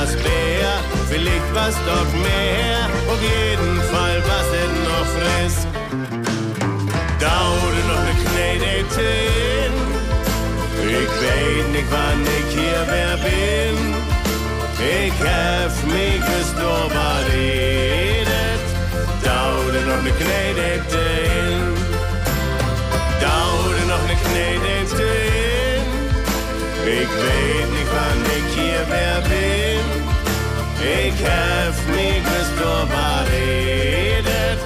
Glas 0.08 0.22
Bier, 0.22 0.72
vielleicht 1.10 1.54
was 1.54 1.74
doch 1.84 2.12
mehr, 2.22 2.88
auf 3.10 3.20
jeden 3.20 3.80
Fall 3.92 4.22
was 4.26 4.46
denn 4.52 4.74
noch 4.88 5.08
friss. 5.14 5.66
Daude 7.20 7.80
noch 7.88 8.02
ne 8.04 8.14
Knedetin, 8.24 9.72
ich 10.86 11.12
weet 11.20 11.68
nicht, 11.72 11.90
wann 11.90 12.22
ich 12.22 12.48
hier 12.54 12.82
wer 12.88 13.16
bin. 13.18 13.76
Ich 14.80 15.12
hab 15.20 15.72
mich 15.86 16.20
gestorben 16.20 16.96
redet, 17.32 18.64
daude 19.22 19.80
noch 19.88 20.02
ne 20.02 20.12
Knedetin. 20.12 21.74
Daude 23.20 23.82
noch 23.88 24.04
ne 24.08 24.16
Knedetin, 24.24 25.84
ich 26.86 27.10
weet 27.24 27.70
nicht, 27.74 27.90
wann 27.92 28.22
ich 28.38 28.54
hier 28.54 28.84
wer 28.88 29.20
bin. 29.28 29.77
Ich 30.80 31.24
hab 31.24 31.74
mich 31.88 32.22
gestorben 32.22 32.92
redet, 33.32 34.60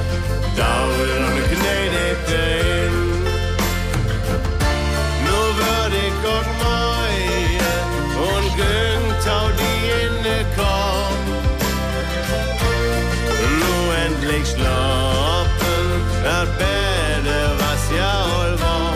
daude 0.57 1.21
noch 1.23 1.35
ne 1.35 1.43
Knedetin. 1.53 2.93
Nu 5.25 5.39
würd 5.59 5.95
ich 6.07 6.17
Gott 6.23 6.51
meue 6.61 7.73
und 8.29 8.57
gönnt 8.59 9.25
au 9.27 9.49
die 9.59 9.81
in 10.05 10.23
de. 10.23 10.43
Nu 13.61 13.75
endlich 14.07 14.47
schlafen, 14.51 15.87
das 16.25 16.49
Bäde, 16.59 17.39
was 17.59 17.83
ja 17.97 18.13
all 18.39 18.55
war. 18.61 18.95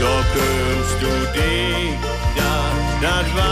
Doch 0.00 0.24
kümmst 0.34 0.98
du 1.00 1.12
dich, 1.38 1.98
ja, 2.36 2.54
das 3.00 3.26
war's 3.36 3.49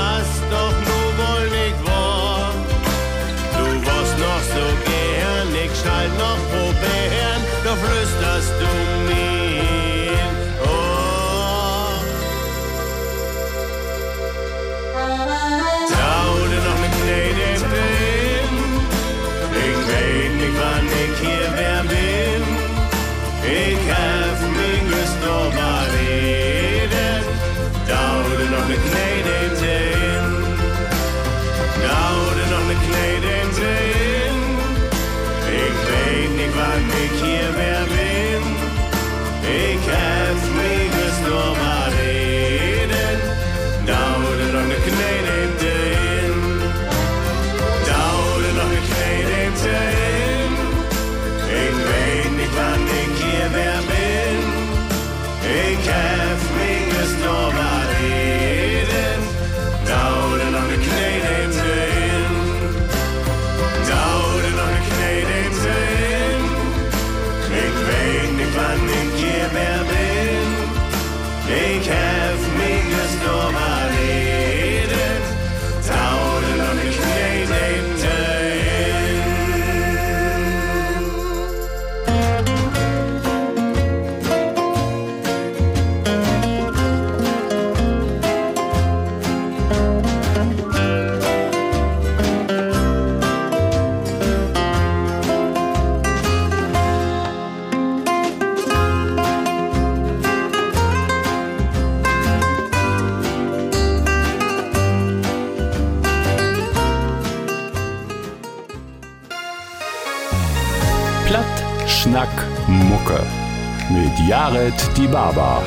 Mit 114.08 114.26
Jared 114.26 114.96
Die 114.96 115.06
Baba. 115.06 115.62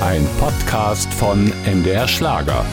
Ein 0.00 0.26
Podcast 0.40 1.12
von 1.14 1.52
MDR 1.64 2.08
Schlager. 2.08 2.66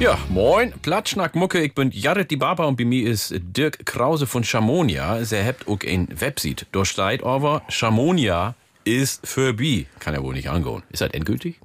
Ja, 0.00 0.18
moin, 0.28 0.72
Platschnack 0.82 1.36
Mucke, 1.36 1.60
ich 1.60 1.72
bin 1.72 1.92
Jared 1.92 2.32
die 2.32 2.36
Baba 2.36 2.64
und 2.64 2.76
bei 2.76 2.84
mir 2.84 3.08
ist 3.08 3.32
Dirk 3.38 3.86
Krause 3.86 4.26
von 4.26 4.42
Chamonia. 4.42 5.24
Sie 5.24 5.40
habt 5.44 5.68
auch 5.68 5.78
ein 5.86 6.08
Website. 6.10 6.66
Da 6.72 6.84
steht 6.84 7.22
aber, 7.22 7.62
Chamonia 7.68 8.56
ist 8.82 9.24
für 9.24 9.52
Bi. 9.52 9.86
Kann 10.00 10.14
ja 10.14 10.22
wohl 10.22 10.34
nicht 10.34 10.50
angehen. 10.50 10.82
Ist 10.90 11.00
das 11.00 11.12
endgültig? 11.12 11.60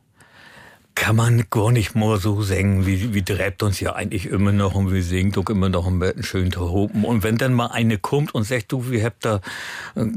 Kann 1.01 1.15
man 1.15 1.45
gar 1.49 1.71
nicht 1.71 1.95
mehr 1.95 2.17
so 2.17 2.43
singen, 2.43 2.85
wie, 2.85 3.15
wie 3.15 3.23
treibt 3.23 3.63
uns 3.63 3.79
ja 3.79 3.93
eigentlich 3.93 4.27
immer 4.27 4.51
noch 4.51 4.75
und 4.75 4.93
wir 4.93 5.01
singen 5.01 5.31
doch 5.31 5.49
immer 5.49 5.67
noch 5.67 5.87
einen 5.87 6.21
schönen 6.21 6.55
Hopen. 6.55 7.05
Und 7.05 7.23
wenn 7.23 7.39
dann 7.39 7.53
mal 7.53 7.71
eine 7.71 7.97
kommt 7.97 8.35
und 8.35 8.43
sagt, 8.43 8.71
du, 8.71 8.91
wir 8.91 9.03
habt 9.03 9.25
da 9.25 9.41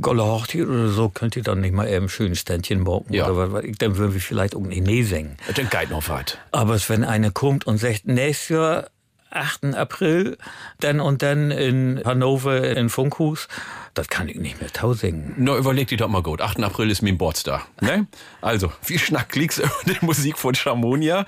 Golle 0.03 0.23
Hochzeit 0.25 0.67
oder 0.67 0.89
so, 0.89 1.09
könnt 1.09 1.37
ihr 1.37 1.43
dann 1.43 1.63
nicht 1.63 1.73
mal 1.73 1.89
eben 1.89 2.05
ein 2.05 2.09
schönes 2.11 2.41
Ständchen 2.41 2.81
morgen 2.81 3.15
Ja. 3.15 3.31
oder 3.31 3.51
was, 3.51 3.65
dann 3.79 3.97
würden 3.97 4.13
wir 4.13 4.21
vielleicht 4.21 4.55
auch 4.55 4.61
nicht 4.61 4.87
nee 4.87 5.03
singen. 5.05 5.39
Dann 5.57 5.71
geht 5.71 5.89
noch 5.89 6.07
was. 6.11 6.37
Aber 6.53 6.79
wenn 6.89 7.03
eine 7.03 7.31
kommt 7.31 7.67
und 7.67 7.79
sagt, 7.79 8.05
nächstes 8.05 8.51
Jahr, 8.51 8.91
8. 9.31 9.75
April, 9.75 10.37
dann 10.81 11.01
und 11.01 11.23
dann 11.23 11.51
in 11.51 12.03
Hannover 12.05 12.63
in 12.77 12.91
Funkhus, 12.91 13.49
das 13.95 14.09
kann 14.09 14.29
ich 14.29 14.37
nicht 14.37 14.61
mehr 14.61 14.73
tau 14.73 14.93
singen. 14.93 15.35
Na, 15.37 15.57
überleg 15.57 15.89
dir 15.89 15.99
doch 15.99 16.09
mal 16.09 16.23
gut. 16.23 16.41
8. 16.41 16.63
April 16.63 16.91
ist 16.91 17.03
mein 17.03 17.15
Geburtstag. 17.15 17.67
Ne? 17.81 18.07
Also, 18.41 18.73
viel 18.83 18.99
Schnack 18.99 19.31
klickst 19.31 19.59
über 19.61 19.71
die 19.87 20.05
Musik 20.05 20.39
von 20.39 20.55
Chamonia 20.55 21.25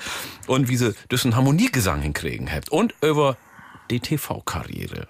und 0.47 0.69
wie 0.69 0.77
sie 0.77 0.95
das 1.09 1.25
einen 1.25 1.37
Harmoniegesang 1.37 2.03
hinkriegen 2.03 2.51
habt. 2.53 2.71
Und 2.71 2.95
über 3.01 3.37
die 3.91 4.01
TV-Karriere. 4.01 5.07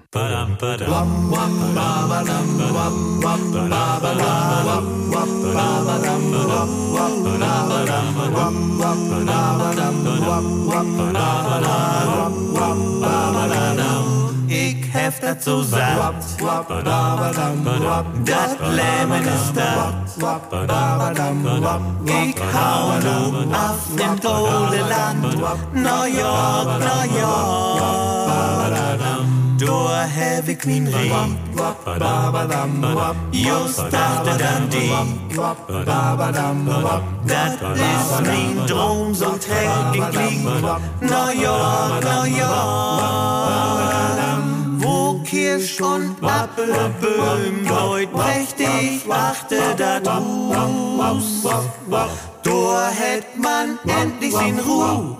Heft 15.06 15.22
dat 15.22 15.42
so 15.42 15.62
satt, 15.62 16.38
dat 18.24 18.56
Lämmen 18.60 19.22
ist 19.22 19.52
da. 19.54 19.92
Ich 22.04 22.36
hau 22.54 22.98
nu 23.06 23.46
dem 23.96 24.20
tolle 24.20 24.80
Land, 24.88 25.22
New 25.72 26.04
York, 26.22 26.68
New 26.88 27.04
York. 27.20 27.80
Da 29.58 30.06
hab 30.16 30.48
ich 30.48 30.64
min 30.64 30.86
Ring, 30.88 31.38
just 33.30 33.78
dachte 33.78 34.36
dann 34.38 34.68
die. 34.68 34.90
Dat 37.26 37.60
ist 37.74 38.20
min 38.22 38.66
Drom, 38.66 39.14
so 39.14 39.30
trägt 39.38 39.94
ich 39.94 40.08
lieg. 40.18 40.44
New 41.00 41.30
York, 41.42 42.02
New 42.02 42.24
York. 42.38 43.16
Kirsch 45.26 45.80
und 45.80 46.16
Apfelböhm 46.22 47.68
heut 47.68 48.12
prächtig 48.12 49.02
achte 49.10 49.58
dat 49.76 50.08
Hus. 50.08 51.42
Da 52.44 52.88
hätt 52.90 53.36
man 53.36 53.78
endlich 53.86 54.32
sin 54.36 54.60
Ruh 54.60 55.16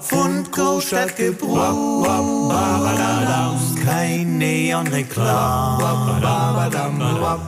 von 0.00 0.50
Großstadt 0.50 1.14
Gebrauch. 1.16 2.06
Kein 3.84 4.38
Neonreklam, 4.38 5.78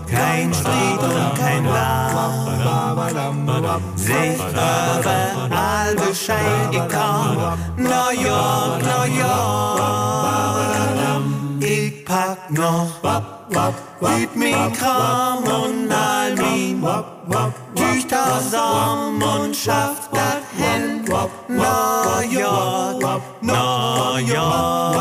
kein 0.06 0.52
Street 0.52 1.02
und 1.02 1.34
kein 1.38 1.64
Lärm. 1.64 2.34
Sich 3.96 4.38
überall 4.52 5.94
Bescheid 5.94 6.70
gekannt. 6.70 7.38
New 7.78 8.10
York, 8.22 8.82
New 8.82 9.04
York. 9.18 10.93
Pack 12.14 12.48
noch 12.48 13.02
mit 14.00 14.36
min 14.36 14.72
Kram 14.72 15.42
und 15.42 15.90
all 15.90 16.36
min 16.36 16.80
Tüchter 17.74 18.38
zusammen 18.38 19.20
und 19.20 19.56
schafft 19.56 20.14
dat 20.14 20.44
hin. 20.56 21.02
New 21.48 22.38
York, 22.38 23.22
New 23.40 24.32
York. 24.32 24.94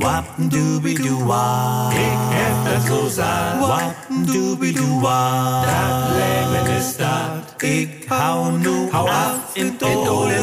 Wappen 0.00 0.48
dubi 0.48 0.94
du 0.94 1.28
wa. 1.28 1.90
Ich 1.92 2.36
hef 2.36 2.56
das 2.64 2.86
so 2.86 3.06
satt. 3.06 3.60
Wappen 3.60 4.26
dubi 4.26 4.72
du 4.72 5.02
wa. 5.02 5.62
Dat 5.66 6.16
Leben 6.16 6.78
ist 6.78 6.98
dat. 6.98 7.62
Ich 7.62 8.08
hau 8.08 8.52
nu 8.52 8.88
auf 8.90 9.54
in 9.54 9.78
tolle 9.78 10.38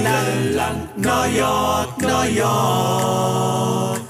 Land. 0.53 0.97
New 0.97 1.23
York, 1.35 1.97
New 1.99 2.25
York. 2.41 4.02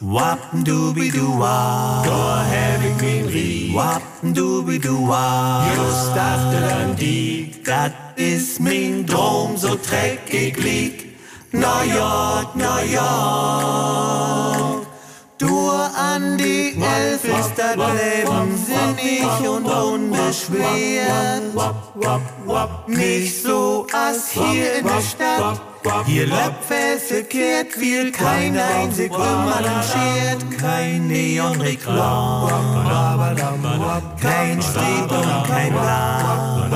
Wappen 0.00 0.62
dubi 0.62 1.10
du 1.10 1.38
wa. 1.38 2.02
Da 2.04 2.44
hab 2.44 2.84
ich 2.84 3.00
min 3.00 3.26
Rie. 3.28 3.74
Wappen 3.74 4.34
dubi 4.34 4.78
du 4.78 5.08
wa. 5.08 5.64
Just 5.74 6.14
dann 6.14 6.94
die. 6.96 7.52
Dat 7.64 7.92
ist 8.16 8.60
min 8.60 9.06
Drom 9.06 9.56
so 9.56 9.74
dreckig 9.74 10.58
lieg. 10.58 11.16
New 11.52 11.82
York, 11.96 12.54
New 12.54 12.92
York. 12.92 14.86
Du 15.38 15.70
an 15.70 16.36
die 16.36 16.76
Elf 16.76 17.24
ist 17.24 17.54
das 17.56 17.76
Leben 17.76 18.54
sinnig 18.66 19.48
und 19.48 19.64
unbeschwert. 19.64 21.42
Nicht 22.86 23.42
so 23.42 23.86
als 23.94 24.28
hier 24.30 24.74
in 24.74 24.86
der 24.86 25.00
Stadt. 25.00 25.75
Läuft 25.86 26.70
es 26.70 27.04
verkehrt, 27.04 27.78
will 27.78 28.10
kein 28.10 28.58
einzig 28.58 29.12
schert. 29.12 30.58
Kein 30.58 31.06
Neonreklam, 31.06 32.50
kein 34.20 34.60
Street 34.60 35.10
und 35.10 35.44
kein 35.46 35.72
Lärm. 35.72 36.72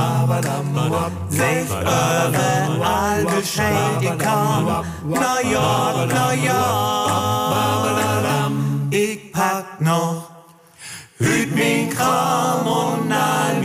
Sich 1.29 1.71
überall 1.71 3.25
Bescheid 3.25 4.01
gekannt. 4.01 4.87
New 5.05 5.51
York, 5.51 6.09
New 6.09 6.33
York. 6.47 7.31
Ich 8.91 9.33
pack 9.33 9.81
noch 9.81 10.31
Hüt 11.19 11.55
min 11.55 11.91
Kram 11.91 12.67
und 12.67 13.13
all 13.13 13.61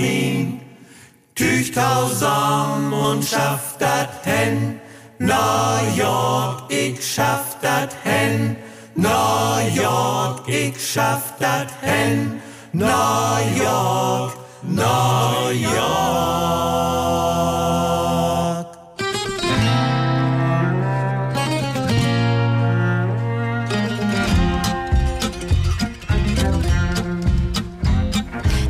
Tüchter 1.36 2.08
zusammen 2.10 2.94
und 2.94 3.24
schaff 3.24 3.78
dat 3.78 4.10
hen. 4.24 4.82
New 5.18 5.96
York, 5.96 6.70
ich 6.70 7.02
schaff 7.02 7.58
dat 7.62 7.96
hen. 8.04 8.58
New 8.96 9.08
York, 9.74 10.48
ich 10.48 10.78
schaff 10.78 11.34
dat 11.40 11.68
hen. 11.82 12.42
New 12.72 12.86
York, 13.56 14.34
New 14.62 15.52
York. 15.52 15.86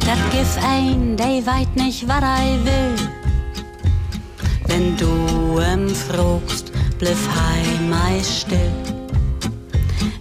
Dat 0.06 0.18
gif 0.32 0.58
ein, 0.64 1.18
der 1.18 1.46
weit 1.46 1.76
nicht, 1.76 2.08
wat 2.08 2.22
ei 2.22 2.60
will. 2.64 3.05
Wenn 4.78 4.98
du 4.98 5.58
em 5.60 5.88
fragst, 5.88 6.70
bliff 7.00 7.30
heimei 7.34 8.22
still. 8.22 8.74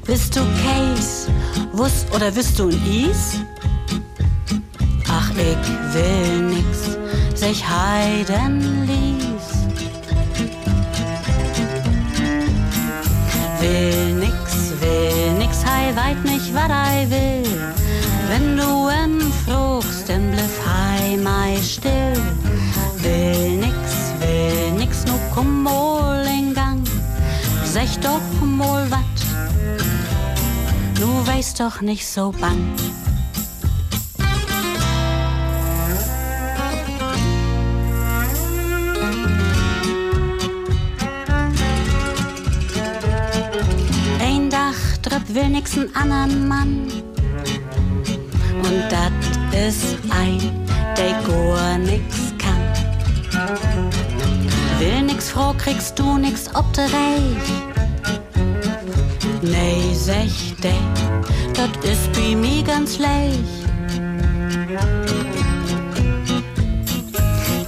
Bist 0.07 0.37
du 0.37 0.43
Case, 0.63 1.29
Wuss 1.73 2.07
oder 2.15 2.31
bist 2.31 2.57
du 2.61 2.69
ein 2.69 3.11
Is? 3.11 3.41
Ach, 5.09 5.29
ich 5.31 5.93
will 5.93 6.43
nix, 6.55 6.97
sich 7.35 7.65
heiden 7.69 8.87
ließ. 8.87 9.47
Will 13.61 14.15
nix, 14.21 14.73
will 14.81 15.33
nix, 15.37 15.65
hei 15.67 15.97
weit 15.97 16.25
nicht, 16.25 16.55
wat 16.55 16.71
ei 16.71 17.11
will. 17.11 17.75
Wenn 18.29 18.57
du 18.57 18.89
em 18.89 19.21
fragst, 19.45 20.09
dann 20.09 20.31
bliff 20.31 20.61
heimei 20.65 21.61
still. 21.61 22.44
Sag 27.75 28.01
doch 28.03 28.47
mal 28.47 28.89
wat, 28.89 29.01
du 30.95 31.27
weißt 31.27 31.59
doch 31.59 31.81
nicht 31.81 32.07
so 32.07 32.31
bang. 32.31 32.73
Ein 44.21 44.49
Dach 44.51 44.73
tritt 45.03 45.35
wenigsten 45.35 45.93
anderen 45.97 46.47
Mann. 46.47 46.87
Und 48.63 48.85
dat 48.89 49.13
ist 49.53 49.99
ein, 50.11 50.39
der 50.97 51.21
gar 51.27 51.79
nix 51.79 52.33
kann. 52.39 53.94
Nix 55.15 55.31
froh, 55.31 55.55
kriegst 55.57 55.97
du 55.97 56.19
nix 56.19 56.51
ob 56.55 56.73
de 56.73 56.83
Reich. 56.83 57.51
Nee, 59.43 59.95
sech 59.95 60.57
de, 60.61 60.73
dat 61.53 61.71
ist 61.85 62.13
bei 62.15 62.35
mir 62.35 62.65
ganz 62.65 62.99
leicht. 62.99 63.39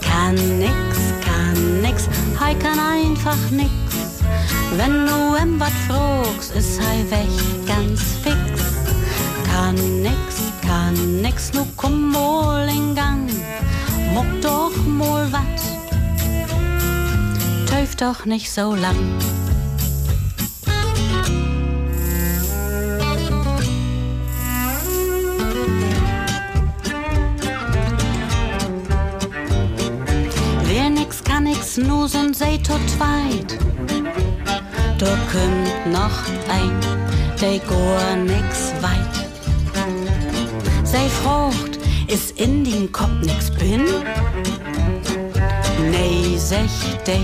Kann 0.01 0.35
nix, 0.59 0.99
kann 1.25 1.83
nix, 1.83 2.09
hei 2.41 2.53
kann 2.55 2.81
einfach 2.81 3.39
nix. 3.53 3.71
Wenn 4.77 5.07
du 5.07 5.37
em 5.41 5.61
wat 5.61 5.77
fragst, 5.87 6.53
ist 6.57 6.81
hei 6.81 7.05
weg 7.11 7.67
ganz 7.69 8.01
fix. 8.25 8.35
Kann 9.53 9.77
nix, 10.03 10.51
kann 10.67 11.23
nix, 11.23 11.53
nu 11.53 11.65
komm 11.77 12.11
mal 12.11 12.69
in 12.69 12.97
Gang. 12.97 13.31
Muck 14.13 14.27
doch 14.43 14.77
mal 14.85 15.31
wat, 15.31 15.56
töf 17.87 17.97
doch 17.97 18.25
nicht 18.25 18.51
so 18.51 18.75
lang. 18.75 18.97
Wer 30.65 30.91
nix 30.91 31.23
kann 31.23 31.45
nix, 31.45 31.77
nu 31.77 32.07
sind 32.07 32.37
sei 32.37 32.59
tot 32.59 32.81
zweit. 32.97 33.59
Da 34.99 35.19
kommt 35.31 35.93
noch 35.93 36.19
ein, 36.49 36.81
der 37.41 37.59
gar 37.61 38.17
nix 38.17 38.73
weit. 38.81 39.17
Sei 40.85 41.09
Frucht, 41.09 41.79
ist 42.09 42.41
in 42.41 42.65
den 42.65 42.91
Kopf 42.91 43.21
nix 43.23 43.51
bin? 43.51 43.85
Nee, 45.91 46.37
sech 46.37 46.97
de, 47.07 47.19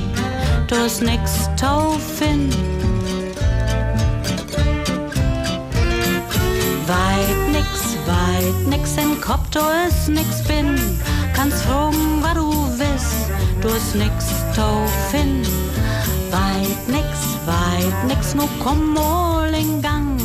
du 0.72 0.86
ist 0.86 1.02
nix 1.02 1.48
taufin. 1.56 2.48
Weit 6.86 7.40
nix, 7.52 7.96
weit 8.06 8.66
nix 8.68 8.96
im 8.96 9.20
Kopf, 9.20 9.50
du 9.50 9.60
ist 9.86 10.08
nix 10.08 10.42
bin. 10.44 10.78
Kannst 11.34 11.62
fragen, 11.64 12.22
was 12.22 12.34
du 12.34 12.50
willst, 12.78 13.14
du 13.60 13.68
ist 13.68 13.94
nix 13.94 14.26
taufin. 14.56 15.42
Weit 16.30 16.88
nix, 16.88 17.06
weit 17.46 17.98
nix, 18.08 18.34
nu 18.34 18.44
komm 18.62 18.94
mal 18.94 19.52
in 19.52 19.82
Gang. 19.82 20.18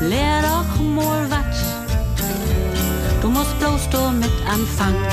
Lehr 0.00 0.42
doch 0.42 0.82
mal 0.82 1.30
wat, 1.30 1.56
du 3.22 3.28
musst 3.28 3.58
bloß 3.58 3.88
damit 3.90 4.36
anfangen. 4.46 5.04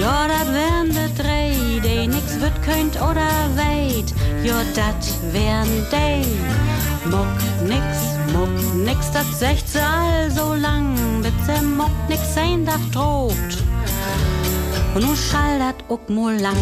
Ja, 0.00 0.28
dat 0.28 0.52
wären 0.52 0.90
de 0.90 1.22
drei, 1.22 1.57
die 1.80 2.06
nix 2.06 2.40
wird 2.40 2.62
könnt 2.62 2.96
oder 2.96 3.30
weit. 3.56 4.12
Ja, 4.44 4.62
dat 4.74 5.04
wären 5.32 5.86
de. 5.90 6.24
Muck 7.10 7.38
nix, 7.66 7.84
muck 8.32 8.76
nix, 8.84 9.10
dat 9.12 9.26
secht 9.26 9.68
sie 9.68 9.80
all 9.80 10.30
so 10.30 10.54
lang, 10.54 10.96
bis 11.22 11.32
se 11.46 11.62
muck 11.62 11.90
nix 12.08 12.36
ein 12.36 12.64
Dach 12.64 12.90
droht. 12.92 13.34
Und 14.94 15.06
nu 15.06 15.16
schall 15.16 15.58
dat 15.58 15.76
ook 15.88 16.08
mal 16.08 16.38
lang. 16.38 16.56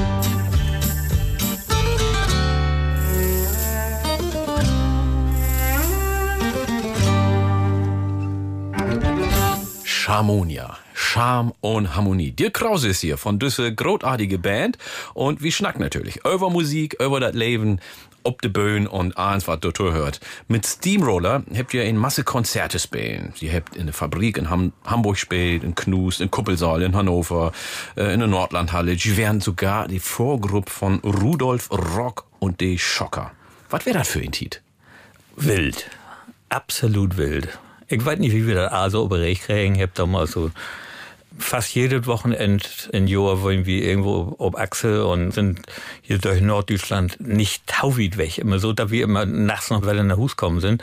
Charmonia. 9.85 10.86
Charme 11.17 11.55
und 11.63 11.97
Harmonie. 11.97 12.31
Dirk 12.31 12.53
Krause 12.53 12.89
ist 12.89 13.01
hier 13.01 13.17
von 13.17 13.39
Düssel, 13.39 13.75
großartige 13.75 14.39
Band. 14.39 14.77
Und 15.15 15.43
wir 15.43 15.51
schnacken 15.51 15.81
natürlich 15.81 16.23
über 16.27 16.51
Musik, 16.51 16.95
über 17.01 17.21
das 17.21 17.35
Leben, 17.35 17.81
ob 18.23 18.43
de 18.43 18.51
Böen 18.51 18.87
und 18.87 19.17
alles, 19.17 19.49
was 19.49 19.61
du 19.61 19.73
hört. 19.93 20.21
Mit 20.47 20.67
Steamroller 20.67 21.43
habt 21.57 21.73
ihr 21.73 21.85
in 21.85 21.97
Masse 21.97 22.23
Konzerte 22.23 22.79
spielen. 22.79 23.33
Sie 23.35 23.51
habt 23.51 23.77
in 23.77 23.87
der 23.87 23.95
Fabrik 23.95 24.37
in 24.37 24.51
Ham 24.51 24.75
Hamburg 24.85 25.17
spielt, 25.17 25.65
in 25.65 25.75
Knus, 25.75 26.21
in 26.21 26.31
Kuppelsaal, 26.31 26.83
in 26.83 26.95
Hannover, 26.95 27.53
äh, 27.97 28.13
in 28.13 28.21
der 28.21 28.29
Nordlandhalle. 28.29 28.99
Sie 28.99 29.17
wären 29.17 29.41
sogar 29.41 29.89
die 29.89 30.01
Vorgruppe 30.01 30.71
von 30.71 30.99
Rudolf 30.99 31.71
Rock 31.71 32.27
und 32.41 32.61
die 32.61 32.79
Schocker. 32.79 33.33
Was 33.71 33.87
wäre 33.87 33.97
das 33.97 34.09
für 34.09 34.21
ein 34.21 34.33
Tit? 34.33 34.61
Wild. 35.35 35.89
Absolut 36.51 37.17
wild. 37.17 37.59
Ich 37.89 38.05
weiß 38.05 38.19
nicht, 38.19 38.35
wie 38.35 38.47
wir 38.47 38.57
das 38.57 38.73
also 38.73 39.03
überrecht 39.03 39.45
kriegen. 39.45 39.77
Ich 39.77 39.83
hab 39.83 39.95
da 39.95 40.05
mal 40.05 40.27
so 40.27 40.51
fast 41.39 41.75
jedes 41.75 42.07
Wochenende 42.07 42.65
in 42.93 43.07
Joa 43.07 43.43
wollen 43.43 43.67
wir 43.67 43.83
irgendwo 43.83 44.35
ob 44.39 44.57
Achse 44.59 45.07
und 45.07 45.33
sind 45.33 45.61
hier 46.03 46.19
durch 46.19 46.41
Norddeutschland 46.41 47.21
nicht 47.21 47.67
tauweit 47.67 48.17
weg. 48.17 48.39
Immer 48.39 48.59
so, 48.59 48.73
dass 48.73 48.91
wir 48.91 49.05
immer 49.05 49.27
nachts 49.27 49.71
noch 49.71 49.85
weil 49.85 49.99
in 49.99 50.09
der 50.09 50.17
Hus 50.17 50.37
kommen 50.37 50.61
sind. 50.61 50.83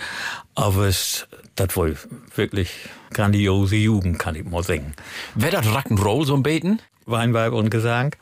Aber 0.55 0.85
es, 0.85 1.27
das 1.55 1.75
wohl 1.75 1.97
wirklich 2.35 2.69
grandiose 3.11 3.75
Jugend, 3.75 4.19
kann 4.19 4.35
ich 4.35 4.43
mal 4.43 4.63
singen. 4.63 4.93
Wäre 5.35 5.51
das 5.51 5.67
Rock'n'Roll 5.67 6.25
so 6.25 6.35
ein 6.35 6.43
Beten? 6.43 6.79
Weinweib 7.05 7.53
und 7.53 7.69
Gesang? 7.69 8.15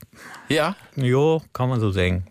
Ja. 0.50 0.76
Jo, 0.96 1.42
kann 1.54 1.70
man 1.70 1.80
so 1.80 1.92
singen. 1.92 2.28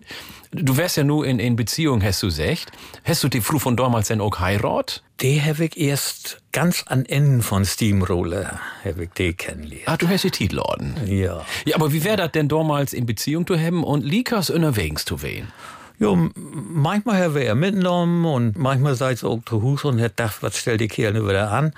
Du 0.52 0.76
wärst 0.76 0.96
ja 0.96 1.04
nur 1.04 1.24
in, 1.26 1.38
in 1.38 1.54
Beziehung, 1.54 2.02
hast 2.02 2.22
du 2.24 2.28
secht. 2.30 2.72
Hast 3.04 3.22
du 3.22 3.28
die 3.28 3.40
Frau 3.40 3.58
von 3.60 3.76
damals 3.76 4.08
denn 4.08 4.20
auch 4.20 4.40
heirat? 4.40 5.02
Die 5.20 5.40
habe 5.40 5.66
ich 5.66 5.78
erst 5.78 6.40
ganz 6.50 6.82
an 6.88 7.04
Enden 7.04 7.42
von 7.42 7.64
Steamroller 7.64 8.58
habe 8.84 9.04
ich 9.04 9.10
die 9.10 9.32
kennengelernt. 9.32 9.84
Ah, 9.86 9.96
du 9.96 10.08
hast 10.08 10.24
die 10.24 10.30
Titelorden. 10.32 10.96
Ja. 11.06 11.44
Ja, 11.66 11.76
aber 11.76 11.92
wie 11.92 12.02
wär 12.02 12.16
das 12.16 12.32
denn 12.32 12.48
damals 12.48 12.92
in 12.92 13.06
Beziehung 13.06 13.46
zu 13.46 13.56
haben 13.56 13.84
und 13.84 14.02
Likas 14.04 14.50
unterwegs 14.50 15.04
zu 15.04 15.22
wehen? 15.22 15.52
M- 16.00 16.32
manchmal 16.34 17.22
haben 17.22 17.34
wir 17.36 17.44
ja 17.44 17.54
mitgenommen 17.54 18.24
und 18.24 18.58
manchmal 18.58 18.94
seid 18.96 19.22
ihr 19.22 19.28
auch 19.28 19.40
zu 19.46 19.62
Hus 19.62 19.84
und 19.84 20.00
hat 20.00 20.16
gedacht, 20.16 20.38
was 20.40 20.56
stellt 20.56 20.80
die 20.80 20.88
Kerle 20.88 21.28
wieder 21.28 21.52
an. 21.52 21.74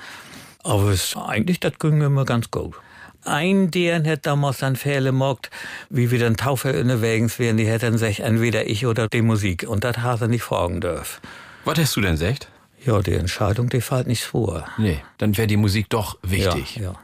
Aber 0.62 0.90
es, 0.90 1.14
eigentlich, 1.16 1.60
das 1.60 1.72
ging 1.78 2.00
immer 2.00 2.24
ganz 2.24 2.50
gut. 2.50 2.76
Ein 3.24 3.70
deren 3.70 4.06
hat 4.06 4.26
damals 4.26 4.58
dann 4.58 4.76
Fälle 4.76 5.10
gemacht, 5.10 5.50
wie 5.90 6.10
wir 6.10 6.18
dann 6.18 6.36
Taufe 6.36 6.78
unterwegs 6.80 7.38
wären, 7.38 7.56
die 7.56 7.66
hätten 7.66 7.98
sich 7.98 8.20
entweder 8.20 8.66
ich 8.66 8.86
oder 8.86 9.08
die 9.08 9.22
Musik. 9.22 9.64
Und 9.68 9.84
das 9.84 9.98
hat 9.98 10.20
er 10.20 10.28
nicht 10.28 10.42
fragen 10.42 10.80
dürfen. 10.80 11.20
Was 11.64 11.78
hast 11.78 11.96
du 11.96 12.00
denn 12.00 12.16
secht? 12.16 12.48
Ja, 12.84 13.00
die 13.00 13.14
Entscheidung, 13.14 13.68
die 13.68 13.80
fällt 13.80 14.08
nicht 14.08 14.24
vor. 14.24 14.66
Nee, 14.76 14.98
dann 15.18 15.36
wäre 15.36 15.46
die 15.46 15.56
Musik 15.56 15.88
doch 15.88 16.18
wichtig. 16.22 16.76
Ja, 16.76 16.82
ja. 16.82 16.94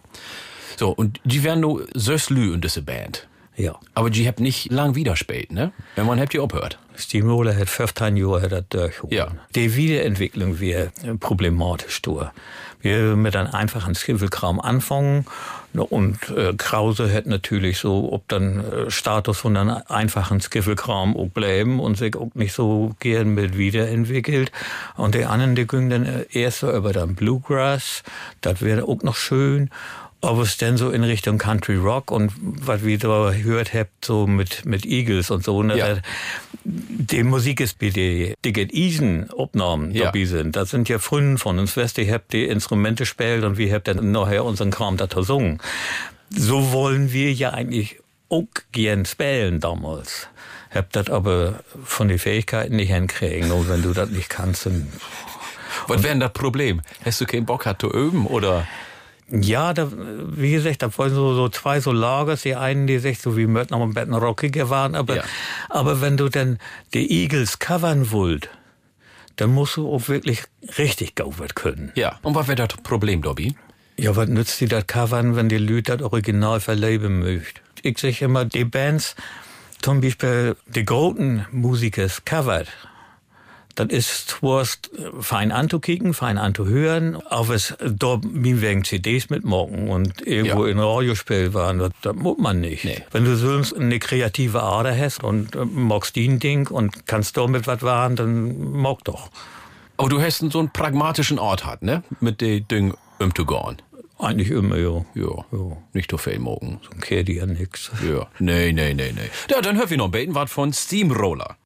So, 0.76 0.90
und 0.90 1.20
die 1.24 1.44
wären 1.44 1.60
nur 1.60 1.86
Söslü 1.94 2.54
in 2.54 2.60
diese 2.60 2.82
Band. 2.82 3.28
Ja. 3.56 3.76
Aber 3.94 4.10
die 4.10 4.26
habt 4.28 4.38
nicht 4.38 4.70
lang 4.70 4.94
widerspät, 4.94 5.52
ne? 5.52 5.72
Wenn 5.96 6.06
man 6.06 6.20
habt 6.20 6.32
ihr 6.32 6.42
abhört. 6.42 6.78
Steamroller 6.96 7.56
hat 7.56 7.68
15 7.68 8.16
Jahre 8.16 8.48
das 8.48 8.64
durchgeholt. 8.68 9.12
Ja. 9.12 9.28
Die 9.54 9.74
Wiederentwicklung 9.74 10.60
wäre 10.60 10.92
problematisch 11.18 12.00
durch. 12.02 12.28
Wir 12.80 13.16
mit 13.16 13.34
einem 13.34 13.52
einfachen 13.52 13.96
Skiffelkram 13.96 14.60
anfangen 14.60 15.26
und 15.74 16.30
äh, 16.30 16.54
Krause 16.56 17.12
hat 17.12 17.26
natürlich 17.26 17.78
so, 17.78 18.12
ob 18.12 18.26
dann 18.28 18.64
äh, 18.64 18.90
Status 18.90 19.38
von 19.38 19.56
einem 19.56 19.82
einfachen 19.88 20.40
Skiffelkram 20.40 21.16
auch 21.16 21.28
bleiben 21.28 21.78
und 21.78 21.96
sich 21.96 22.16
auch 22.16 22.30
nicht 22.34 22.52
so 22.52 22.94
gern 23.00 23.34
mit 23.34 23.56
wiederentwickelt. 23.56 24.50
Und 24.96 25.14
die 25.14 25.24
anderen, 25.24 25.54
die 25.54 25.66
gingen 25.66 25.90
dann 25.90 26.06
äh, 26.06 26.24
erst 26.32 26.60
so 26.60 26.72
über 26.72 26.92
den 26.92 27.14
Bluegrass, 27.14 28.02
das 28.40 28.62
wäre 28.62 28.84
auch 28.84 29.02
noch 29.02 29.16
schön. 29.16 29.70
Aber 30.20 30.42
es 30.42 30.56
denn 30.56 30.76
so 30.76 30.90
in 30.90 31.04
Richtung 31.04 31.38
Country 31.38 31.76
Rock 31.76 32.10
und 32.10 32.32
was 32.40 32.84
wir 32.84 32.98
da 32.98 33.30
gehört 33.30 33.72
habt, 33.72 34.04
so 34.04 34.26
mit, 34.26 34.64
mit 34.64 34.84
Eagles 34.84 35.30
und 35.30 35.44
so, 35.44 35.62
ne, 35.62 35.78
Ja. 35.78 35.96
die 36.64 37.22
Musik 37.22 37.60
ist 37.60 37.80
wie 37.80 37.90
die, 37.90 38.34
die 38.44 38.52
Get 38.52 38.72
Easen 38.74 39.30
Aufnahmen 39.30 39.92
Ja. 39.94 40.06
dabei 40.06 40.24
sind. 40.24 40.56
Das 40.56 40.70
sind 40.70 40.88
ja 40.88 40.98
Freunde 40.98 41.38
von 41.38 41.58
uns, 41.60 41.76
du, 41.76 42.02
ich 42.02 42.10
hab 42.10 42.28
die 42.30 42.44
Instrumente 42.46 43.02
gespielt 43.04 43.44
und 43.44 43.58
wir 43.58 43.72
habt 43.72 43.86
dann 43.86 44.10
nachher 44.10 44.44
unseren 44.44 44.72
Kram 44.72 44.96
da 44.96 45.06
gesungen. 45.06 45.58
So 46.30 46.72
wollen 46.72 47.12
wir 47.12 47.32
ja 47.32 47.50
eigentlich 47.50 48.00
auch 48.28 48.44
gern 48.72 49.04
spielen 49.06 49.60
damals. 49.60 50.28
Hab 50.74 50.92
das 50.92 51.08
aber 51.10 51.60
von 51.84 52.08
den 52.08 52.18
Fähigkeiten 52.18 52.74
nicht 52.76 52.92
hinkriegen. 52.92 53.52
Und 53.52 53.68
wenn 53.68 53.82
du 53.82 53.92
das 53.94 54.10
nicht 54.10 54.28
kannst, 54.28 54.66
dann 54.66 54.92
Was 55.86 56.02
wäre 56.02 56.12
denn 56.12 56.20
das 56.20 56.32
Problem? 56.32 56.82
Hast 57.04 57.20
du 57.20 57.24
keinen 57.24 57.46
Bock 57.46 57.64
hat 57.64 57.80
zu 57.80 57.88
üben 57.90 58.26
oder? 58.26 58.66
Ja, 59.30 59.74
da, 59.74 59.90
wie 59.92 60.52
gesagt, 60.52 60.82
da 60.82 60.96
wollen 60.96 61.14
so, 61.14 61.34
so 61.34 61.48
zwei 61.50 61.80
so 61.80 61.92
Lagers, 61.92 62.42
die 62.42 62.54
einen, 62.56 62.86
die 62.86 62.98
sich 62.98 63.18
so 63.20 63.36
wie 63.36 63.46
noch 63.46 63.70
ein 63.82 63.92
bisschen 63.92 64.14
rockiger 64.14 64.70
waren, 64.70 64.94
aber, 64.94 65.16
Ja. 65.16 65.22
aber 65.68 66.00
wenn 66.00 66.16
du 66.16 66.28
dann 66.30 66.58
die 66.94 67.10
Eagles 67.22 67.58
covern 67.58 68.10
wollt, 68.10 68.48
dann 69.36 69.50
musst 69.52 69.76
du 69.76 69.92
auch 69.92 70.08
wirklich 70.08 70.42
richtig 70.78 71.14
gaubert 71.14 71.54
können. 71.54 71.92
Ja. 71.94 72.18
Und 72.22 72.34
was 72.34 72.48
wäre 72.48 72.66
das 72.66 72.76
Problem, 72.82 73.20
Dobby? 73.22 73.54
Ja, 73.98 74.16
was 74.16 74.28
nützt 74.28 74.60
dir 74.60 74.68
das 74.68 74.86
covern, 74.86 75.36
wenn 75.36 75.48
die 75.48 75.58
Leute 75.58 75.96
das 75.98 76.02
Original 76.10 76.60
verleben 76.60 77.18
möcht? 77.18 77.60
Ich 77.82 77.98
sag 77.98 78.20
immer, 78.22 78.44
die 78.46 78.64
Bands, 78.64 79.14
zum 79.82 80.00
Beispiel 80.00 80.56
die 80.66 80.84
großen 80.84 81.46
Musikers 81.52 82.24
covert, 82.24 82.68
Das 83.78 83.90
ist 83.90 84.42
Wurst 84.42 84.90
fein 85.20 85.52
anzukicken, 85.52 86.12
fein 86.12 86.36
anzuhören, 86.36 87.14
auf 87.14 87.48
es 87.48 87.76
da 87.80 88.18
wegen 88.24 88.82
CDs 88.84 89.30
mitmocken 89.30 89.88
und 89.88 90.26
irgendwo 90.26 90.66
Ja. 90.66 90.72
in 90.72 90.80
Radiospiel 90.80 91.54
waren, 91.54 91.78
das, 91.78 91.90
das 92.02 92.16
muss 92.16 92.38
man 92.38 92.60
nicht. 92.60 92.84
Wenn 93.12 93.24
du 93.24 93.36
sonst 93.36 93.74
eine 93.74 94.00
kreative 94.00 94.64
Ader 94.64 94.96
hast 94.98 95.22
und 95.22 95.54
äh, 95.54 95.64
magst 95.64 96.16
den 96.16 96.40
Ding 96.40 96.66
und 96.66 97.06
kannst 97.06 97.36
damit 97.36 97.68
was 97.68 97.82
waren, 97.82 98.16
dann 98.16 98.72
mag 98.72 99.04
doch. 99.04 99.30
Aber 99.96 100.08
du 100.08 100.20
hast 100.20 100.38
so 100.50 100.58
einen 100.58 100.70
pragmatischen 100.72 101.38
Ort 101.38 101.64
hat, 101.64 101.82
ne? 101.82 102.02
Mit 102.18 102.40
den 102.40 102.66
Ding 102.66 102.94
um 103.20 103.32
zu 103.32 103.46
gehen. 103.46 103.76
Eigentlich 104.18 104.50
immer, 104.50 104.76
ja. 104.76 105.04
Ja. 105.14 105.44
Nicht 105.92 106.10
so 106.10 106.18
viel 106.18 106.40
morgen. 106.40 106.80
So 106.82 106.90
kehrt 107.00 107.28
ja 107.28 107.46
nix. 107.46 107.92
Ja. 108.04 108.26
Nee, 108.40 108.72
nee, 108.72 108.92
nee, 108.94 109.12
nee. 109.14 109.30
Ja, 109.48 109.60
dann 109.60 109.76
hör 109.76 109.88
wir 109.88 109.96
noch 109.98 110.10
beten 110.10 110.34
was 110.34 110.50
von 110.50 110.72
Steamroller. 110.72 111.56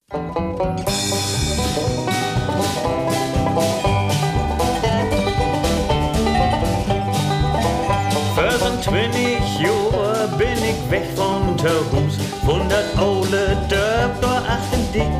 25 9.33 9.61
Jahre 9.61 10.29
bin 10.37 10.59
ich 10.59 10.91
weg 10.91 11.05
von 11.17 11.57
der 11.57 11.81
Hus, 11.91 12.19
von 12.45 12.69
dat 12.69 12.85
oude 12.99 13.57
Dorp 13.69 14.21
door 14.21 14.43
Achtendiek. 14.47 15.13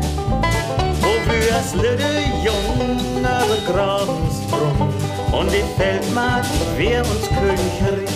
Wo 1.01 1.13
wir 1.31 1.55
als 1.55 1.75
lille 1.75 2.21
Jungen 2.45 2.99
über 3.19 3.73
Grabensbrunn 3.73 4.93
und 5.33 5.51
die 5.51 5.65
Feldmark 5.77 6.45
wir 6.77 7.01
uns 7.01 7.29
Königreich. 7.29 8.11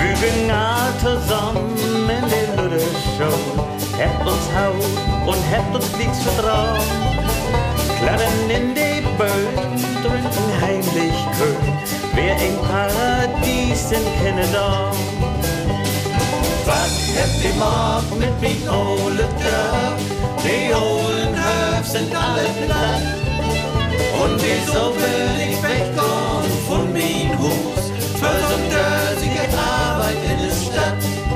Wir 0.00 0.14
gingen 0.14 0.50
all 0.50 0.92
zusammen 0.98 1.76
in 2.08 2.24
die 2.28 2.60
lille 2.60 2.80
Show, 3.16 3.38
habt 3.98 4.26
uns 4.26 4.46
Haut 4.56 5.26
und 5.26 5.42
habt 5.52 5.74
uns 5.74 5.96
nichts 5.96 6.22
vertraut. 6.22 6.80
Klattern 7.98 8.50
in 8.50 8.74
die 8.74 8.89
Böen, 9.20 9.76
trinken 10.02 10.60
heimlich 10.62 11.14
Köln, 11.36 11.78
wer 12.14 12.36
im 12.36 12.56
Paradies 12.66 13.92
in 13.92 14.00
Canada. 14.24 14.90
Was 16.64 17.12
habt 17.18 17.44
ihr 17.44 17.54
Mark 17.58 18.04
mit 18.18 18.40
mi 18.40 18.56
ole 18.66 19.28
Dörr? 19.42 19.98
Die 20.42 20.74
hohlen 20.74 21.34
Höf 21.36 21.86
sind 21.86 22.14
alle 22.14 22.48
platt. 22.64 23.02
Und 24.22 24.40
wieso 24.40 24.94
will 24.96 25.50
ich 25.50 25.62
wegkommen 25.62 26.50
von 26.66 26.90
min 26.90 27.38
Hus? 27.38 27.92
Für 28.18 28.40
so 28.48 28.56
dösige 28.72 29.42
Arbeit 29.54 30.16
in 30.30 30.46
der 30.46 30.54
Stadt. 30.54 31.29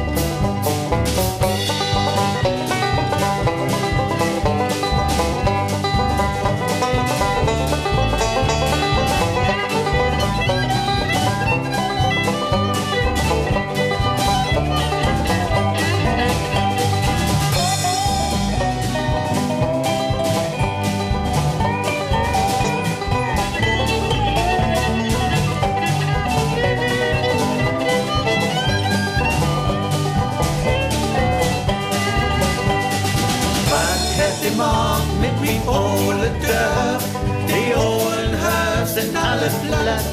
Sind 39.51 39.75
alle 39.75 39.83
platt. 39.85 40.05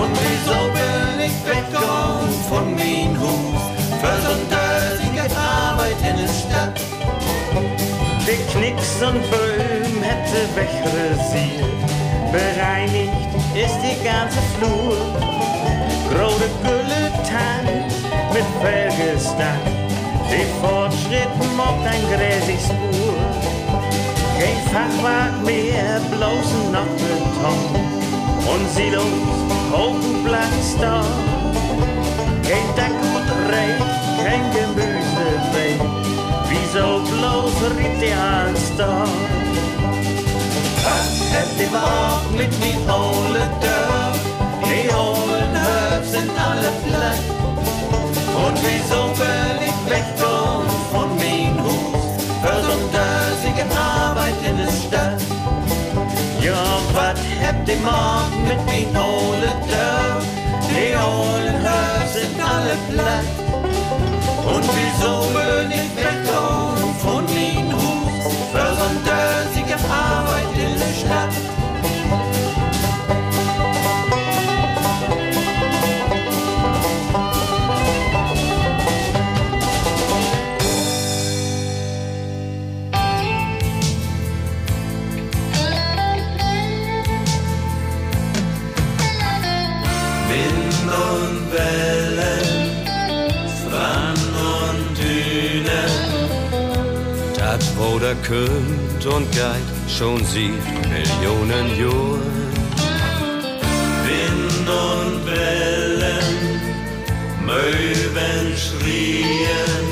Und 0.00 0.12
wieso 0.24 0.58
bin 0.72 1.20
ich 1.26 1.36
weggegangen 1.44 2.32
von 2.48 2.74
min 2.74 3.18
Hus? 3.18 3.62
Für 4.00 4.16
so 4.24 4.34
dösige 4.52 5.24
Arbeit 5.36 6.00
in 6.08 6.16
der 6.16 6.28
Stadt. 6.28 6.80
Die 8.26 8.40
Knicks 8.52 9.02
und 9.02 9.22
Böhm 9.30 10.02
hätte 10.02 10.48
wegrasiert. 10.54 11.66
Bereinigt 12.32 13.12
ist 13.54 13.78
die 13.82 14.02
ganze 14.04 14.40
Flur. 14.56 14.96
Große 16.10 16.48
Gülle 16.62 17.12
Tank 17.24 17.86
mit 18.32 18.44
Felgestein. 18.60 19.60
Die 20.30 20.46
Fortschritt 20.60 21.34
mockt 21.56 21.86
ein 21.86 22.02
gräsig 22.08 22.60
Spur. 22.60 23.16
Kein 24.38 24.58
Fachwerk 24.72 25.44
mehr, 25.44 26.00
bloß 26.10 26.72
noch 26.72 26.86
Beton. 26.96 27.95
Und 28.52 28.70
Silos, 28.70 29.04
hohen 29.72 30.24
Blattstau. 30.24 31.02
Kein 32.42 32.68
Deck 32.76 32.96
und 33.16 33.28
Recht, 33.52 33.84
kein 34.22 34.44
Gemüse 34.52 35.28
weg. 35.52 35.80
Wieso 36.48 37.00
bloß 37.00 37.56
riet 37.76 38.00
der 38.00 38.18
Alster? 38.18 39.04
Was 40.84 41.10
hätt 41.32 41.60
ihr 41.60 41.70
Mark 41.70 42.30
mit 42.36 42.52
mi 42.60 42.74
ole 42.88 43.44
Dörr? 43.60 44.12
Die 44.62 44.92
hohlen 44.94 45.54
Höf 45.64 46.08
sind 46.08 46.30
alle 46.38 46.70
platt. 46.84 47.24
Und 48.46 48.56
wieso 48.62 49.10
ich 49.66 49.90
wegkommen 49.90 50.70
von 50.92 51.16
min 51.16 51.62
Hus? 51.64 52.02
Für 52.42 52.62
so 52.62 52.76
Arbeit 53.76 54.34
in 54.48 54.56
der 54.56 54.72
Stadt. 54.72 55.15
Ja, 56.46 56.78
wat 56.92 57.18
ihr 57.68 57.76
Mark 57.82 58.30
mit 58.46 58.64
mi 58.66 58.86
ole 58.96 59.50
Dörr? 59.68 60.22
Die 60.70 60.96
hohlen 60.96 61.58
Höf 61.66 62.08
sind 62.12 62.40
alle 62.40 62.76
platt. 62.88 63.26
Und 64.54 64.64
wieso 64.76 65.12
bin 65.34 65.72
ich 65.72 65.90
weggekommen 65.96 66.15
kommt 98.26 99.06
und 99.06 99.30
geht 99.30 99.88
schon 99.88 100.24
sieht 100.24 100.64
Millionen 100.88 101.66
Jahren. 101.78 102.22
Wind 104.04 104.68
und 104.68 105.26
Wellen, 105.26 106.60
Möwen 107.44 108.56
schrien. 108.56 109.86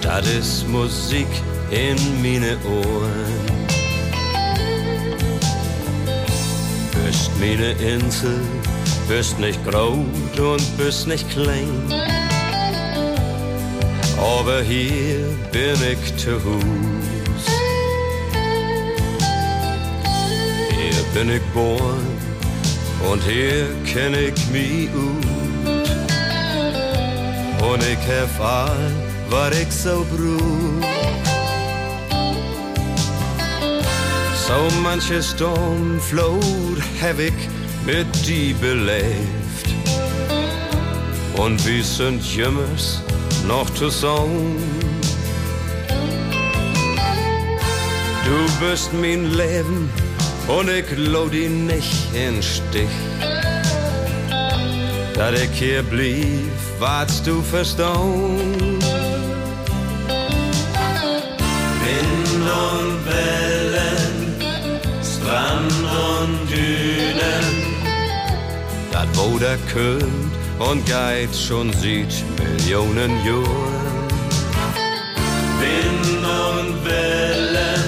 Dat 0.00 0.24
ist 0.26 0.66
Musik 0.68 1.28
in 1.70 1.96
meine 2.22 2.56
Ohren. 2.64 3.40
Bist 7.04 7.30
meine 7.38 7.72
Insel, 7.72 8.40
bist 9.08 9.38
nicht 9.38 9.62
groß 9.66 10.38
und 10.38 10.78
bist 10.78 11.06
nicht 11.06 11.28
klein. 11.30 12.21
Aber 14.22 14.62
hier 14.62 15.26
bin 15.50 15.76
ich 15.90 16.16
zu 16.16 16.34
Hus. 16.44 17.44
Hier 20.70 21.02
bin 21.12 21.28
ich 21.28 21.42
geboren 21.42 22.06
und 23.10 23.20
hier 23.24 23.66
kenn 23.84 24.14
ich 24.14 24.46
mich 24.52 24.92
gut. 24.92 25.26
Und 27.68 27.82
ich 27.82 27.98
hab 28.08 28.40
all, 28.40 28.92
was 29.28 29.58
ich 29.58 29.72
so 29.72 30.06
brauch. 30.10 30.86
So 34.46 34.80
manche 34.82 35.20
Sturmflut 35.20 36.80
hab 37.00 37.18
ich 37.18 37.32
mit 37.84 38.06
die 38.26 38.54
belebt. 38.54 39.66
Und 41.36 41.64
wir 41.66 41.82
sind 41.82 42.22
jümmers 42.36 43.01
noch 43.46 43.68
zu 43.70 43.88
zusammen. 43.88 44.56
Du 48.24 48.64
bist 48.64 48.92
mein 48.92 49.32
Leben 49.34 49.90
und 50.46 50.68
ich 50.70 50.86
lau 50.96 51.26
dich 51.26 51.50
nicht 51.50 52.14
in 52.14 52.42
Stich. 52.42 52.96
Da 55.14 55.32
ich 55.32 55.50
hier 55.52 55.82
blieb, 55.82 56.52
warst 56.78 57.26
du 57.26 57.42
verstauen. 57.42 58.78
Wind 61.82 62.46
und 62.68 63.06
Wellen, 63.06 64.16
Strand 65.02 65.72
und 66.08 66.50
Dünen, 66.50 67.46
das 68.92 69.06
wo 69.14 69.38
der 69.38 69.58
Köln 69.72 70.21
und 70.70 70.84
geht 70.86 71.34
schon 71.34 71.72
sieht 71.74 72.24
Millionen 72.38 73.10
Jahren. 73.24 74.08
Wind 75.60 76.24
und 76.24 76.84
Wellen, 76.84 77.84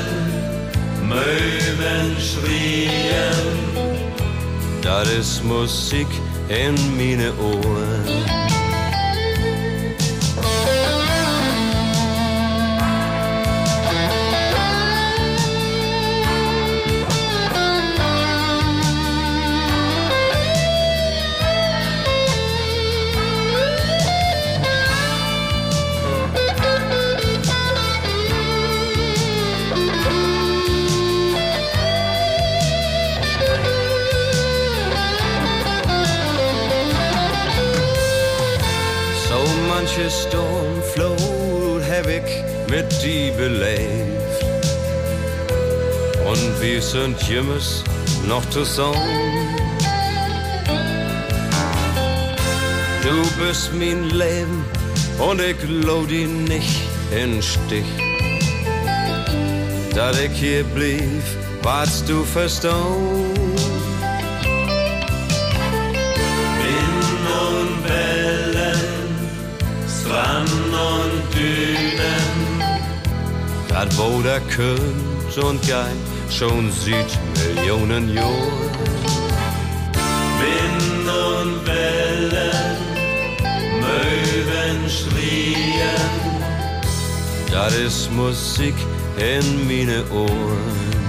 Möwen 1.09 2.16
schrien, 2.18 2.90
das 4.82 5.09
ist 5.12 5.44
Musik 5.44 6.09
in 6.48 6.74
meine 6.96 7.32
Ohren. 7.38 8.14
Und 46.93 47.20
jemals 47.23 47.82
noch 48.28 48.48
zusammen. 48.51 48.94
Du 53.02 53.43
bist 53.43 53.73
mein 53.73 54.11
Leben 54.11 54.65
und 55.19 55.40
ich 55.40 55.56
lo 55.69 56.05
die 56.05 56.27
nicht 56.27 56.82
in 57.11 57.43
Stich. 57.43 57.85
Dat 59.93 60.16
ich 60.20 60.39
hier 60.39 60.62
blieb, 60.62 61.23
warst 61.62 62.09
du 62.09 62.23
verstanden. 62.23 63.35
Wind 66.62 67.24
und 67.48 67.89
Wellen, 67.89 68.81
Strand 69.89 70.51
und 70.51 71.35
Dünen, 71.35 72.62
Dat 73.69 73.89
wo 73.98 74.23
der 74.23 74.40
könnt 74.40 75.36
und 75.43 75.66
gein 75.66 76.03
schon 76.39 76.70
sieht 76.73 77.19
Millionen 77.47 78.12
Jahren. 78.12 78.70
Wind 80.40 81.09
und 81.09 81.66
Wellen, 81.66 82.77
Möwen 83.81 84.90
schrien, 84.90 86.11
Dat 87.52 87.73
ist 87.74 88.11
Musik 88.12 88.74
in 89.16 89.66
meine 89.69 90.02
Ohren. 90.11 91.02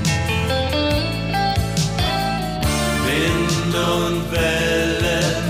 Wind 3.08 3.74
und 3.74 4.32
Wellen, 4.32 5.46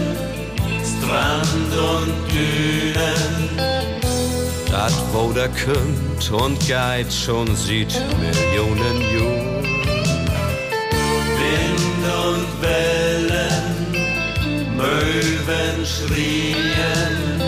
Strand 0.85 1.71
und 1.91 2.13
Dünen, 2.31 3.49
Dat 4.71 4.93
wo 5.11 5.33
der 5.33 5.49
könnt 5.49 6.31
und 6.31 6.59
geht 6.65 7.11
schon 7.11 7.53
sieht 7.57 7.93
Millionen 8.21 9.01
Jahren. 9.01 9.54
Möwen 15.85 16.09
schrien, 16.09 17.41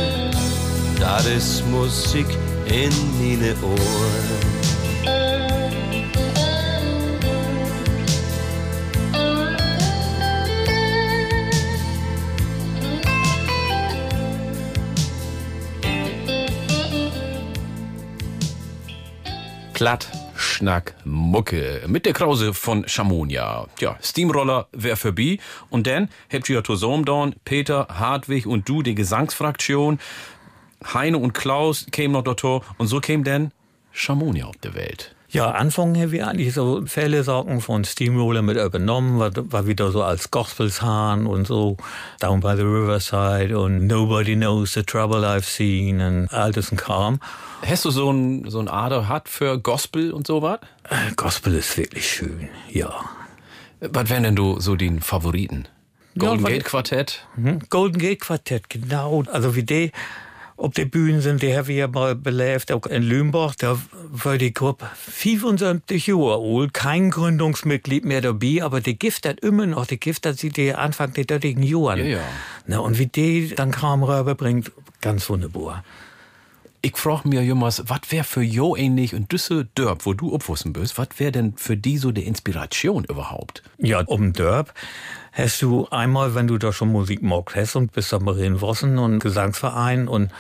Dat 1.00 1.26
ist 1.26 1.66
Musik 1.68 2.28
in 2.66 2.92
meine 3.20 3.56
Ohren. 3.64 4.48
Platt, 19.74 20.08
Schnack, 20.58 20.96
Mucke. 21.06 21.84
Mit 21.86 22.08
der 22.08 22.14
Krause 22.14 22.52
von 22.52 22.84
Chamonia. 22.88 23.68
Ja, 23.80 23.96
Steamroller 24.02 24.68
wär 24.72 24.98
vorbei. 24.98 25.38
Und 25.70 25.86
dann 25.86 26.10
habt 26.34 26.50
ihr 26.50 26.64
zusammen 26.64 27.36
Peter, 27.46 27.88
Hartwig 27.92 28.48
und 28.48 28.68
du 28.68 28.82
die 28.82 28.96
Gesangsfraktion. 28.96 30.00
Heine 30.84 31.20
und 31.20 31.34
Klaus 31.34 31.86
kämen 31.92 32.14
noch 32.14 32.24
dort 32.24 32.44
und 32.80 32.88
so 32.88 33.00
käme 33.00 33.24
dann 33.24 33.52
Chamonia 33.92 34.48
auf 34.48 34.58
der 34.58 34.74
Welt. 34.74 35.16
Ja, 35.30 35.52
anfangen 35.52 36.02
haben 36.02 36.12
wir 36.14 36.26
eigentlich 36.26 36.54
so 36.54 36.86
Fälle 36.86 37.24
Sorgen 37.24 37.60
von 37.60 37.84
Steamroller 37.84 38.42
mit 38.42 38.56
übernommen, 38.56 39.20
war, 39.20 39.32
war 39.52 39.68
wieder 39.68 39.92
so 39.92 40.02
als 40.02 40.32
Gospelshahn 40.32 41.28
und 41.28 41.46
so 41.46 41.76
Down 42.22 42.40
by 42.40 42.56
the 42.56 42.62
Riverside 42.62 43.60
und 43.60 43.88
Nobody 43.88 44.36
Knows 44.36 44.74
the 44.74 44.84
Trouble 44.84 45.26
I've 45.26 45.44
Seen 45.44 46.00
und 46.00 46.34
all 46.34 46.54
das 46.54 46.72
Kram. 46.72 47.20
Hast 47.66 47.84
du 47.84 47.92
so 47.92 48.10
ein, 48.10 48.50
so 48.50 48.60
ein 48.60 48.70
Ader 48.70 49.10
hat 49.10 49.28
für 49.28 49.60
Gospel 49.60 50.14
und 50.14 50.26
so 50.28 50.42
was? 50.42 50.60
Äh, 50.90 51.14
Gospel 51.18 51.56
ist 51.56 51.78
wirklich 51.78 52.10
schön, 52.10 52.48
ja. 52.70 52.94
Was 53.82 54.10
wären 54.10 54.24
denn 54.24 54.36
du 54.36 54.62
so 54.62 54.76
die 54.76 54.98
Favoriten? 55.02 55.68
Golden 56.18 56.44
Ja, 56.44 56.50
Gate 56.52 56.64
Quartett? 56.64 57.28
Mhm. 57.36 57.60
Golden 57.70 58.00
Gate 58.00 58.22
Quartett, 58.22 58.70
genau. 58.70 59.24
Also 59.32 59.56
wie 59.56 59.64
die 59.64 59.92
auf 60.58 60.74
der 60.74 60.86
Bühne 60.86 61.22
sind, 61.22 61.42
die 61.42 61.56
haben 61.56 61.68
wir 61.68 61.76
ja 61.76 61.88
mal 61.88 62.16
belebt, 62.16 62.72
auch 62.72 62.86
in 62.88 63.04
Lümbach. 63.04 63.56
Da 63.56 63.80
war 64.10 64.38
die 64.38 64.54
Gruppe 64.54 64.90
75 64.96 66.08
Jahre 66.08 66.42
alt, 66.42 66.74
kein 66.74 67.12
Gründungsmitglied 67.12 68.04
mehr 68.04 68.22
dabei, 68.22 68.64
aber 68.64 68.82
die 68.82 68.98
Gift 68.98 69.28
hat 69.28 69.40
immer 69.42 69.68
noch, 69.68 69.86
die 69.86 70.00
Gift 70.00 70.26
hat 70.26 70.38
sie 70.38 70.50
die 70.50 70.74
Anfang 70.74 71.14
der 71.14 71.26
dortigen 71.26 71.64
Jahren. 71.64 72.00
Ja, 72.00 72.06
ja. 72.06 72.22
Na, 72.66 72.80
und 72.80 72.98
wie 73.00 73.08
die 73.08 73.54
dann 73.56 73.72
Kram 73.72 74.04
rüberbringt, 74.04 74.72
ganz 75.02 75.30
wunderbar. 75.30 75.84
Ich 76.82 76.96
frag 76.96 77.26
mir 77.26 77.42
jemals, 77.42 77.84
was 77.88 78.02
wär 78.10 78.24
für 78.24 78.44
Jo 78.44 78.76
ähnlich 78.76 79.16
und 79.16 79.32
Düsseldorf, 79.32 80.06
wo 80.06 80.14
du 80.14 80.36
aufwussen 80.36 80.74
bist, 80.74 80.98
was 80.98 81.10
wär 81.18 81.32
denn 81.32 81.54
für 81.58 81.76
die 81.76 81.98
so 81.98 82.12
die 82.12 82.26
Inspiration 82.26 83.04
überhaupt? 83.04 83.64
Ja, 83.80 84.02
um 84.06 84.32
Dörp 84.32 84.74
hast 85.34 85.62
du 85.62 85.88
einmal, 85.90 86.36
wenn 86.36 86.48
du 86.48 86.58
da 86.58 86.72
schon 86.72 86.92
Musik 86.92 87.24
magst 87.24 87.56
hast 87.56 87.76
und 87.76 87.94
bist 87.94 88.14
am 88.14 88.26
Marienwossen 88.26 89.00
und 89.00 89.20
Gesangsverein 89.20 90.08
und 90.08 90.32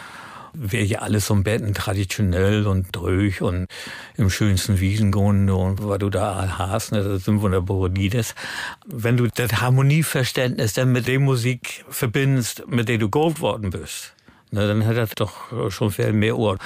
wäre 0.53 0.84
ja 0.84 0.99
alles 0.99 1.27
so 1.27 1.34
ein 1.34 1.43
Betten 1.43 1.73
traditionell 1.73 2.68
und 2.68 2.95
durch 2.95 3.41
und 3.41 3.68
im 4.15 4.30
schönsten 4.30 4.80
Wiesengrund 4.80 5.49
und 5.49 5.84
was 5.84 5.99
du 5.99 6.09
da 6.09 6.57
hast, 6.57 6.91
ne, 6.91 7.03
das 7.03 7.26
sind 7.26 7.41
wunderbare 7.41 7.89
Lieder. 7.89 8.23
Wenn 8.85 9.18
du 9.18 9.27
das 9.27 9.61
Harmonieverständnis 9.61 10.73
dann 10.73 10.91
mit 10.91 11.07
der 11.07 11.19
Musik 11.19 11.85
verbindest, 11.89 12.68
mit 12.68 12.89
der 12.89 12.97
du 12.97 13.09
groß 13.09 13.39
worden 13.39 13.69
bist, 13.69 14.14
ne, 14.52 14.68
dann 14.68 14.86
hat 14.86 14.98
das 14.98 15.10
doch 15.15 15.72
schon 15.72 15.91
viel 15.91 16.14
mehr 16.14 16.38
Ohr. 16.38 16.57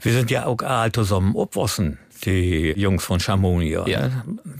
Wir 0.00 0.12
sind 0.12 0.30
ja 0.30 0.46
auch 0.46 0.60
alle 0.62 0.92
zusammen 0.92 1.36
aufgewachsen 1.36 1.98
die 2.24 2.72
Jungs 2.76 3.04
von 3.04 3.20
Chamonia. 3.20 3.86
Ja. 3.88 4.10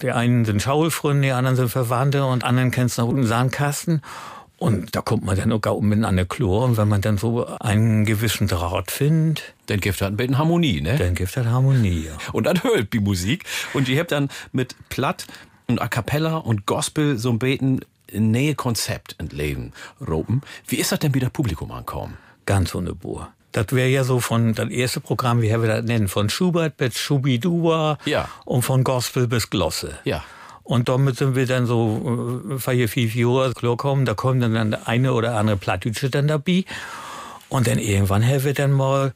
Die 0.03 0.11
einen 0.11 0.44
sind 0.44 0.62
Schaulfreunde, 0.62 1.28
die 1.28 1.32
anderen 1.32 1.57
sind 1.57 1.69
Verwandte 1.69 2.24
und 2.24 2.44
anderen 2.44 2.70
kennst 2.70 2.99
du 2.99 3.03
noch 3.03 3.11
einen 3.11 3.27
Sandkasten. 3.27 4.03
Und 4.59 4.94
da 4.94 5.01
kommt 5.01 5.24
man 5.24 5.36
dann 5.36 5.51
auch 5.51 5.61
gar 5.61 5.81
miteinander 5.81 6.24
Chlor. 6.24 6.65
Und 6.65 6.77
wenn 6.77 6.86
man 6.89 7.01
dann 7.01 7.19
so 7.19 7.44
einen 7.59 8.05
gewissen 8.05 8.47
Draht 8.47 8.93
findet, 8.93 9.55
Dann 9.66 9.81
gibt 9.81 10.01
das 10.01 10.07
ein 10.07 10.16
bisschen 10.16 10.39
Harmonie, 10.39 10.81
ne? 10.81 10.97
dann 10.97 11.16
gibt 11.16 11.36
das 11.36 11.47
Harmonie. 11.47 12.07
Ja. 12.07 12.12
Und 12.32 12.44
dann 12.44 12.62
hört 12.62 12.93
die 12.93 13.01
Musik. 13.01 13.44
Und 13.74 13.89
ihr 13.89 13.99
habt 13.99 14.12
dann 14.12 14.28
mit 14.53 14.77
Platt 14.89 15.27
und 15.66 15.82
A 15.82 15.89
Cappella 15.89 16.36
und 16.36 16.66
Gospel 16.66 17.19
so 17.19 17.31
ein 17.31 17.40
beten 17.40 17.81
nähe 18.12 18.55
Konzept 18.55 19.16
entleben, 19.19 19.73
Ropen. 20.07 20.43
Wie 20.69 20.77
ist 20.77 20.93
das 20.93 21.01
denn 21.01 21.15
wieder 21.15 21.31
Publikum 21.31 21.73
ankommen? 21.73 22.16
Ganz 22.47 22.74
wunderbar. 22.74 23.32
Das 23.52 23.66
wäre 23.73 23.89
ja 23.89 24.02
so 24.02 24.19
von 24.19 24.55
das 24.55 24.70
erste 24.70 25.01
Programm, 25.01 25.43
wie 25.43 25.52
haben 25.52 25.62
wir 25.62 25.69
das 25.69 25.85
nennen, 25.85 26.09
von 26.09 26.31
Schubert 26.31 26.77
bis 26.78 26.97
Schubidua 26.98 27.98
Ja. 28.06 28.28
und 28.47 28.62
von 28.62 28.82
Gospel 28.82 29.28
bis 29.28 29.51
Glosse. 29.51 29.98
Ja. 30.05 30.24
Und 30.64 30.89
damit 30.89 31.16
sind 31.19 31.35
wir 31.35 31.47
dann 31.47 31.66
so 31.66 32.40
äh, 32.51 32.59
vier, 32.59 32.89
fünf 32.89 33.14
Jahre 33.14 33.52
klar 33.52 33.77
kommen, 33.77 34.06
da 34.06 34.14
kommen 34.14 34.40
dann 34.40 34.74
eine 34.74 35.12
oder 35.12 35.36
andere 35.36 35.56
Plattdeutsche 35.56 36.09
dann 36.09 36.28
dabei. 36.28 36.64
Und 37.48 37.66
dann 37.66 37.78
irgendwann 37.78 38.27
haben 38.27 38.44
wir 38.44 38.55
dann 38.55 38.73
mal 38.73 39.12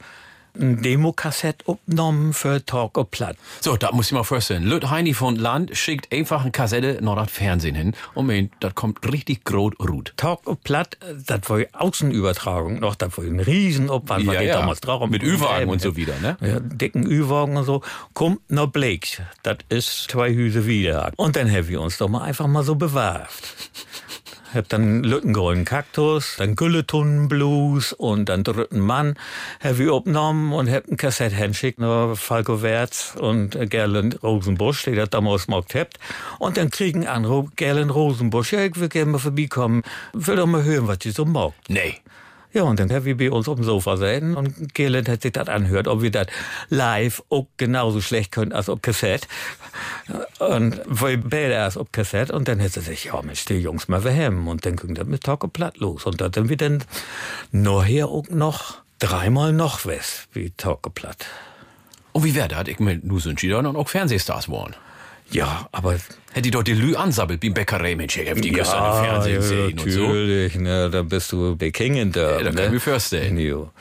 ein 0.59 0.81
Demokassett 0.81 1.67
aufgenommen 1.67 2.33
für 2.33 2.65
Talk 2.65 2.97
of 2.97 3.11
Platt. 3.11 3.37
So, 3.61 3.77
da 3.77 3.91
muss 3.91 4.07
ich 4.07 4.11
mal 4.13 4.23
vorstellen. 4.23 4.63
Lüt 4.63 4.89
Heini 4.89 5.13
von 5.13 5.35
Land 5.35 5.75
schickt 5.77 6.13
einfach 6.13 6.41
eine 6.41 6.51
Kassette 6.51 6.99
nach 7.01 7.15
das 7.15 7.31
Fernsehen 7.31 7.75
hin 7.75 7.93
und 8.13 8.27
meint, 8.27 8.51
das 8.59 8.75
kommt 8.75 9.11
richtig 9.11 9.45
groß 9.45 9.73
rut. 9.79 10.13
Talk 10.17 10.45
of 10.47 10.61
Platt, 10.63 10.97
das 11.25 11.49
war 11.49 11.61
Außenübertragung 11.73 12.79
noch, 12.79 12.95
das 12.95 13.17
war 13.17 13.25
ein 13.25 13.39
Riesenopwand, 13.39 14.25
Ja, 14.25 14.41
ja. 14.41 14.59
damals 14.59 14.81
drauf 14.81 15.07
Mit 15.09 15.23
Ü-Wagen 15.23 15.69
und 15.69 15.81
so 15.81 15.95
wieder, 15.95 16.13
ne? 16.19 16.37
Ja, 16.41 16.59
dicken 16.59 17.05
Ü-Wagen 17.05 17.57
und 17.57 17.63
so. 17.63 17.81
Kommt 18.13 18.49
noch 18.51 18.67
Blake, 18.67 19.07
das 19.43 19.57
ist 19.69 20.11
zwei 20.11 20.33
Hüse 20.33 20.65
wieder. 20.65 21.11
Und 21.15 21.35
dann 21.35 21.49
haben 21.51 21.67
wir 21.67 21.81
uns 21.81 21.97
doch 21.97 22.09
mal 22.09 22.21
einfach 22.21 22.47
mal 22.47 22.63
so 22.63 22.75
bewahrt. 24.47 24.55
Hab 24.55 24.69
dann 24.69 25.03
Lüttengolden 25.03 25.65
Kaktus, 25.65 26.35
dann 26.37 26.55
Gülletunnenblues 26.55 27.93
und 27.93 28.29
dann 28.29 28.43
Dritten 28.43 28.79
Mann. 28.79 29.15
Hab 29.61 29.79
ich 29.79 29.89
und 29.89 30.69
hab 30.69 30.87
ein 30.87 30.97
Kassett 30.97 31.33
hinschickt 31.33 31.79
Falco 32.15 32.61
Wertz 32.61 33.15
und 33.19 33.57
Gerland 33.69 34.21
Rosenbusch, 34.23 34.83
die 34.85 34.95
das 34.95 35.09
damals 35.09 35.45
gemacht 35.45 35.75
habt. 35.75 35.99
Und 36.39 36.57
dann 36.57 36.69
kriegen 36.69 37.07
Anruf, 37.07 37.49
Gerland 37.55 37.93
Rosenbusch, 37.93 38.53
ja, 38.53 38.61
ich 38.61 38.79
will 38.79 38.89
gerne 38.89 39.11
mal 39.11 39.19
vorbeikommen. 39.19 39.83
Will 40.13 40.35
doch 40.35 40.47
mal 40.47 40.63
hören, 40.63 40.87
was 40.87 40.99
die 40.99 41.11
so 41.11 41.25
mag. 41.25 41.53
Nee. 41.67 41.95
Ja, 42.57 42.63
und 42.63 42.79
dann 42.79 42.91
haben 42.91 43.05
wir 43.05 43.15
bei 43.15 43.29
uns 43.29 43.47
auf 43.47 43.57
dem 43.57 43.63
Sofa 43.63 43.97
säten 43.97 44.35
und 44.35 44.73
Gerland 44.73 45.07
hat 45.09 45.21
sich 45.21 45.31
das 45.31 45.47
anhört, 45.47 45.87
ob 45.87 46.01
wir 46.01 46.09
das 46.09 46.25
live 46.69 47.21
auch 47.29 47.45
genauso 47.57 48.01
schlecht 48.01 48.31
können 48.31 48.51
als 48.51 48.67
auf 48.67 48.81
Kassett. 48.81 49.27
Und 50.39 50.81
weil 50.87 51.19
beide 51.19 51.53
erst 51.53 51.77
auf 51.77 51.91
Kassett 51.91 52.31
und 52.31 52.47
dann 52.47 52.59
hat 52.59 52.71
sie 52.71 52.81
sich, 52.81 53.05
ja, 53.05 53.21
Mensch, 53.21 53.45
die 53.45 53.59
Jungs 53.59 53.89
mal 53.89 54.01
verhemmen. 54.01 54.47
Und 54.47 54.65
dann 54.65 54.75
ging 54.75 54.95
das 54.95 55.05
mit 55.05 55.23
Tocke 55.23 55.47
platt 55.49 55.77
los. 55.77 56.07
Und 56.07 56.19
da 56.19 56.29
dann 56.29 56.49
wir 56.49 56.57
dann 56.57 56.83
nachher 57.51 58.07
auch 58.07 58.27
noch 58.31 58.79
dreimal 58.97 59.53
noch 59.53 59.85
was 59.85 60.27
wie 60.33 60.49
Tocke 60.49 60.89
platt. 60.89 61.27
Und 62.11 62.23
wie 62.23 62.33
wär 62.33 62.47
das? 62.47 62.67
Ich 62.69 62.79
mein, 62.79 63.01
nu 63.03 63.19
sind 63.19 63.43
dann 63.43 63.75
auch 63.75 63.87
Fernsehstars 63.87 64.47
geworden. 64.47 64.73
Ja, 65.31 65.67
aber. 65.71 65.93
Hätte 66.31 66.41
die 66.43 66.51
doch 66.51 66.63
die 66.63 66.73
Lü 66.73 66.95
ansabbelt, 66.95 67.41
wie 67.41 67.49
Bäckerei, 67.49 67.95
Mensch, 67.95 68.17
ich 68.17 68.29
hab 68.29 68.41
die 68.41 68.51
gestern 68.51 68.85
im 68.85 69.05
Fernsehen 69.05 69.33
ja, 69.33 69.39
gesehen 69.39 69.79
und 69.79 69.91
so. 69.91 70.01
natürlich, 70.01 70.55
ne, 70.55 70.89
da 70.89 71.01
bist 71.01 71.31
du 71.31 71.55
bei 71.55 71.71
Kingen 71.71 72.11
da. 72.11 72.37
Ja, 72.37 72.43
da 72.43 72.49
ne? 72.51 72.55
kann 72.55 72.65
ich 72.65 72.71
mir 72.71 72.79
vorstellen. 72.79 73.37
Jo. 73.37 73.71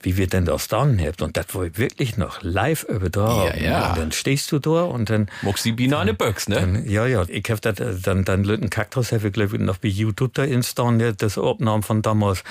Wie 0.00 0.16
wir 0.16 0.28
denn 0.28 0.44
das 0.44 0.68
dann 0.68 1.00
habt 1.00 1.22
und 1.22 1.36
das 1.36 1.46
war 1.54 1.76
wirklich 1.76 2.16
noch 2.16 2.40
live 2.42 2.84
übertragen. 2.84 3.60
Ja, 3.60 3.70
ja. 3.70 3.90
Und 3.90 3.98
dann 3.98 4.12
stehst 4.12 4.52
du 4.52 4.60
da 4.60 4.82
und 4.82 5.10
dann. 5.10 5.28
Muckst 5.42 5.64
die 5.64 5.72
Biene 5.72 5.96
an 5.96 6.06
der 6.06 6.14
Böx, 6.14 6.48
ne? 6.48 6.54
Dann, 6.54 6.88
ja, 6.88 7.04
ja, 7.06 7.24
ich 7.28 7.50
hab 7.50 7.60
das, 7.60 7.74
dann, 8.02 8.24
dann 8.24 8.44
Lütten 8.44 8.70
Kaktus 8.70 9.10
habe 9.10 9.26
ich, 9.26 9.32
glaube 9.32 9.56
ich, 9.56 9.62
noch 9.62 9.78
bei 9.78 9.88
YouTube 9.88 10.34
da 10.34 10.44
installiert, 10.44 11.20
das 11.20 11.36
Aufnahmen 11.36 11.82
von 11.82 12.02
damals. 12.02 12.44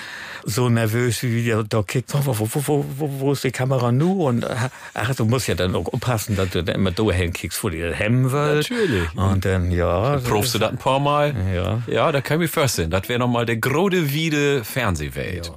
So 0.44 0.68
nervös, 0.68 1.22
wie 1.22 1.44
wir 1.44 1.64
da 1.64 1.82
kickt, 1.82 2.12
wo, 2.12 2.38
wo, 2.38 2.48
wo, 2.52 2.84
wo, 2.98 3.20
wo 3.20 3.32
ist 3.32 3.44
die 3.44 3.50
Kamera 3.50 3.92
nu? 3.92 4.26
Und, 4.28 4.44
äh, 4.44 4.54
ach, 4.92 5.14
du 5.14 5.24
musst 5.24 5.48
ja 5.48 5.54
dann 5.54 5.74
auch 5.74 5.86
aufpassen, 5.86 6.36
dass 6.36 6.50
du 6.50 6.62
dann 6.62 6.74
immer 6.74 6.90
da 6.90 7.10
hinkickst, 7.10 7.64
wo 7.64 7.70
die 7.70 7.80
das 7.80 7.98
hemmen 7.98 8.30
willst. 8.30 8.70
Natürlich. 8.70 9.14
Und 9.14 9.44
dann, 9.44 9.70
ja. 9.70 10.16
Dann 10.16 10.24
probst 10.24 10.54
du 10.54 10.58
das 10.58 10.70
ein 10.70 10.78
paar 10.78 11.00
Mal. 11.00 11.34
Ja. 11.54 11.82
Ja, 11.86 12.12
da 12.12 12.20
kann 12.20 12.36
ich 12.36 12.42
mir 12.42 12.48
vorstellen. 12.48 12.90
Das 12.90 13.08
wäre 13.08 13.18
nochmal 13.18 13.46
der 13.46 13.56
grode 13.56 14.12
Wiede 14.12 14.64
Fernsehwelt. 14.64 15.46
Ja. 15.46 15.54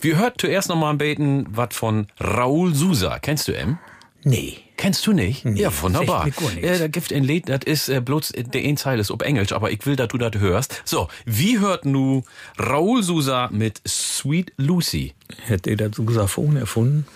Wir 0.00 0.18
hört 0.18 0.40
zuerst 0.40 0.68
nochmal 0.68 0.92
ein 0.94 0.98
Beten 0.98 1.46
was 1.50 1.74
von 1.74 2.08
Raul 2.20 2.74
Sousa. 2.74 3.18
Kennst 3.18 3.48
du 3.48 3.52
M? 3.52 3.78
Nee. 4.22 4.58
Kennst 4.76 5.06
du 5.06 5.12
nicht? 5.12 5.44
Nee, 5.44 5.62
ja, 5.62 5.82
wunderbar. 5.82 6.28
Ja, 6.60 6.76
da 6.76 6.88
gibt 6.88 7.12
ein 7.12 7.24
Lied, 7.24 7.48
das 7.48 7.60
ist 7.64 7.88
äh, 7.88 8.00
bloß 8.00 8.32
der 8.36 8.62
ein 8.62 8.76
Zeil 8.76 8.98
ist 8.98 9.10
ob 9.10 9.22
Englisch, 9.22 9.52
aber 9.52 9.70
ich 9.70 9.86
will, 9.86 9.96
dass 9.96 10.08
du 10.08 10.18
das 10.18 10.34
hörst. 10.40 10.82
So, 10.84 11.08
wie 11.24 11.60
hört 11.60 11.86
nu 11.86 12.24
Raul 12.58 13.02
Sousa 13.02 13.48
mit 13.52 13.80
Sweet 13.86 14.52
Lucy? 14.58 15.14
Hätte 15.44 15.70
er 15.70 15.76
das 15.76 15.96
Sousaphon 15.96 16.56
erfunden? 16.56 17.06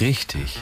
Richtig. 0.00 0.58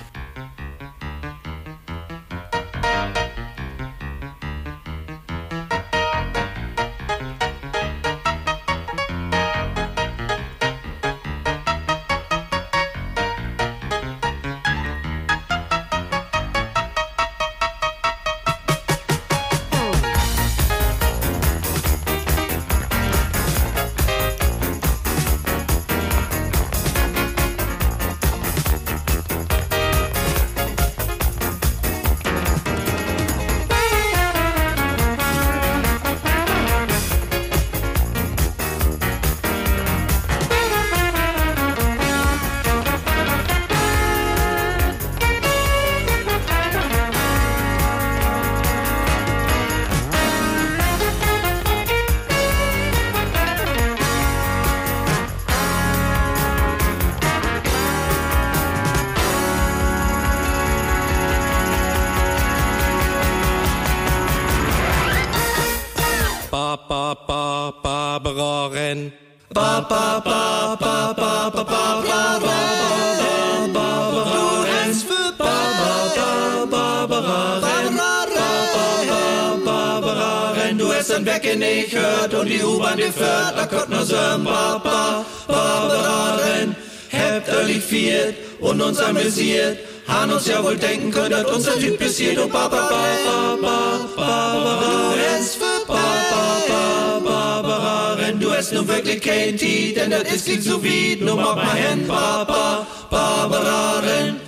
Uns 89.01 89.09
amüsiert. 89.09 89.79
Han 90.07 90.33
uns 90.33 90.47
ja 90.47 90.63
wohl 90.63 90.77
denken 90.77 91.11
können, 91.11 91.31
dass 91.31 91.45
unser 91.45 91.79
Typ 91.79 91.99
passiert. 91.99 92.39
Oh, 92.39 92.49
ba, 92.49 92.69
ba, 92.69 92.89
ba, 92.89 93.03
ba, 93.25 93.59
ba, 93.63 94.07
Barbara 94.17 95.11
Renn. 95.13 95.45
Ba, 95.87 95.95
ba, 96.31 96.63
ba, 96.69 97.21
Barbara 97.25 98.15
Renn. 98.15 98.41
Du 98.41 98.53
hast 98.53 98.73
nun 98.73 98.89
wirklich 98.89 99.21
kein 99.21 99.57
denn 99.57 100.11
das 100.11 100.23
ist 100.23 100.49
nicht 100.49 100.65
so 100.65 100.83
wie, 100.83 101.17
nur 101.17 101.37
mach 101.37 101.57
mal 101.57 101.77
hin, 101.77 102.07
ba, 102.07 102.45
ba, 102.45 102.87
Barbara 103.11 104.01
Renn. 104.01 104.40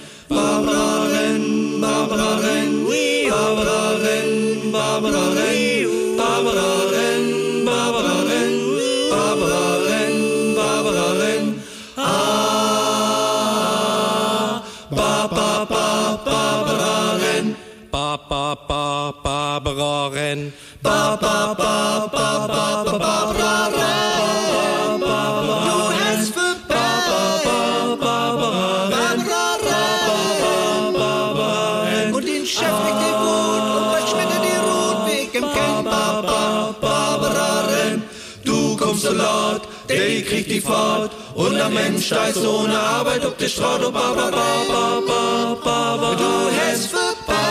Mensch 41.73 42.09
da 42.11 42.27
ist 42.27 42.44
ohne 42.44 42.78
Arbeit 42.78 43.24
ob 43.24 43.39
der 43.39 43.49
Straut. 43.49 43.81
Oh, 43.85 43.90
ba, 43.90 44.12
ba, 44.15 44.31
ba, 44.31 44.47
ba, 44.69 45.03
ba, 45.07 45.57
Barbara. 45.65 46.16
Du 46.16 46.51
hast 46.59 46.86
für 46.89 47.12
Ba, 47.27 47.43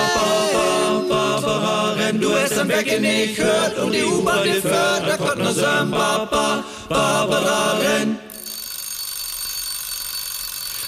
ba, 1.10 1.42
ba, 1.42 1.94
Renn. 1.98 2.22
Du 2.22 2.34
hast 2.34 2.58
am 2.58 2.70
Werk 2.70 2.86
nicht 3.00 3.36
gehört 3.38 3.78
und 3.80 3.92
die 3.94 4.04
U-Bahn 4.04 4.44
die 4.44 4.62
fährt. 4.62 5.08
Da 5.08 5.18
kommt 5.18 5.40
nur 5.40 5.54
so 5.54 5.66
ein 5.66 5.90
Ba, 5.92 6.28
ba, 6.30 6.64
Barbara 6.90 7.78
Renn. 7.80 8.20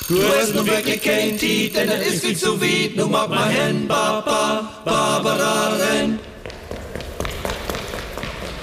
Du 0.09 0.21
hast 0.37 0.53
nun 0.53 0.67
wirklich 0.67 1.01
kein 1.01 1.37
Tee, 1.37 1.69
denn 1.69 1.87
das 1.87 2.01
ist 2.05 2.23
viel 2.23 2.37
zu 2.37 2.59
weit. 2.61 2.95
Nun 2.95 3.11
mach 3.11 3.29
mal 3.29 3.49
hin, 3.49 3.87
ba, 3.87 4.21
ba, 4.21 4.69
Barbara 4.85 5.75
Renn. 5.77 6.19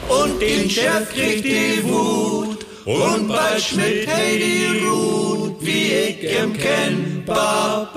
Und 0.08 0.40
den 0.40 0.68
Chef 0.68 1.10
kriegt 1.12 1.44
die 1.44 1.82
Wut. 1.84 2.29
Und 2.84 3.28
bei 3.28 3.58
Schmidt 3.58 4.06
hey 4.08 4.38
die 4.38 4.86
Ruht, 4.86 5.56
wie 5.60 5.92
ich 5.92 6.22
ihm 6.22 6.52
kenn, 6.56 7.22
ba, 7.26 7.90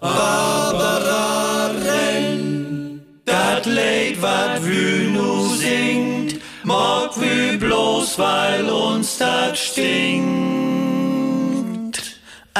Barbara 0.00 1.66
Renn. 1.66 3.02
Dat 3.24 3.66
Lied, 3.66 4.20
wat 4.22 4.62
wü 4.64 5.10
nu 5.12 5.48
singt, 5.58 6.40
mag 6.64 7.12
wü 7.16 7.58
bloß, 7.58 8.18
weil 8.18 8.64
uns 8.70 9.18
dat 9.18 9.58
stinkt. 9.58 10.59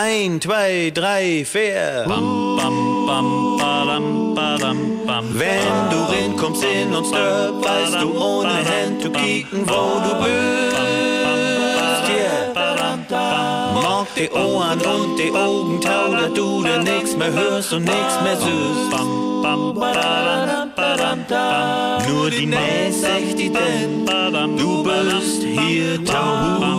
Ein, 0.02 0.40
zwei, 0.40 0.90
drei, 0.94 1.44
vier. 1.44 2.06
Bam, 2.08 2.56
bam, 2.56 3.06
bam, 3.06 3.56
badam, 3.58 4.34
badam, 4.34 4.78
bam. 5.06 5.26
Wenn 5.34 5.90
du 5.90 5.98
rinkommst 6.10 6.64
in 6.64 6.94
uns 6.94 7.10
Dörp, 7.10 7.62
weißt 7.62 8.00
du 8.00 8.18
ohne 8.18 8.48
Hand 8.48 9.02
zu 9.02 9.10
kicken, 9.10 9.68
wo 9.68 10.00
du 10.00 10.14
bist. 10.24 10.78
Yeah. 12.08 12.54
Mag 13.74 14.06
die 14.16 14.30
Ohren 14.30 14.80
und 14.80 15.18
die 15.18 15.30
Augen 15.32 15.78
tau, 15.82 16.12
dass 16.12 16.32
du 16.32 16.62
da 16.62 16.78
nix 16.78 17.14
mehr 17.14 17.32
hörst 17.34 17.70
und 17.74 17.84
nix 17.84 18.22
mehr 18.22 18.38
süßt. 18.38 18.90
Bam, 18.90 19.42
bam, 19.42 19.74
badam, 19.74 20.72
badam. 20.76 22.08
Nur 22.08 22.30
die 22.30 22.46
Nähe 22.46 22.90
sagt 22.90 23.38
die 23.38 23.52
denn, 23.52 24.06
du 24.56 24.82
bist 24.82 25.42
hier 25.42 26.02
taub. 26.06 26.70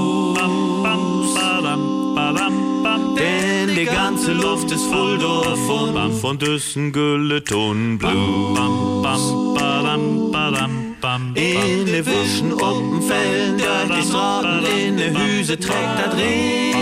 Die 3.82 3.88
ganze 3.88 4.34
Luft 4.34 4.70
ist 4.72 4.86
voll 4.86 5.18
davon 5.18 6.14
von 6.22 6.38
düssen 6.38 6.92
Gülleton 6.92 7.98
Blues. 7.98 8.60
In 11.34 11.86
de 11.88 12.06
Wischen 12.06 12.54
oben 12.54 13.02
fällen, 13.02 13.58
durch 13.58 13.98
die 13.98 14.08
Straßen 14.08 14.66
in 14.66 14.98
de 14.98 15.10
Hüse 15.10 15.58
trägt 15.60 15.98
da 15.98 16.10
drin. 16.16 16.76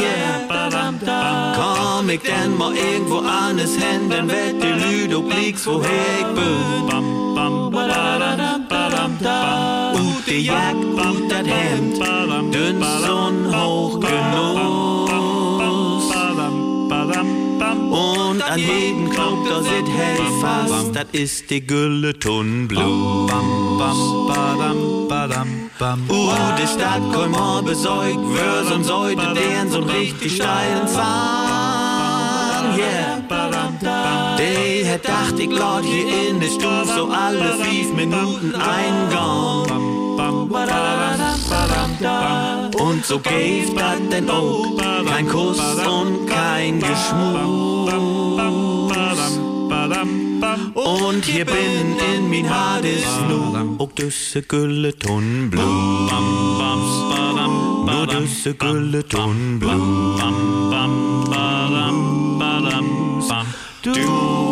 Yeah. 0.00 1.52
Komm 1.54 2.08
ich 2.08 2.22
denn 2.22 2.56
mal 2.56 2.74
irgendwo 2.74 3.18
an 3.18 3.58
es 3.58 3.78
Händen, 3.78 4.30
wird 4.30 4.62
die 4.62 4.72
Lüdo 4.82 5.20
blickst, 5.20 5.66
woher 5.66 5.90
ich 6.20 6.26
bin. 6.34 6.56
Und 9.92 10.26
die 10.26 10.40
Jack 10.40 10.74
und 10.74 11.30
das 11.30 11.46
Hemd, 11.46 12.00
dünn 12.54 12.82
Sonn 13.02 13.54
hoch 13.54 14.00
genug. 14.00 14.95
Und 17.96 18.42
an 18.42 18.58
jedem 18.58 19.08
Knopf, 19.08 19.48
da 19.48 19.62
sit 19.62 19.88
hey 19.88 20.18
fast, 20.42 20.94
das 20.94 21.06
ist 21.12 21.48
die 21.48 21.66
Gülleton 21.66 22.68
Blue. 22.68 23.26
Uh, 26.08 26.32
die 26.58 26.66
Stadt 26.66 27.30
mal 27.30 27.62
besäugt, 27.62 28.18
wörs 28.18 28.70
und 28.70 28.84
säute 28.84 29.32
deren 29.34 29.70
so'n 29.70 29.88
richtig 29.88 30.36
steilen 30.36 30.86
Zahn. 30.86 32.76
Yeah. 32.76 33.16
Die 34.38 34.84
hätt 34.84 35.08
dacht, 35.08 35.38
ich 35.38 35.50
lad 35.50 35.84
hier 35.84 36.28
in 36.28 36.40
der 36.40 36.48
Stuf 36.48 36.94
so 36.94 37.08
alle 37.08 37.54
fünf 37.54 37.94
Minuten 37.94 38.54
eingang. 38.54 39.66
Und 42.78 43.04
so 43.04 43.18
geht 43.18 43.78
das 43.78 43.98
denn 44.10 44.28
auch, 44.30 44.76
kein 45.06 45.28
Kuss 45.28 45.60
und 45.86 46.26
kein 46.26 46.80
Geschmus. 46.80 47.92
Und 50.74 51.24
hier 51.24 51.44
bin 51.44 51.96
in 52.14 52.28
min 52.28 52.48
Hades 52.48 53.06
nu, 53.28 53.76
och 53.78 53.92
dusse 53.94 54.42
gulleton 54.42 55.50
blue. 55.50 55.62
Nur 57.86 58.06
dusse 58.06 58.54
gulleton 58.54 59.58
blue. 59.58 60.16
Du 63.82 64.45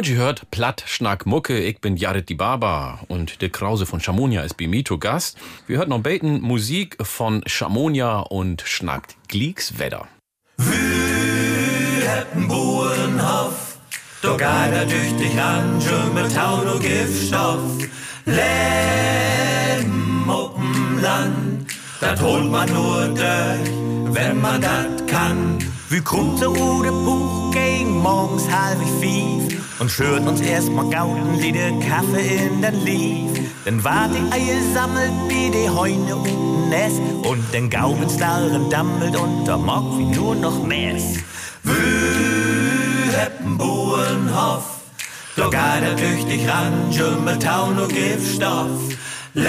Und 0.00 0.08
ihr 0.08 0.16
hört 0.16 0.50
Platt, 0.50 0.82
Schnack, 0.86 1.26
Mucke, 1.26 1.58
ich 1.58 1.82
bin 1.82 1.94
Jared 1.98 2.30
die 2.30 2.34
Baba 2.34 3.00
und 3.08 3.42
der 3.42 3.50
Krause 3.50 3.84
von 3.84 4.00
Chamonia 4.00 4.40
ist 4.40 4.56
zu 4.86 4.96
Gast. 4.96 5.36
Wir 5.66 5.76
hört 5.76 5.90
noch 5.90 6.00
beten 6.00 6.40
Musik 6.40 6.96
von 7.02 7.42
Chamonia 7.46 8.20
und 8.20 8.62
schnackt 8.62 9.18
Gliekswetter. 9.28 10.08
Heppen 10.56 12.48
Buenhof, 12.48 13.76
da 14.22 14.30
geht 14.30 14.72
er 14.72 14.86
durch 14.86 15.16
dich 15.18 15.38
an, 15.38 15.78
schon 15.82 16.14
mit 16.14 16.34
Taun 16.34 16.66
und 16.66 16.80
Giftstoff. 16.80 17.60
Leben 18.24 18.40
auf'm 20.26 20.98
Land, 21.02 21.66
das 22.00 22.18
holt 22.22 22.50
man 22.50 22.72
nur 22.72 23.06
durch, 23.08 24.14
wenn 24.14 24.40
man 24.40 24.62
das 24.62 25.06
kann. 25.08 25.58
Wir 25.90 26.02
kommt 26.02 26.38
so 26.38 26.54
ohne 26.54 26.92
Buch 26.92 27.50
gegen 27.50 27.98
morgens 27.98 28.48
halb 28.48 28.78
fief 29.00 29.60
und 29.80 29.90
schürt 29.90 30.24
uns 30.24 30.40
erstmal 30.40 30.88
gauden 30.88 31.34
Lieder 31.40 31.72
Kaffee 31.80 32.46
in 32.46 32.62
den 32.62 32.84
Lief. 32.84 33.50
Dann 33.64 33.82
war 33.82 34.06
die 34.06 34.22
Eier 34.32 34.60
sammelt 34.72 35.10
wie 35.26 35.50
die 35.50 35.68
Heune 35.68 36.14
unten 36.14 36.68
Ness 36.68 36.92
und 37.28 37.42
den 37.52 37.68
Gaumen 37.68 38.08
starren 38.08 38.70
dammelt 38.70 39.16
und 39.16 39.44
da 39.46 39.56
mag 39.56 39.82
wie 39.98 40.04
nur 40.04 40.36
noch 40.36 40.62
Mess. 40.62 41.16
Heppen 43.12 43.58
Buenhof, 43.58 44.62
da 45.34 45.48
geht 45.48 46.30
dich 46.30 46.48
ran, 46.48 46.92
schon 46.92 47.24
mit 47.24 47.42
Taun 47.42 47.76
und 47.76 47.92
Giftstoff. 47.92 48.70
Leben 49.34 49.48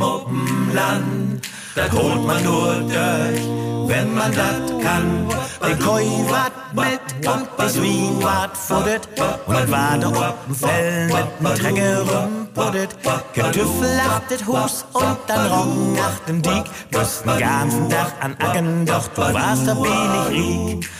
auf'm 0.00 0.72
Land, 0.72 1.40
das 1.74 1.90
holt 1.90 2.24
man 2.24 2.44
nur 2.44 2.74
durch, 2.82 3.73
wenn 3.88 4.14
man 4.14 4.32
das 4.32 4.70
kann. 4.82 5.28
Der 5.66 5.78
Koi 5.78 6.04
wart 6.28 6.52
mit 6.74 7.00
und 7.26 7.48
das 7.56 7.80
Wien 7.80 8.22
wart 8.22 8.54
futtert 8.56 9.08
und 9.46 9.54
das 9.54 9.70
war 9.70 9.96
da 9.98 10.08
oben 10.08 10.54
Fell 10.54 11.06
mit 11.06 11.26
dem 11.40 11.54
Träger 11.54 12.00
rumpuddert. 12.00 12.96
Getüffel 13.32 14.00
auf 14.08 14.20
das 14.28 14.44
Hus 14.46 14.84
und 14.92 15.16
dann 15.26 15.46
Rong 15.46 15.94
nach 15.94 16.18
dem 16.26 16.42
Diek. 16.42 16.64
Musst 16.92 17.24
den 17.24 17.38
ganzen 17.38 17.88
Tag 17.88 18.12
an 18.20 18.36
Acken, 18.38 18.84
doch 18.86 19.08
du 19.08 19.22
warst 19.22 19.66
da 19.66 19.74
wenig 19.76 20.28
riek. 20.30 20.90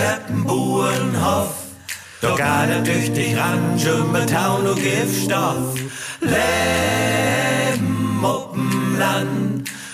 Heppen 0.00 0.44
Buenhof, 0.44 1.52
da 2.22 2.30
geht 2.30 2.40
er 2.40 2.80
durch 2.82 3.12
dich 3.12 3.36
ran, 3.36 3.78
schon 3.78 4.10
mit 4.12 4.30
Taun 4.30 4.66
und 4.66 4.76
Giftstoff. 4.76 5.74
Leben 6.20 8.20
auf'm 8.22 8.96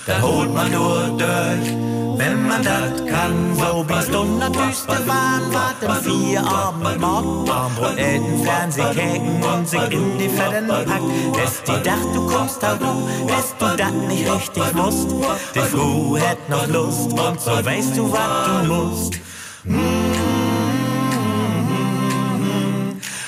Da 0.06 0.22
holt 0.22 0.54
man 0.54 0.70
nur 0.70 1.08
durch, 1.18 1.68
wenn 2.16 2.46
man 2.46 2.62
das 2.62 3.04
kann. 3.10 3.56
So 3.56 3.82
der 3.82 4.54
Wüste 4.54 5.08
waren, 5.08 5.52
warten 5.52 6.04
vier 6.04 6.46
Abend 6.46 7.00
Morgen. 7.00 7.50
Armbrot, 7.50 7.98
Elten, 7.98 8.44
Fernsehkäken 8.44 9.42
und 9.42 9.68
sich 9.68 9.90
in 9.90 10.16
die 10.16 10.28
Federn 10.28 10.68
packt. 10.68 11.02
Dass 11.36 11.60
die 11.64 11.82
dacht, 11.82 12.14
du 12.14 12.24
kommst 12.24 12.62
du, 12.62 13.26
dass 13.26 13.56
du 13.58 13.76
das 13.76 13.92
nicht 14.08 14.32
richtig 14.32 14.76
wusst. 14.76 15.10
Die 15.56 15.58
Frau 15.58 16.16
hätt 16.16 16.48
noch 16.48 16.68
Lust 16.68 17.12
und 17.12 17.40
so 17.40 17.64
weißt 17.64 17.96
du, 17.96 18.12
was 18.12 18.46
du 18.46 18.72
musst. 18.72 19.14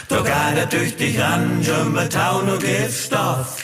Da 0.08 0.16
geht 0.18 0.58
er 0.58 0.66
durch 0.66 0.96
dich 0.96 1.20
ran, 1.20 1.60
schon 1.60 1.92
mit 1.92 2.12
Taun 2.12 2.48
und 2.48 2.60
Giftstoff. 2.60 3.56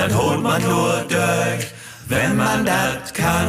Das 0.00 0.16
holt 0.16 0.42
man 0.42 0.62
nur 0.62 1.04
durch, 1.10 1.66
wenn 2.08 2.34
man 2.34 2.64
das 2.64 3.12
kann. 3.12 3.48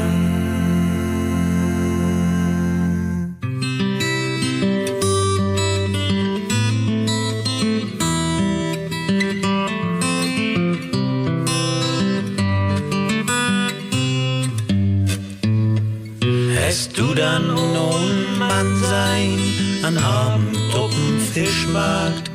Hast 16.53 16.97
du 16.97 17.13
dann 17.15 17.47
nun 17.47 18.37
Mann 18.37 18.75
sein, 18.75 19.39
an 19.83 19.97
Abend 19.97 20.57
op'm 20.73 21.17
Fischmarkt, 21.33 22.29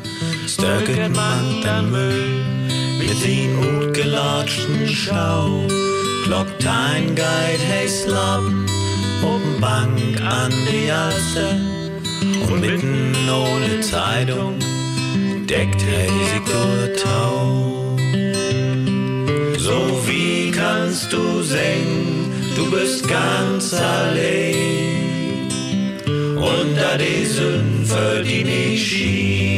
stöcket 0.46 1.14
man 1.14 1.60
dann 1.62 1.90
Müll 1.90 2.55
mit 3.16 3.24
den 3.24 3.58
utgelatschten 3.58 4.88
Schau, 4.88 5.66
kloppt 6.24 6.66
ein 6.66 7.14
Guide, 7.14 7.62
hey 7.68 7.88
Slappen, 7.88 8.66
op'm 9.22 9.60
Bank 9.60 10.20
an 10.20 10.52
die 10.70 10.90
Alster 10.90 11.56
und 12.50 12.60
mitten 12.60 13.14
ohne 13.28 13.80
Zeitung 13.80 14.58
deckt 15.46 15.82
hey 15.82 16.10
durch 16.46 17.02
Tau. 17.02 17.96
So 19.58 20.00
wie 20.06 20.50
kannst 20.50 21.12
du 21.12 21.42
singen, 21.42 22.32
du 22.56 22.70
bist 22.70 23.08
ganz 23.08 23.74
allein. 23.74 24.76
Unter 26.36 26.98
die 26.98 27.24
die 28.22 28.44
nicht 28.44 28.86
schien. 28.86 29.56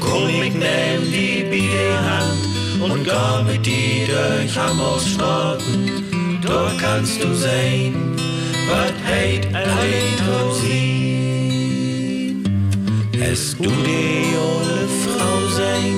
Komm, 0.00 0.28
ich 0.28 0.54
nehm 0.54 1.02
die 1.02 1.07
Hand 1.96 2.42
und 2.80 3.04
geh 3.04 3.42
mit 3.52 3.66
dir 3.66 4.06
durch 4.06 4.58
Hammersstraßen. 4.58 6.40
Dort 6.42 6.78
kannst 6.78 7.22
du 7.22 7.34
sehen, 7.34 8.16
was 8.68 8.92
heit 9.06 9.46
allein 9.54 10.18
um 10.40 10.52
sie. 10.60 10.98
Hast 13.20 13.58
du 13.58 13.64
die 13.64 14.34
olle 14.36 14.88
Frau 15.04 15.36
sein, 15.56 15.96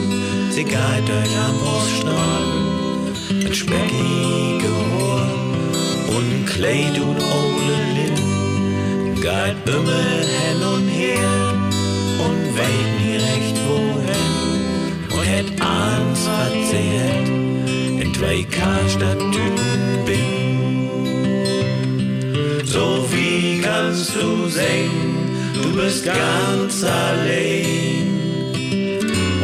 sie 0.50 0.64
geht 0.64 1.06
durch 1.06 1.32
Ambossstraßen, 1.48 2.62
mit 3.44 3.54
speckige 3.54 4.70
Ohr 5.00 5.28
und 6.16 6.46
Kleid 6.46 6.96
und 6.98 7.18
ole 7.20 7.78
Lippen, 7.94 9.14
geht 9.20 9.64
Bümmel 9.64 10.24
hin 10.24 10.60
und 10.62 10.88
her 10.88 11.54
und 12.24 12.40
weet 12.56 12.89
Hätt, 16.31 17.28
in 18.02 18.15
zwei 18.15 18.44
Karstadt-Tüten 18.44 20.05
bin. 20.07 20.20
So 22.65 23.07
wie 23.12 23.61
kannst 23.61 24.15
du 24.15 24.48
sehen, 24.48 24.90
du 25.55 25.74
bist 25.77 26.05
ganz 26.05 26.85
allein. 26.85 28.09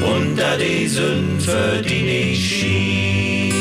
Unter 0.02 0.56
die 0.56 0.86
Sümpfe, 0.86 1.82
die 1.88 2.02
nicht 2.02 2.42
schied. 2.42 3.54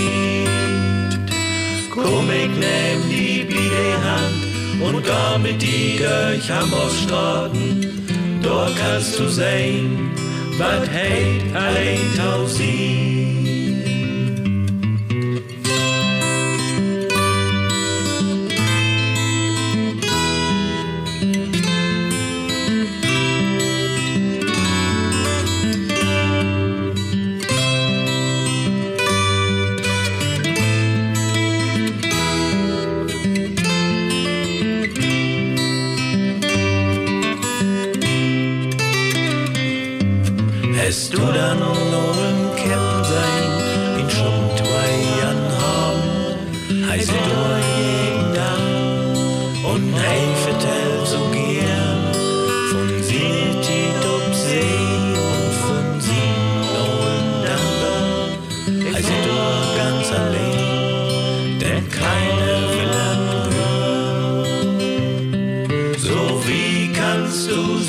Komm, 1.89 2.29
ich 2.29 2.49
nehm 2.49 3.01
die 3.09 3.43
Biede 3.43 3.97
Hand 4.03 4.45
und 4.81 5.03
geh 5.03 5.37
mit 5.41 5.61
die 5.61 5.97
durch 5.97 6.51
Hamburgstraßen. 6.51 7.95
Dort 8.41 8.75
kannst 8.77 9.19
du 9.19 9.27
sehen, 9.27 10.11
was 10.57 10.87
heit 10.89 11.41
allein 11.53 11.99
tausie. 12.15 13.54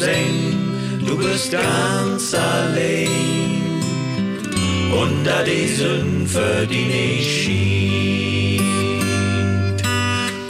Sehen, 0.06 1.00
du 1.06 1.16
bist 1.16 1.50
ganz 1.50 2.34
allein. 2.34 3.08
Unter 5.04 5.42
die 5.44 5.68
Sümpfe, 5.80 6.66
die 6.70 6.86
nicht 6.96 7.30
schied. 7.38 8.62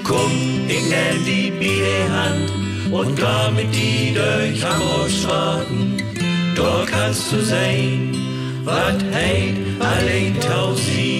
Komm, 0.04 0.32
ich 0.68 0.84
nehm 0.92 1.18
die 1.30 1.50
Biene 1.60 1.98
Hand 2.16 2.48
und 2.92 3.16
geh 3.16 3.46
mit 3.58 3.70
die 3.74 4.14
durch 4.18 4.58
Hamburgstraßen. 4.64 6.02
Dort 6.54 6.86
kannst 6.92 7.32
du 7.32 7.38
sehen, 7.42 8.14
wat 8.64 9.00
heit 9.14 9.56
allein 9.80 10.34
tausie. 10.40 11.15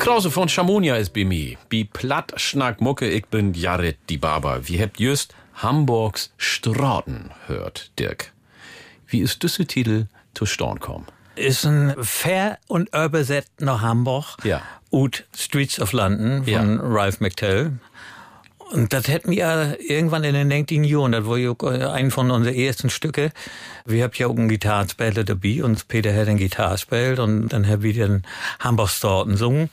Krause 0.00 0.30
von 0.30 0.48
Chamonia 0.48 0.96
ist 0.96 1.12
bei 1.12 1.26
mir. 1.26 1.58
Bi 1.68 1.84
platt 1.84 2.32
schnack 2.36 2.80
Mucke, 2.80 3.06
ich 3.06 3.26
bin 3.26 3.52
Jared 3.52 3.98
die 4.08 4.16
Barber. 4.16 4.66
Wie 4.66 4.80
habt 4.80 4.98
just 4.98 5.34
Hamburgs 5.56 6.32
Straten 6.38 7.32
hört, 7.46 7.90
Dirk. 7.98 8.32
Wie 9.06 9.20
ist 9.20 9.42
diese 9.42 9.66
Titel 9.66 10.06
zu 10.32 10.46
Storn 10.46 10.80
kommen? 10.80 11.04
Ist 11.36 11.66
ein 11.66 11.94
Fair 12.00 12.58
und 12.66 12.88
übersetzt 12.94 13.60
nach 13.60 13.82
Hamburg. 13.82 14.38
Ja. 14.42 14.62
Ut 14.90 15.26
Streets 15.36 15.78
of 15.78 15.92
London 15.92 16.46
von 16.46 16.80
Ralph 16.80 17.20
McTell. 17.20 17.72
Und 18.70 18.92
das 18.92 19.08
hätten 19.08 19.32
wir 19.32 19.78
irgendwann 19.80 20.22
in 20.22 20.34
den 20.34 20.48
90 20.48 20.86
Jahren, 20.86 21.12
das 21.12 21.26
war 21.26 21.38
ja 21.38 21.54
ein 21.92 22.10
von 22.12 22.30
unseren 22.30 22.54
ersten 22.54 22.88
Stücke. 22.88 23.32
Wir 23.84 24.04
haben 24.04 24.12
ja 24.14 24.28
auch 24.28 24.36
einen 24.36 24.48
Gitarrenspieler 24.48 25.24
dabei 25.24 25.64
und 25.64 25.88
Peter 25.88 26.14
hat 26.14 26.28
eine 26.28 26.38
Gitarre 26.38 26.74
gespielt 26.74 27.18
und 27.18 27.48
dann 27.48 27.66
haben 27.66 27.82
wir 27.82 27.92
den 27.92 28.22
Hamburg 28.60 28.90
Storten 28.90 29.32
gesungen. 29.32 29.70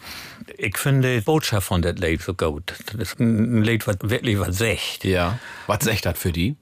Ich 0.57 0.77
finde 0.77 1.15
die 1.15 1.21
Botschaft 1.21 1.67
von 1.67 1.83
das 1.83 1.97
Lied 1.97 2.21
so 2.21 2.33
gut. 2.33 2.73
Das 2.87 2.95
ist 2.95 3.19
ein 3.19 3.61
Lied, 3.61 3.85
was 3.85 3.97
wirklich 4.01 4.39
was 4.39 4.57
sagt. 4.57 5.03
Ja. 5.03 5.37
Was 5.67 5.83
sagt 5.83 6.07
das 6.07 6.17
für 6.17 6.31
die? 6.31 6.55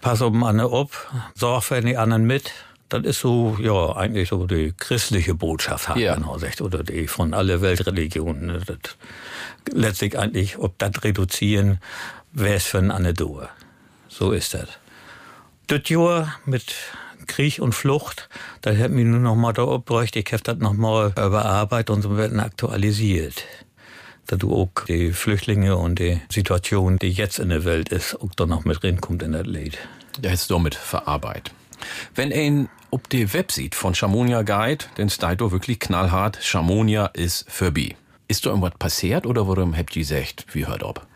Pass 0.00 0.18
den 0.18 0.42
anderen 0.42 0.72
auf, 0.72 1.12
sorg 1.34 1.62
für 1.62 1.80
die 1.80 1.96
anderen 1.96 2.24
mit. 2.24 2.52
Das 2.90 3.04
ist 3.04 3.20
so, 3.20 3.56
ja, 3.60 3.94
eigentlich 3.96 4.30
so 4.30 4.46
die 4.46 4.72
christliche 4.76 5.34
Botschaft, 5.34 5.88
hat 5.88 5.98
Ja. 5.98 6.18
man 6.18 6.32
gesagt, 6.34 6.60
oder 6.62 6.82
die 6.82 7.06
von 7.06 7.34
alle 7.34 7.60
Weltreligionen. 7.60 8.46
ne. 8.46 8.60
Das 8.66 8.78
letztlich 9.72 10.18
eigentlich, 10.18 10.58
ob 10.58 10.78
das 10.78 11.04
reduzieren, 11.04 11.80
wer 12.32 12.56
ist 12.56 12.68
für 12.68 12.78
ein 12.78 12.90
Anekdote. 12.90 13.50
So 14.08 14.32
ist 14.32 14.54
das. 14.54 14.68
Das 15.66 15.86
Jahr 15.88 16.34
mit 16.46 16.64
Krieg 17.26 17.58
und 17.60 17.74
Flucht, 17.74 18.30
da 18.62 18.70
hätten 18.70 18.96
wir 18.96 19.04
nur 19.04 19.20
noch 19.20 19.36
mal 19.36 19.52
da 19.52 19.64
bräuchte, 19.76 20.18
ich 20.20 20.32
habe 20.32 20.42
das 20.42 20.56
noch 20.56 20.72
mal 20.72 21.08
überarbeitet 21.10 21.90
und 21.90 22.00
so 22.00 22.16
werden 22.16 22.40
aktualisiert. 22.40 23.44
Da 24.28 24.36
du 24.36 24.54
auch 24.54 24.70
die 24.86 25.12
Flüchtlinge 25.12 25.76
und 25.76 25.98
die 25.98 26.22
Situation, 26.30 26.98
die 26.98 27.10
jetzt 27.10 27.38
in 27.38 27.50
der 27.50 27.64
Welt 27.64 27.90
ist, 27.90 28.14
auch 28.18 28.32
da 28.34 28.46
noch 28.46 28.64
mit 28.64 28.82
reinkommt 28.82 29.22
in 29.22 29.32
das 29.32 29.46
Lied. 29.46 29.76
Der 30.18 30.32
ist 30.32 30.50
damit 30.50 30.74
verarbeitet. 30.74 31.52
Wenn 32.14 32.32
ein 32.32 32.68
ob 32.90 33.08
die 33.10 33.32
Website 33.34 33.74
von 33.74 33.94
Chamonia 33.94 34.42
Guide, 34.42 34.86
dann 34.96 35.10
steht 35.10 35.40
da 35.40 35.50
wirklich 35.50 35.78
knallhart, 35.78 36.38
Chamonia 36.42 37.06
ist 37.06 37.44
vorbei. 37.50 37.96
Ist 38.28 38.46
da 38.46 38.50
irgendwas 38.50 38.74
passiert 38.78 39.26
oder 39.26 39.46
warum 39.46 39.76
habt 39.76 39.94
ihr 39.96 40.02
gesagt, 40.02 40.46
wie 40.52 40.66
hört 40.66 40.82
ob? 40.82 41.06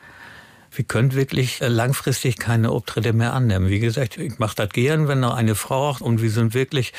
Wir 0.75 0.87
können 0.87 1.13
wirklich 1.13 1.61
äh, 1.61 1.69
langfristig 1.69 2.39
keine 2.39 2.71
Auftritte 2.71 3.13
mehr 3.13 3.35
annehmen. 3.35 3.69
Wie 3.69 3.79
gesagt, 3.79 4.17
ich 4.17 4.39
mache 4.39 4.57
das 4.57 4.71
gern, 4.71 5.07
wenn 5.07 5.21
da 5.21 5.35
eine 5.35 5.55
Frau 5.55 5.97
und 6.01 6.23
wir 6.23 6.31
sind 6.31 6.55
wirklich 6.55 6.95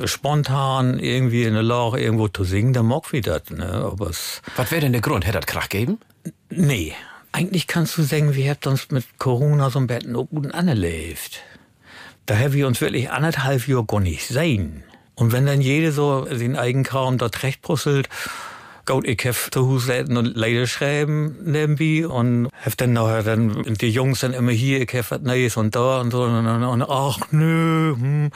äh, 0.00 0.06
spontan 0.06 0.98
irgendwie 0.98 1.44
in 1.44 1.52
der 1.52 1.62
Lage 1.62 2.00
irgendwo 2.00 2.28
zu 2.28 2.44
singen, 2.44 2.72
dann 2.72 2.86
mag 2.86 3.12
wir 3.12 3.20
das. 3.20 3.50
Ne? 3.50 3.66
Aber 3.66 4.08
es, 4.08 4.40
Was 4.56 4.70
wäre 4.70 4.80
denn 4.80 4.92
der 4.92 5.02
Grund? 5.02 5.26
Hätte 5.26 5.40
das 5.40 5.46
Krach 5.46 5.68
geben? 5.68 5.98
nee, 6.48 6.94
eigentlich 7.32 7.66
kannst 7.66 7.96
du 7.98 8.02
sagen, 8.02 8.34
wir 8.34 8.50
habt 8.50 8.66
uns 8.66 8.90
mit 8.90 9.04
Corona 9.18 9.70
so 9.70 9.78
ein 9.78 9.86
bisschen 9.86 10.16
auch 10.16 10.26
gut 10.26 10.52
angelebt. 10.54 11.42
Da 12.26 12.36
haben 12.36 12.52
wir 12.52 12.66
uns 12.66 12.80
wirklich 12.80 13.10
anderthalb 13.10 13.66
Jahre 13.66 13.84
gar 13.84 14.00
nicht 14.00 14.26
sehen. 14.26 14.84
Und 15.14 15.32
wenn 15.32 15.46
dann 15.46 15.60
jede 15.60 15.92
so 15.92 16.24
den 16.24 16.56
eigenen 16.56 16.84
Kram 16.84 17.18
dort 17.18 17.42
recht 17.42 17.62
brüsselt, 17.62 18.08
Gut, 18.84 19.06
ich 19.06 19.24
hab 19.24 19.36
zu 19.52 19.68
Hause 19.68 20.04
und 20.08 20.36
Leute 20.36 20.66
schreiben 20.66 21.36
nebenbei 21.44 22.04
und 22.04 22.48
hab 22.64 22.76
dann 22.78 22.94
nachher 22.94 23.22
dann 23.22 23.62
die 23.62 23.90
Jungs 23.90 24.20
dann 24.20 24.32
immer 24.32 24.50
hier, 24.50 24.80
ich 24.80 24.92
hab 24.92 25.12
was 25.12 25.20
Neues 25.20 25.56
und 25.56 25.76
da 25.76 26.00
und 26.00 26.10
so 26.10 26.24
und, 26.24 26.44
und, 26.44 26.64
und 26.64 26.82
ach 26.82 27.18
nö, 27.30 27.94
hm, 27.94 28.30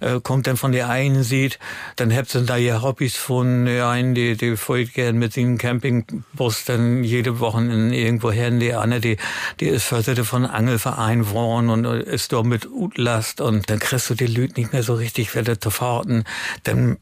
äh, 0.00 0.18
kommt 0.20 0.48
dann 0.48 0.56
von 0.56 0.72
der 0.72 0.88
einen 0.88 1.22
sieht, 1.22 1.60
dann 1.94 2.12
habt 2.12 2.34
ihr 2.34 2.40
da 2.40 2.56
ihr 2.56 2.82
Hobbys 2.82 3.14
von 3.14 3.64
der 3.64 3.86
einen, 3.90 4.16
die, 4.16 4.36
die 4.36 4.56
folgt 4.56 4.94
gern 4.94 5.18
mit 5.18 5.34
seinem 5.34 5.56
Campingbus 5.56 6.64
dann 6.64 7.04
jede 7.04 7.38
Woche 7.38 7.60
in 7.60 7.92
irgendwo 7.92 8.32
her, 8.32 8.50
die 8.50 8.74
andere, 8.74 9.00
die, 9.00 9.16
die 9.60 9.68
ist 9.68 9.84
Förderte 9.84 10.24
von 10.24 10.46
Angelverein 10.46 11.20
geworden 11.20 11.70
und 11.70 11.84
ist 11.84 12.32
dort 12.32 12.46
mit 12.46 12.66
Utlast 12.66 13.40
und 13.40 13.70
dann 13.70 13.78
kriegst 13.78 14.10
du 14.10 14.14
die 14.14 14.26
Lüt 14.26 14.56
nicht 14.56 14.72
mehr 14.72 14.82
so 14.82 14.94
richtig 14.94 15.36
wieder 15.36 15.60
zu 15.60 15.70
fahrten, 15.70 16.24
dann 16.64 16.98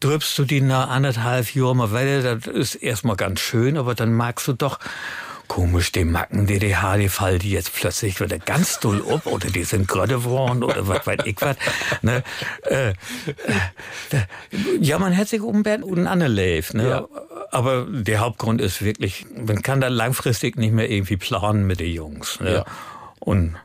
drübst 0.00 0.38
du 0.38 0.44
die 0.44 0.60
nach 0.60 0.90
anderthalb 0.90 1.54
Jahren 1.54 1.78
mal 1.78 1.92
weiter, 1.92 2.41
ist 2.46 2.74
erstmal 2.76 3.16
ganz 3.16 3.40
schön, 3.40 3.76
aber 3.76 3.94
dann 3.94 4.12
magst 4.12 4.48
du 4.48 4.52
doch 4.52 4.78
komisch 5.48 5.92
die 5.92 6.04
Macken, 6.04 6.46
die 6.46 6.58
die 6.58 7.08
fallen 7.08 7.38
die 7.38 7.50
jetzt 7.50 7.74
plötzlich 7.74 8.20
wieder 8.20 8.38
ganz 8.38 8.80
doll 8.80 9.04
ab 9.12 9.26
oder 9.26 9.50
die 9.50 9.64
sind 9.64 9.86
gerade 9.86 10.14
geworden 10.14 10.62
oder 10.62 10.88
was 10.88 11.06
weiß 11.06 11.18
ich 11.26 11.36
was. 11.40 11.56
Ne? 12.00 12.22
Äh, 12.62 12.90
äh, 12.90 12.94
ja, 14.80 14.98
man 14.98 15.14
hat 15.14 15.28
sich 15.28 15.42
umbert 15.42 15.82
und 15.82 16.06
anlebt, 16.06 16.72
ne? 16.72 16.88
Ja. 16.88 17.08
Aber 17.50 17.86
der 17.86 18.20
Hauptgrund 18.20 18.62
ist 18.62 18.82
wirklich, 18.82 19.26
man 19.36 19.60
kann 19.60 19.82
da 19.82 19.88
langfristig 19.88 20.56
nicht 20.56 20.72
mehr 20.72 20.90
irgendwie 20.90 21.18
planen 21.18 21.66
mit 21.66 21.80
den 21.80 21.92
Jungs. 21.92 22.40
Ne? 22.40 22.54
Ja. 22.54 22.64
Und 23.18 23.56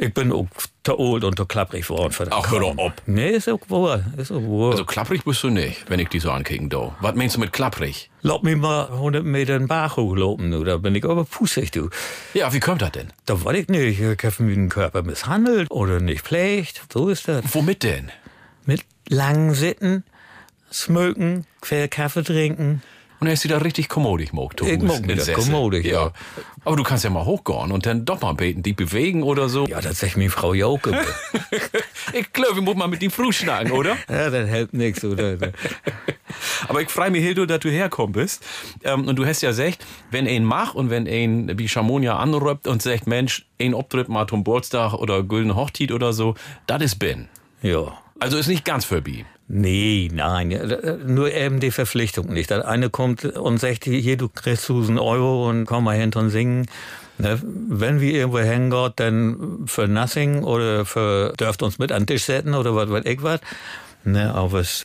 Ich 0.00 0.14
bin 0.14 0.30
auch 0.30 0.46
zu 0.84 0.96
alt 0.96 1.24
und 1.24 1.36
zu 1.36 1.44
klapprig 1.44 1.88
geworden 1.88 2.12
für 2.12 2.24
das. 2.24 2.32
Ach, 2.32 2.52
hör 2.52 2.60
doch 2.60 2.78
ab. 2.78 3.02
Nee, 3.06 3.30
ist 3.30 3.48
auch 3.48 3.58
wohl. 3.66 4.04
Ist 4.16 4.30
auch 4.30 4.40
wohl. 4.40 4.70
Also 4.70 4.84
klapprig 4.84 5.24
bist 5.24 5.42
du 5.42 5.50
nicht, 5.50 5.90
wenn 5.90 5.98
ich 5.98 6.08
die 6.08 6.20
so 6.20 6.30
ankicken 6.30 6.70
do. 6.70 6.94
Was 7.00 7.16
meinst 7.16 7.34
du 7.34 7.40
mit 7.40 7.52
klapprig? 7.52 8.08
Lass 8.22 8.42
mich 8.42 8.56
mal 8.56 8.86
100 8.86 9.24
Meter 9.24 9.56
in 9.56 9.62
den 9.62 9.68
Bach 9.68 9.96
hochlopen, 9.96 10.52
du. 10.52 10.62
Da 10.62 10.76
bin 10.76 10.94
ich 10.94 11.04
aber 11.04 11.24
pussig, 11.24 11.72
du. 11.72 11.90
Ja, 12.32 12.52
wie 12.52 12.60
kommt 12.60 12.80
das 12.80 12.92
denn? 12.92 13.12
Da 13.26 13.44
weiß 13.44 13.56
ich 13.56 13.68
nicht. 13.68 14.00
Ich 14.00 14.24
habe 14.24 14.42
meinen 14.44 14.68
Körper 14.68 15.02
misshandelt 15.02 15.68
oder 15.72 15.98
nicht 15.98 16.22
pflegt. 16.22 16.80
So 16.92 17.08
ist 17.08 17.26
das. 17.26 17.44
Womit 17.52 17.82
denn? 17.82 18.12
Mit 18.66 18.82
langen 19.08 19.52
Sitten, 19.52 20.04
smöken, 20.72 21.44
quer 21.60 21.88
Kaffee 21.88 22.22
trinken. 22.22 22.82
Und 23.20 23.26
er 23.26 23.32
ist 23.32 23.44
wieder 23.44 23.64
richtig 23.64 23.88
kommodig, 23.88 24.32
Moog. 24.32 24.56
du 24.56 24.66
Ich 24.66 24.80
mag 24.80 25.04
Sessel. 25.06 25.34
kommodig, 25.34 25.84
ja. 25.84 26.12
Aber 26.64 26.76
du 26.76 26.84
kannst 26.84 27.04
ja 27.04 27.10
mal 27.10 27.24
hochgehen 27.24 27.72
und 27.72 27.84
dann 27.84 28.04
doch 28.04 28.20
mal 28.20 28.34
beten, 28.34 28.62
die 28.62 28.72
bewegen 28.72 29.22
oder 29.22 29.48
so. 29.48 29.66
Ja, 29.66 29.80
das 29.80 29.98
sagt 29.98 30.16
mir 30.16 30.30
Frau 30.30 30.54
Jauke. 30.54 30.92
ich 32.12 32.32
glaube, 32.32 32.56
wir 32.56 32.62
müssen 32.62 32.78
mal 32.78 32.86
mit 32.86 33.02
ihm 33.02 33.10
früh 33.10 33.32
schnacken, 33.32 33.72
oder? 33.72 33.96
ja, 34.08 34.30
das 34.30 34.48
hält 34.48 34.72
nix, 34.72 35.04
oder? 35.04 35.36
Aber 36.68 36.80
ich 36.80 36.90
freue 36.90 37.10
mich, 37.10 37.24
Hildo, 37.24 37.46
dass 37.46 37.60
du 37.60 37.70
herkommen 37.70 38.12
bist. 38.12 38.44
Ähm, 38.84 39.08
und 39.08 39.16
du 39.16 39.26
hast 39.26 39.40
ja 39.42 39.50
gesagt, 39.50 39.84
wenn 40.10 40.28
ein 40.28 40.44
mach 40.44 40.74
und 40.74 40.90
wenn 40.90 41.08
ein 41.08 41.58
wie 41.58 41.68
Chamonia 41.68 42.16
anrüppt 42.18 42.68
und 42.68 42.82
sagt, 42.82 43.06
Mensch, 43.06 43.46
ein 43.60 43.74
Obtritt 43.74 44.08
mal 44.08 44.26
zum 44.28 44.40
Geburtstag 44.40 44.94
oder 44.94 45.22
Gülden 45.22 45.56
Hochtit 45.56 45.90
oder 45.90 46.12
so, 46.12 46.34
das 46.66 46.82
ist 46.82 46.98
Ben. 46.98 47.28
Ja. 47.62 47.98
Also 48.20 48.36
ist 48.36 48.48
nicht 48.48 48.64
ganz 48.64 48.84
vorbei. 48.84 49.24
Nee, 49.50 50.10
nein, 50.12 50.50
ja, 50.50 50.60
äh, 50.60 50.98
nur 51.06 51.32
eben 51.32 51.58
die 51.58 51.70
Verpflichtung 51.70 52.26
nicht. 52.26 52.50
Der 52.50 52.68
eine 52.68 52.90
kommt 52.90 53.24
und 53.24 53.58
sagt, 53.58 53.84
hier, 53.84 54.18
du 54.18 54.28
kriegst 54.28 54.68
1000 54.68 55.00
Euro 55.00 55.48
und 55.48 55.64
komm 55.64 55.84
mal 55.84 55.96
hinter 55.96 56.20
und 56.20 56.30
singen. 56.30 56.66
Ne, 57.16 57.40
wenn 57.42 58.00
wir 58.00 58.12
irgendwo 58.12 58.38
hingehen, 58.38 58.92
dann 58.96 59.64
für 59.66 59.88
nothing 59.88 60.44
oder 60.44 60.84
für 60.84 61.32
dürft 61.40 61.62
uns 61.62 61.78
mit 61.78 61.90
an 61.90 62.02
den 62.02 62.08
Tisch 62.08 62.24
setzen 62.24 62.54
oder 62.54 62.76
was 62.76 62.90
weiß 62.90 63.04
ich 63.06 63.22
was. 63.22 63.40
Ne, 64.04 64.32
aber 64.32 64.60
es, 64.60 64.84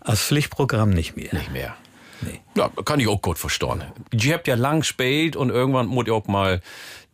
als 0.00 0.20
Pflichtprogramm 0.20 0.90
nicht 0.90 1.16
mehr. 1.16 1.32
Nicht 1.32 1.52
mehr. 1.52 1.74
Nee. 2.22 2.40
Ja, 2.56 2.70
kann 2.84 3.00
ich 3.00 3.08
auch 3.08 3.22
gut 3.22 3.38
verstehen. 3.38 3.84
Die 4.12 4.34
habt 4.34 4.48
ja 4.48 4.56
lang 4.56 4.80
gespielt 4.80 5.36
und 5.36 5.50
irgendwann 5.50 5.86
muss 5.86 6.06
ich 6.06 6.12
auch 6.12 6.26
mal 6.26 6.60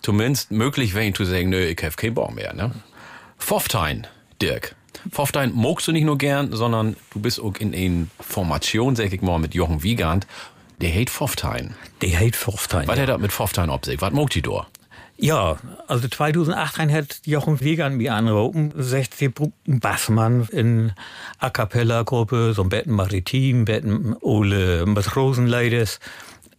zumindest 0.01 0.51
möglich 0.51 0.95
werden 0.95 1.15
zu 1.15 1.25
sagen, 1.25 1.51
nö, 1.51 1.65
ich 1.65 1.83
hab 1.83 1.97
keinen 1.97 2.15
Bock 2.15 2.35
mehr, 2.35 2.55
ne? 2.55 2.73
Pfofftein, 3.39 4.07
Dirk. 4.41 4.75
Pfofftein 5.11 5.53
magst 5.55 5.89
du 5.89 5.93
nicht 5.93 6.05
nur 6.05 6.19
gern, 6.19 6.53
sondern 6.53 6.97
du 7.13 7.21
bist 7.21 7.41
auch 7.41 7.55
in 7.57 7.75
einer 7.75 8.07
Formation, 8.21 8.97
sag 8.97 9.13
ich 9.13 9.23
mal, 9.23 9.39
mit 9.39 9.55
Jochen 9.55 9.83
Wiegand. 9.83 10.27
Der 10.81 10.91
hate 10.95 11.11
Pfofftein. 11.11 11.75
Der 12.03 12.19
hate 12.21 12.37
Pfofftein. 12.37 12.87
Was 12.87 12.99
hat 12.99 13.09
er 13.09 13.19
mit 13.19 13.33
Pfofftein 13.33 13.71
ob 13.71 13.85
sich? 13.85 14.01
Was 14.01 14.13
mogt 14.13 14.35
die 14.35 14.43
da? 14.43 14.67
Ja, 15.21 15.57
also 15.89 16.07
2018 16.07 16.93
hat 16.93 17.23
Jochen 17.25 17.61
Wiegand 17.61 17.97
mir 17.97 18.15
angerufen, 18.15 18.73
sagt, 18.77 19.21
einen 19.21 19.81
Bassmann 19.81 20.47
in 20.53 20.93
A 21.41 21.51
Cappella-Gruppe, 21.51 22.53
so 22.55 22.63
ein 22.63 22.69
Betten 22.69 22.93
Maritim, 22.93 23.65
Betten 23.65 24.15
Ole 24.21 24.87
Matrosenleides, 24.87 25.99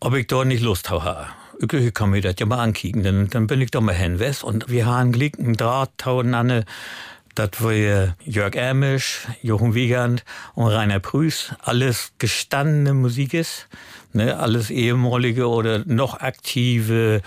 ob 0.02 0.14
ich 0.16 0.28
da 0.28 0.44
nicht 0.44 0.62
Lust 0.62 0.90
habe. 0.90 1.28
Ich, 1.62 1.94
kann 1.94 2.10
mir 2.10 2.20
das 2.20 2.36
ja 2.38 2.46
mal 2.46 2.60
ankicken, 2.60 3.02
dann, 3.02 3.30
dann 3.30 3.48
bin 3.48 3.62
ich 3.62 3.72
da 3.72 3.80
mal 3.80 3.96
hin 3.96 4.20
West 4.20 4.44
und 4.44 4.70
wir 4.70 4.86
haben 4.86 5.14
gleich 5.14 5.40
einen 5.40 5.56
Draht 5.56 5.92
taueinander. 5.98 6.66
Das 7.36 7.52
war 7.60 7.74
Jörg 7.74 8.56
Ermisch, 8.56 9.28
Jochen 9.42 9.74
Wiegand 9.74 10.24
und 10.56 10.68
Rainer 10.68 11.00
Prüß. 11.00 11.56
Alles 11.60 12.12
gestandene 12.18 12.94
Musik 12.94 13.34
ist, 13.34 13.68
ne, 14.14 14.38
alles 14.38 14.70
ehemalige 14.70 15.48
oder 15.48 15.84
noch 15.86 16.20
aktive 16.20 17.22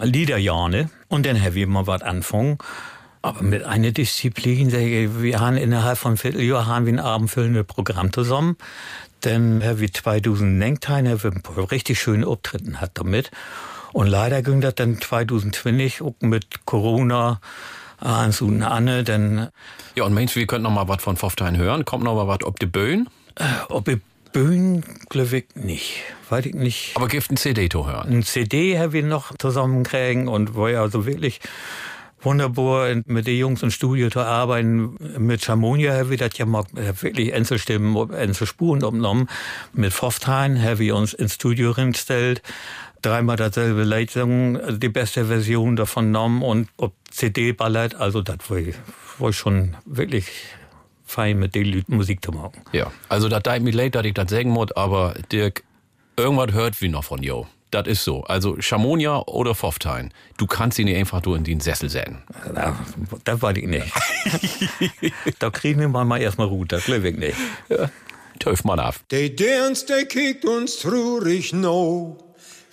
Liederjahre. 0.00 0.90
Und 1.08 1.26
dann 1.26 1.40
haben 1.40 1.54
wir 1.54 1.66
mal 1.66 1.86
was 1.86 2.02
anfangen. 2.02 2.58
Aber 3.22 3.42
mit 3.42 3.62
einer 3.62 3.90
Disziplin, 3.90 4.70
wir 4.70 5.40
haben 5.40 5.56
innerhalb 5.56 5.96
von 5.96 6.18
Vierteljahr 6.18 6.66
haben 6.66 6.84
wir 6.84 6.92
ein 6.92 6.98
abendfüllendes 6.98 7.64
Programm 7.64 8.12
zusammen. 8.12 8.56
Dann 9.22 9.64
haben 9.64 9.80
wir 9.80 9.90
2019 9.90 11.08
haben 11.08 11.22
wir 11.22 11.32
ein 11.32 11.64
richtig 11.64 12.00
schöne 12.00 12.26
Auftritten 12.26 12.82
hat 12.82 12.90
damit. 12.94 13.30
Und 13.94 14.08
leider 14.08 14.42
ging 14.42 14.60
das 14.60 14.74
dann 14.74 15.00
2020 15.00 16.02
auch 16.02 16.14
mit 16.20 16.66
Corona 16.66 17.40
eins 18.04 18.40
und 18.40 18.62
Anne, 18.62 19.04
dann. 19.04 19.48
Ja, 19.94 20.04
und 20.04 20.14
meinst 20.14 20.36
du, 20.36 20.40
wir 20.40 20.46
könnten 20.46 20.64
noch 20.64 20.70
mal 20.70 20.88
was 20.88 21.02
von 21.02 21.16
Pfofftein 21.16 21.56
hören? 21.56 21.84
Kommt 21.84 22.04
noch 22.04 22.14
mal 22.14 22.28
was 22.28 22.44
ob 22.44 22.58
die 22.58 22.66
Böen? 22.66 23.08
Äh, 23.36 23.44
ob 23.68 23.84
die 23.86 24.00
Böen, 24.32 24.84
glaube 25.08 25.38
ich 25.38 25.44
nicht. 25.54 26.02
Weiß 26.28 26.46
ich 26.46 26.54
nicht. 26.54 26.92
Aber 26.96 27.08
gibt 27.08 27.30
ein 27.30 27.36
CD 27.36 27.68
zu 27.68 27.86
hören? 27.86 28.08
Ein 28.10 28.22
CD 28.22 28.78
haben 28.78 28.92
wir 28.92 29.02
noch 29.02 29.36
zusammenkriegen 29.38 30.28
und 30.28 30.56
war 30.56 30.70
ja 30.70 30.82
also 30.82 31.06
wirklich 31.06 31.40
wunderbar 32.20 32.88
mit 33.06 33.26
den 33.26 33.38
Jungs 33.38 33.62
im 33.62 33.70
Studio 33.70 34.08
zu 34.10 34.20
arbeiten. 34.20 34.96
Mit 35.18 35.44
Chamonia 35.44 35.94
haben 35.94 36.10
wir 36.10 36.16
das 36.16 36.36
ja 36.38 36.46
mal 36.46 36.64
wirklich 36.72 37.32
Einzelstimmen, 37.32 38.10
Einzelspuren 38.12 38.82
umgenommen. 38.82 39.28
Mit 39.72 39.92
Pfofftein 39.92 40.60
haben 40.60 40.78
wir 40.78 40.96
uns 40.96 41.12
ins 41.12 41.34
Studio 41.34 41.70
reingestellt 41.72 42.42
dreimal 43.04 43.36
dasselbe 43.36 43.84
Leitung, 43.84 44.58
die 44.78 44.88
beste 44.88 45.26
Version 45.26 45.76
davon 45.76 46.06
genommen 46.06 46.42
und 46.42 46.68
ob 46.76 46.94
CD-Ballett, 47.14 47.94
also 47.94 48.22
das 48.22 48.38
war, 48.48 48.58
war 49.18 49.32
schon 49.32 49.76
wirklich 49.84 50.26
fein 51.04 51.38
mit 51.38 51.54
der 51.54 51.64
Musik 51.86 52.24
zu 52.24 52.32
machen. 52.32 52.60
Ja, 52.72 52.90
also 53.08 53.28
das 53.28 53.42
tut 53.44 53.62
mir 53.62 53.70
leid, 53.70 53.94
dass 53.94 54.04
ich 54.04 54.14
das 54.14 54.30
sagen 54.30 54.50
muss, 54.50 54.72
aber 54.72 55.14
Dirk, 55.30 55.62
irgendwas 56.16 56.52
hört 56.52 56.80
wie 56.80 56.88
noch 56.88 57.04
von 57.04 57.22
Jo. 57.22 57.46
Das 57.70 57.88
ist 57.88 58.04
so. 58.04 58.22
Also 58.24 58.56
Chamonia 58.60 59.18
oder 59.26 59.52
Pfofftein. 59.54 60.12
Du 60.36 60.46
kannst 60.46 60.78
ihn 60.78 60.84
nicht 60.84 60.96
einfach 60.96 61.24
nur 61.24 61.36
in 61.36 61.42
den 61.42 61.58
Sessel 61.58 61.90
setzen. 61.90 62.22
Na, 62.52 62.78
das 63.24 63.42
weiß 63.42 63.56
ich 63.56 63.66
nicht. 63.66 63.92
da 65.40 65.50
kriegen 65.50 65.80
wir 65.80 65.88
mal 65.88 66.20
erstmal 66.20 66.46
Ruhe, 66.46 66.66
das 66.66 66.84
glaube 66.84 67.08
ich 67.08 67.16
nicht. 67.16 67.36
Ja, 67.68 67.90
töf 68.38 68.62
mal 68.62 68.78
ab. 68.78 68.94
Der 69.10 69.28
Dance, 69.30 69.86
der 69.86 70.04
kickt 70.06 70.44
uns 70.44 70.78
traurig 70.78 71.52
no 71.52 72.16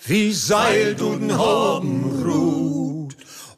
wie 0.05 0.31
seilt 0.31 1.01
und 1.01 1.35
Hoben 1.37 2.23
ruht 2.23 2.90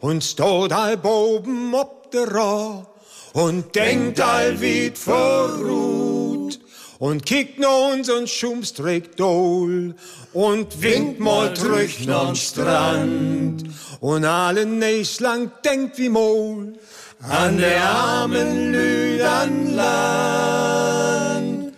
und 0.03 0.21
steht 0.21 0.73
all 0.73 0.97
boben 0.97 1.73
ob 1.73 2.11
der 2.11 2.29
Ra 2.29 2.85
und 3.31 3.73
denkt 3.73 4.19
all 4.19 4.59
wie 4.59 4.91
verruht 4.93 6.59
und 6.99 7.25
kickt 7.25 7.57
no 7.57 7.91
unseren 7.93 8.27
Schumstreck 8.27 9.15
dol 9.15 9.95
und 10.33 10.81
winkt 10.81 11.21
mal 11.21 11.53
trüch 11.53 12.09
am 12.09 12.35
Strand 12.35 13.63
und 14.01 14.25
alle 14.25 14.65
nächst 14.65 15.21
lang 15.21 15.51
denkt 15.63 15.97
wie 15.97 16.09
Mol 16.09 16.73
an 17.21 17.57
der 17.57 17.81
armen 17.81 18.73
Lüdern 18.73 19.73
Land. 19.73 21.73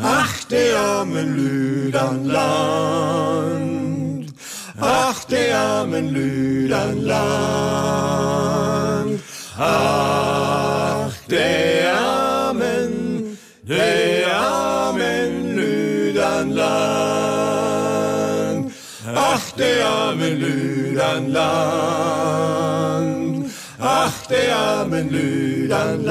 Ach, 0.00 0.44
der 0.44 0.78
armen 0.78 1.36
Lüdern 1.36 2.24
Land. 2.24 3.27
Ach, 4.80 5.24
der 5.24 5.58
armen 5.58 6.10
Lüdern 6.10 7.02
Land. 7.04 7.18
Ach, 9.58 11.12
der 11.28 11.94
armen, 11.94 13.36
der 13.62 14.32
armen 14.32 15.56
Lüdern 15.56 16.52
Land. 16.52 17.72
Ach, 19.14 19.50
der 19.58 19.84
armen 19.84 20.38
Lüdern 20.38 21.32
Land. 21.32 22.78
Ach, 23.80 24.26
der 24.26 24.56
armen 24.56 25.10
Lüdern 25.10 26.04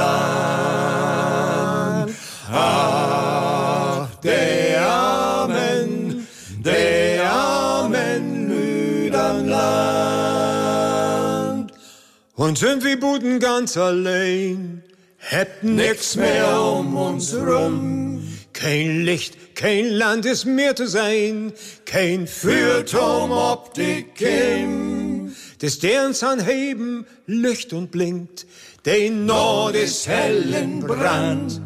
Und 12.38 12.60
sind 12.60 12.84
wir 12.84 13.00
Buden 13.00 13.40
ganz 13.40 13.78
allein, 13.78 14.84
hätten 15.18 15.74
nix 15.74 16.16
mehr 16.16 16.62
um 16.62 16.96
uns 16.96 17.34
rum. 17.34 18.22
Kein 18.54 19.02
Licht, 19.02 19.56
kein 19.56 19.90
Land 19.90 20.24
ist 20.28 20.46
mehr 20.46 20.76
zu 20.76 20.88
sein, 20.88 21.52
kein 21.86 22.28
Fürturm 22.28 23.32
ob 23.32 23.74
die 23.74 24.04
Kim. 24.04 25.36
Des 25.64 25.74
Sterns 25.74 26.22
anheben, 26.22 27.08
Licht 27.26 27.74
und 27.74 27.90
blinkt, 27.90 28.46
den 28.86 29.26
Nord 29.26 29.74
ist 29.74 30.08
hellen 30.08 30.82
Brand. 30.82 31.60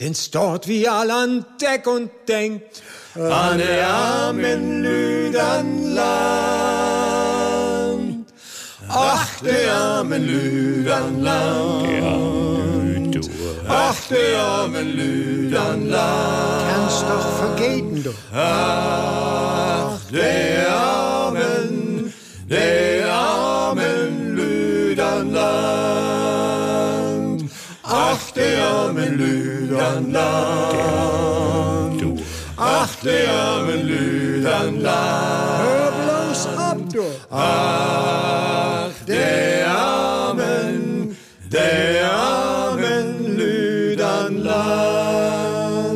Den 0.00 0.16
stort 0.16 0.66
wie 0.66 0.88
all 0.88 1.12
an 1.12 1.46
Deck 1.62 1.86
und 1.86 2.10
denkt 2.26 2.82
an 3.14 3.58
der 3.58 3.86
armen 3.86 4.82
Lüdern 4.82 5.94
Land. 5.94 6.75
Ach, 8.88 9.40
der 9.40 9.74
armen 9.74 10.26
Lüdern 10.26 11.22
Land. 11.22 11.86
Ach, 13.68 13.96
der 14.08 14.40
armen 14.40 14.96
Lüdern 14.96 15.88
Land. 15.88 16.64
Kannst 16.70 17.02
doch 17.02 17.28
vergeten, 17.38 18.02
du. 18.04 18.10
Ach, 18.32 19.98
der 20.12 20.70
armen, 20.70 22.12
der 22.48 23.12
armen 23.12 24.36
Lüdern 24.36 25.32
Land. 25.32 26.16
der 28.36 28.64
armen 28.68 29.18
Lüdern 29.18 30.12
Land. 30.12 32.02
Ach, 32.56 32.94
der 33.02 33.32
armen 33.32 33.86
Lüdern 33.86 34.80
Bloß 36.36 36.58
ab, 36.58 36.78
du. 36.92 37.02
Ach, 37.30 38.90
der 39.08 39.66
armen, 39.68 41.16
der 41.50 42.12
armen 42.12 43.36
Lüdern 43.36 44.42
Land. 44.42 45.86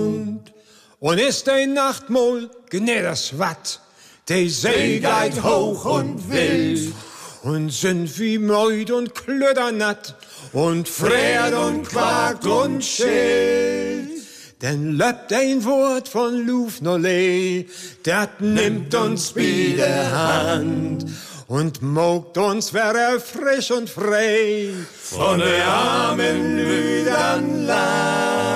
Und 0.99 1.19
ist 1.19 1.47
ein 1.49 1.75
Nachtmol 1.75 2.49
genau 2.71 3.13
Watt. 3.33 3.81
Die 4.29 4.49
See 4.49 5.01
geht 5.01 5.43
hoch 5.43 5.85
und 5.85 6.31
wild. 6.31 6.95
Und 7.43 7.71
sind 7.71 8.19
wie 8.19 8.39
Meut 8.39 8.91
und 8.91 9.15
klödernatt. 9.15 10.15
Und 10.53 10.89
friert 10.89 11.53
und 11.55 11.87
quakt 11.87 12.47
und 12.47 12.83
schild. 12.85 14.20
Denn 14.63 14.99
löppt 14.99 15.33
ein 15.33 15.65
Wort 15.65 16.07
von 16.09 16.47
Lufnolee, 16.47 17.67
dat 18.03 18.43
nimmt 18.43 18.95
uns 18.95 19.33
bei 19.33 19.75
der 19.75 20.11
Hand 20.13 21.07
und 21.47 21.81
mogt 21.81 22.37
uns 22.37 22.75
wäre 22.75 23.19
frisch 23.21 23.71
und 23.71 23.89
frei 23.89 24.69
Von 25.03 25.39
der 25.39 25.67
armen 25.67 26.59
Lüdern 26.59 27.67
Land. 27.67 28.51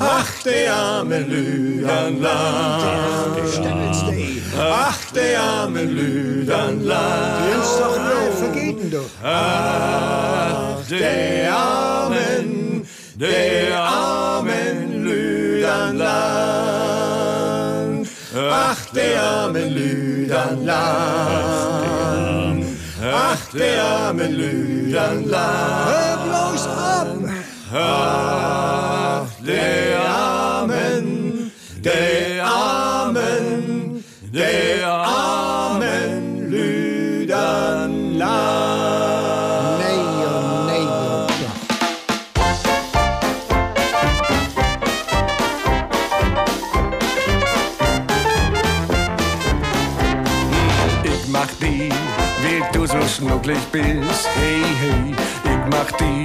Ach, 0.00 0.42
der 0.44 0.74
arme 0.74 1.20
Lüdern 1.20 2.20
Land. 2.20 3.38
Ach, 4.58 4.98
der 5.14 5.40
arme 5.40 5.84
Lüdern 5.84 6.84
Land. 6.84 7.44
Die 7.46 7.60
ist 7.60 7.78
doch 7.78 7.96
nur 7.96 8.32
vergeten, 8.36 8.90
du. 8.90 9.00
Ach, 9.22 10.76
der 10.90 11.52
armen, 11.52 12.07
der 13.18 13.76
armen 13.76 15.02
Lüdern 15.02 15.98
Land. 15.98 17.18
Ach, 18.36 18.86
der 18.94 19.20
armen 19.20 19.74
Lüdern 19.74 20.64
Land. 20.64 20.86
Ach, 23.02 23.52
der 23.52 23.82
armen 23.82 24.32
Lüdern 24.32 25.24
Land. 25.28 25.90
Hör 25.90 26.16
bloß 26.26 26.66
ab. 26.68 27.08
Ach, 27.74 29.26
der 29.44 30.00
armen, 30.00 31.50
der 31.84 32.44
armen, 32.44 34.04
der 34.32 34.86
armen 34.86 35.47
du 53.18 53.26
schnucklig 53.26 53.58
bist. 53.72 54.28
Hey, 54.34 54.62
hey, 54.80 55.14
ich 55.44 55.70
mach 55.70 55.90
die, 55.92 56.24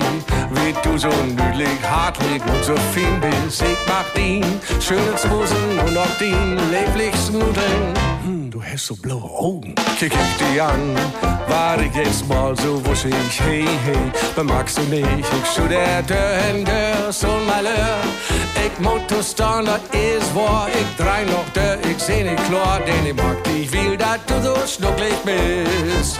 wie 0.52 0.74
du 0.84 0.98
so 0.98 1.10
nüdlich, 1.10 1.80
hartlich 1.84 2.42
und 2.46 2.64
so 2.64 2.76
fein 2.94 3.22
bist. 3.22 3.62
Ich 3.62 3.78
mach 3.88 4.06
die, 4.16 4.42
schöne 4.82 5.16
Zwosen 5.16 5.80
und 5.86 5.98
auch 5.98 6.18
die 6.20 6.36
leblichen 6.72 7.40
Nudeln. 7.40 7.94
Hm, 8.24 8.52
du 8.52 8.64
hast 8.64 8.88
so 8.88 8.96
blaue 8.96 9.24
Augen. 9.24 9.76
Kick 9.98 10.14
ich 10.14 10.46
die 10.46 10.62
an, 10.62 10.96
war 11.48 11.80
ich 11.80 11.94
jetzt 11.96 12.28
mal 12.28 12.56
so 12.58 12.84
wuschig. 12.86 13.14
Hey, 13.40 13.66
hey, 13.86 14.12
bemagst 14.36 14.78
du 14.78 14.82
nicht, 14.84 15.08
ich 15.20 15.54
schu 15.54 15.68
der 15.68 16.02
Dörr 16.04 16.40
in 16.54 16.66
Dörr, 16.66 17.12
so 17.12 17.28
malheur. 17.48 18.02
Ich 18.66 18.80
Motostan, 18.80 19.66
das 19.66 19.82
ist 19.92 20.34
wahr, 20.36 20.68
ich 20.70 21.04
drei 21.04 21.24
noch 21.26 21.48
Dörr, 21.54 21.78
ich 21.90 22.02
seh 22.02 22.24
nicht 22.24 22.44
klar, 22.46 22.80
denn 22.86 23.06
ich 23.06 23.16
mag 23.16 23.44
dich, 23.44 23.72
will, 23.72 23.98
dass 23.98 24.20
du 24.28 24.42
so 24.42 24.56
schnucklig 24.68 25.16
bist. 25.26 26.20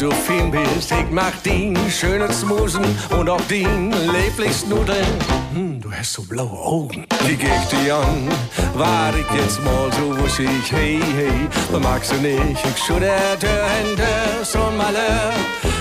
So 0.00 0.10
fein 0.10 0.50
bist. 0.50 0.90
Ich 0.90 1.10
mach 1.10 1.36
die, 1.44 1.76
schöne 1.90 2.32
Smusen 2.32 2.84
und 3.10 3.28
auch 3.28 3.40
die 3.50 3.66
leblichsten 4.10 4.70
Nudeln. 4.70 5.06
Hm, 5.52 5.78
du 5.78 5.92
hast 5.92 6.14
so 6.14 6.22
blaue 6.22 6.58
Augen. 6.58 7.04
Geh 7.26 7.34
ich 7.34 7.68
die 7.68 7.92
an? 7.92 8.28
War 8.74 9.12
ich 9.14 9.30
jetzt 9.38 9.62
mal 9.62 9.90
so 9.92 10.18
wuschig? 10.18 10.48
Hey, 10.70 11.00
hey, 11.16 11.80
magst 11.82 12.12
du 12.12 12.16
nicht? 12.16 12.64
Ich 12.64 12.82
schu 12.82 12.98
der 12.98 13.38
Tür 13.38 13.66
hinter 13.76 14.42
so 14.42 14.58
malheur. 14.78 15.34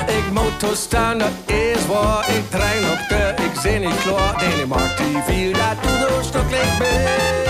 Ich 0.07 0.33
Motostan, 0.33 1.19
das 1.19 1.31
ist 1.47 1.87
wahr. 1.87 2.25
Ich 2.27 2.43
der, 3.09 3.35
ich 3.37 3.61
seh 3.61 3.79
nicht 3.79 4.01
klar. 4.01 4.35
Denn 4.41 4.59
ich 4.59 4.67
mag 4.67 4.97
die 4.97 5.31
viel, 5.31 5.53
dass 5.53 5.77
du 5.81 5.89
so 5.89 6.29
stücklich 6.29 6.69
bist. 6.77 7.48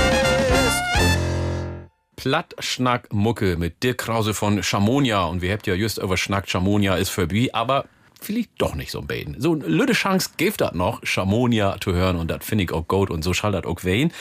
Plattschnack 2.29 3.11
Mucke 3.11 3.57
mit 3.57 3.81
Dirk 3.81 3.97
Krause 3.97 4.35
von 4.35 4.61
Chamonia. 4.61 5.23
Und 5.23 5.41
wir 5.41 5.51
habt 5.51 5.65
ja 5.65 5.73
just 5.73 5.97
über 5.97 6.15
Schnack 6.15 6.47
Chamonia 6.47 6.93
ist 6.93 7.09
vorbei, 7.09 7.49
aber 7.53 7.85
vielleicht 8.21 8.51
doch 8.59 8.75
nicht 8.75 8.91
so 8.91 8.99
ein 8.99 9.07
Baden. 9.07 9.41
So 9.41 9.53
eine 9.53 9.65
lüde 9.65 9.93
Chance 9.93 10.29
gibt 10.37 10.61
das 10.61 10.73
noch, 10.73 11.01
Chamonia 11.03 11.77
zu 11.81 11.93
hören 11.93 12.17
und 12.17 12.29
das 12.29 12.45
finde 12.45 12.65
ich 12.65 12.71
auch 12.71 12.87
gut 12.87 13.09
und 13.09 13.23
so 13.23 13.33
schall 13.33 13.53
das 13.53 13.65
auch 13.65 13.83
wein. 13.83 14.13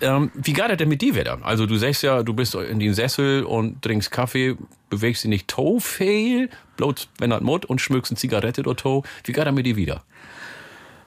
Ähm, 0.00 0.30
wie 0.34 0.52
geht 0.52 0.68
das 0.68 0.76
denn 0.76 0.88
mit 0.88 1.02
dir 1.02 1.16
wieder? 1.16 1.40
Also 1.42 1.66
du 1.66 1.76
sagst 1.76 2.04
ja, 2.04 2.22
du 2.22 2.34
bist 2.34 2.54
in 2.54 2.78
den 2.78 2.94
Sessel 2.94 3.42
und 3.42 3.82
trinkst 3.82 4.12
Kaffee, 4.12 4.56
bewegst 4.88 5.24
dich 5.24 5.30
nicht 5.30 5.48
to 5.48 5.80
viel, 5.80 6.50
bloß 6.76 7.08
wenn 7.18 7.30
das 7.30 7.40
Mut 7.40 7.66
und 7.66 7.80
schmückst 7.80 8.12
eine 8.12 8.18
Zigarette 8.18 8.60
oder 8.60 8.76
to. 8.76 9.02
Wie 9.24 9.32
geht 9.32 9.44
das 9.44 9.52
mit 9.52 9.66
dir 9.66 9.74
wieder? 9.74 10.04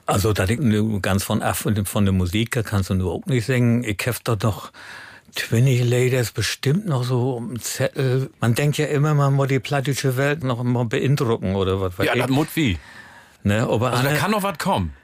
Also 0.04 0.34
da 0.34 0.44
liegt 0.44 0.62
ganz 1.00 1.24
von 1.24 1.40
ab 1.40 1.56
von, 1.56 2.04
der 2.04 2.12
Musik, 2.12 2.50
da 2.50 2.62
kannst 2.62 2.90
du 2.90 2.94
nur 2.94 3.12
auch 3.12 3.24
nicht 3.24 3.46
singen. 3.46 3.82
Ich 3.82 4.06
hab 4.06 4.22
doch 4.24 4.38
noch 4.42 4.72
Twinny 5.34 5.78
Ladies 5.82 6.30
bestimmt 6.32 6.86
noch 6.86 7.04
so 7.04 7.32
um 7.36 7.60
Zettel. 7.60 8.30
Man 8.40 8.54
denkt 8.54 8.78
ja 8.78 8.86
immer, 8.86 9.14
man 9.14 9.34
muss 9.34 9.48
die 9.48 9.58
plattische 9.60 10.16
Welt 10.16 10.44
noch 10.44 10.62
mal 10.62 10.84
beeindrucken 10.84 11.54
oder 11.56 11.80
was 11.80 11.98
weiß 11.98 12.06
Ja, 12.06 12.14
ich. 12.14 12.20
das 12.22 12.30
Mut 12.30 12.48
wie. 12.54 12.78
Ne, 13.42 13.62
aber 13.68 13.90
Also 13.90 14.02
da 14.04 14.08
Anne, 14.10 14.18
kann 14.18 14.30
noch 14.30 14.42
was 14.42 14.58
kommen. 14.58 14.94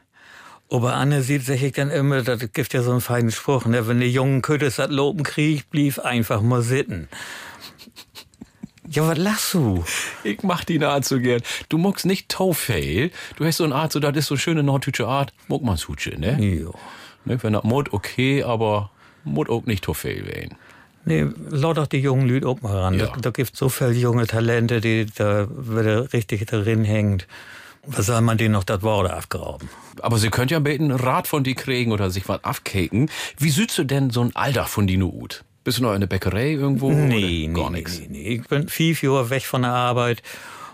aber 0.71 0.95
Anne 0.95 1.23
sieht 1.23 1.45
sich 1.45 1.73
dann 1.73 1.91
immer, 1.91 2.23
das 2.23 2.41
gibt 2.53 2.73
ja 2.73 2.83
so 2.83 2.91
einen 2.93 3.01
feinen 3.01 3.31
Spruch, 3.31 3.67
ne, 3.67 3.87
wenn 3.89 4.01
die 4.01 4.11
jungen 4.11 4.41
Köttes 4.41 4.77
das 4.77 4.91
Lopen 4.91 5.25
kriegt, 5.25 5.69
blieb 5.71 5.99
einfach 5.99 6.41
mal 6.41 6.63
sitten. 6.63 7.09
Ja, 8.89 9.07
was 9.07 9.19
lachst 9.19 9.55
du? 9.55 9.85
Ich 10.25 10.43
mach 10.43 10.65
die 10.65 10.83
Art 10.85 11.05
so 11.05 11.21
gern. 11.21 11.43
Du 11.69 11.79
muckst 11.79 12.07
nicht 12.07 12.29
Taufail. 12.29 13.11
Du 13.37 13.45
hast 13.45 13.59
so 13.59 13.65
eine 13.65 13.75
Art, 13.75 13.93
so, 13.93 14.01
das 14.01 14.17
ist 14.17 14.27
so 14.27 14.35
eine 14.35 14.41
schöne 14.41 14.63
norddeutsche 14.65 15.07
Art. 15.07 15.33
Muck 15.47 15.63
man 15.63 15.77
Suche, 15.77 16.19
ne? 16.19 16.37
Jo. 16.43 16.75
ne? 17.25 17.41
Wenn 17.43 17.53
das 17.53 17.63
Mod 17.63 17.93
okay, 17.93 18.43
aber 18.43 18.91
Mod 19.25 19.49
auch 19.49 19.67
nicht 19.67 19.85
Taufail 19.85 20.27
werden. 20.27 20.57
Nee, 21.05 21.27
laut 21.49 21.79
doch 21.79 21.87
die 21.87 21.99
jungen 21.99 22.27
Lüd 22.29 22.45
auch 22.45 22.61
mal 22.61 22.77
ran. 22.77 22.95
Ja. 22.95 23.07
Da, 23.07 23.17
da 23.21 23.31
gibt 23.31 23.57
so 23.57 23.69
viele 23.69 23.93
junge 23.93 24.27
Talente, 24.27 24.81
die 24.81 25.07
da 25.07 25.49
wieder 25.51 26.13
richtig 26.13 26.47
drin 26.47 26.85
hängt. 26.85 27.27
Was 27.87 28.07
soll 28.07 28.21
man 28.21 28.37
denen 28.37 28.53
noch 28.53 28.65
das 28.65 28.83
Wort 28.83 29.11
abgerauben? 29.11 29.71
Aber 30.03 30.19
Sie 30.19 30.29
könnt 30.29 30.51
ja 30.51 30.59
beten 30.59 30.91
Rat 30.91 31.27
von 31.27 31.43
die 31.43 31.55
kriegen 31.55 31.93
oder 31.93 32.11
sich 32.11 32.29
was 32.29 32.45
abkeken. 32.45 33.11
Wie 33.39 33.49
südst 33.49 33.79
du 33.79 33.85
denn 33.85 34.11
so 34.11 34.23
ein 34.23 34.37
Alltag 34.37 34.69
von 34.69 34.87
die 34.87 35.01
Ut? 35.01 35.45
Bist 35.65 35.79
du 35.79 35.83
noch 35.83 35.95
in 35.95 36.01
der 36.01 36.07
Bäckerei 36.07 36.53
irgendwo? 36.53 36.91
Nee, 36.91 37.49
oder 37.49 37.63
gar 37.63 37.71
nee, 37.71 37.79
nichts. 37.79 37.99
nee, 38.01 38.09
nee. 38.11 38.29
Ich 38.35 38.49
bin 38.49 38.69
fünf 38.69 39.03
Jahre 39.03 39.31
weg 39.31 39.45
von 39.45 39.63
der 39.63 39.73
Arbeit. 39.73 40.23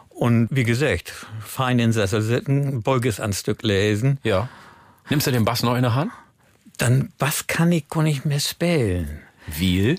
Und 0.08 0.48
wie 0.50 0.64
gesagt, 0.64 1.12
fein 1.44 1.78
in 1.78 1.92
Sessel 1.92 2.22
sitzen, 2.22 2.82
Beuges 2.82 3.20
an 3.20 3.32
Stück 3.32 3.62
lesen. 3.62 4.18
Ja. 4.24 4.48
Nimmst 5.08 5.26
du 5.26 5.30
den 5.30 5.44
Bass 5.44 5.62
noch 5.62 5.76
in 5.76 5.82
der 5.82 5.94
Hand? 5.94 6.10
Dann 6.78 7.12
was 7.18 7.46
kann 7.46 7.72
ich 7.72 7.88
gar 7.88 8.02
nicht 8.02 8.24
mehr 8.24 8.40
spielen. 8.40 9.20
Wie? 9.46 9.96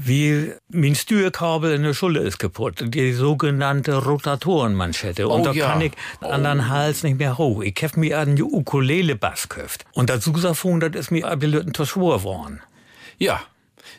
Wie 0.00 0.52
mein 0.68 0.94
Stürkabel 0.94 1.72
in 1.74 1.82
der 1.82 1.94
Schule 1.94 2.20
ist 2.20 2.38
kaputt. 2.38 2.84
Die 2.94 3.12
sogenannte 3.12 3.96
Rotatorenmanschette. 4.04 5.26
Und 5.26 5.40
Oh 5.40 5.44
da 5.44 5.52
ja. 5.52 5.66
kann 5.70 5.80
ich 5.80 5.92
an 6.20 6.44
den 6.44 6.68
Hals 6.68 7.02
nicht 7.02 7.18
mehr 7.18 7.36
hoch. 7.38 7.62
Ich 7.62 7.74
hab 7.82 7.96
mir 7.96 8.18
an 8.18 8.36
die 8.36 8.42
Ukulele-Bass 8.44 9.48
gekauft. 9.48 9.84
Und 9.94 10.08
das 10.10 10.22
Susaphon, 10.24 10.78
das 10.80 10.92
ist 10.94 11.10
mir 11.10 11.26
abgelöten 11.28 11.74
verschworen 11.74 12.22
worden. 12.22 12.60
Ja. 13.18 13.40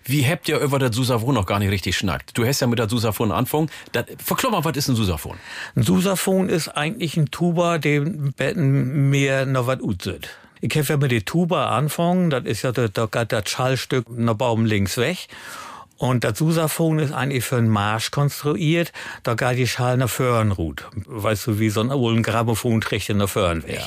Wie 0.06 0.26
habt 0.26 0.48
ihr 0.48 0.60
über 0.60 0.80
das 0.80 0.96
Susaphon 0.96 1.36
noch 1.36 1.46
gar 1.46 1.60
nicht 1.60 1.72
richtig 1.72 1.98
schnackt? 1.98 2.38
Du 2.38 2.46
hast 2.46 2.62
ja 2.62 2.68
mit 2.68 2.80
der 2.80 2.88
Susaphon 2.88 3.32
angefangen. 3.34 3.70
Das- 3.92 4.06
Verklär 4.24 4.52
mal, 4.52 4.64
was 4.64 4.78
ist 4.78 4.88
ein 4.88 4.96
Susaphon? 4.96 5.36
Ein 5.76 5.84
Susaphon 5.84 6.48
ist 6.48 6.70
eigentlich 6.70 7.18
ein 7.18 7.30
Tuba, 7.32 7.78
dem 7.78 8.32
Betten 8.34 9.10
mehr 9.10 9.46
noch 9.46 9.68
was 9.68 9.82
utzit. 9.82 10.30
Ich 10.62 10.76
habe 10.76 10.88
ja 10.88 10.98
mit 10.98 11.12
der 11.12 11.24
Tuba 11.24 11.76
anfangen, 11.78 12.30
das 12.30 12.46
ist 12.46 12.64
ja, 12.64 12.72
da 12.72 12.88
da 12.88 13.06
geht 13.06 13.32
das 13.32 13.50
Schallstück 13.50 14.10
nach 14.10 14.34
Baum 14.36 14.66
links 14.66 14.98
weg. 14.98 15.28
Und 15.98 16.24
das 16.24 16.38
Susaphon 16.38 17.00
ist 17.00 17.12
eigentlich 17.12 17.44
für 17.44 17.58
einen 17.58 17.68
Marsch 17.68 18.12
konstruiert, 18.12 18.94
da 19.24 19.34
geht 19.34 19.58
die 19.58 19.68
Schall 19.68 19.98
nach 19.98 20.10
vorn 20.10 20.52
ruht. 20.52 20.86
Weißt 21.06 21.48
du, 21.48 21.60
wie 21.60 21.70
so 21.70 21.82
ein 21.82 21.92
alten 21.92 22.24
Grammophon 22.24 22.80
trägt 22.80 23.10
nach 23.10 23.28
vorn 23.28 23.68
weg. 23.68 23.82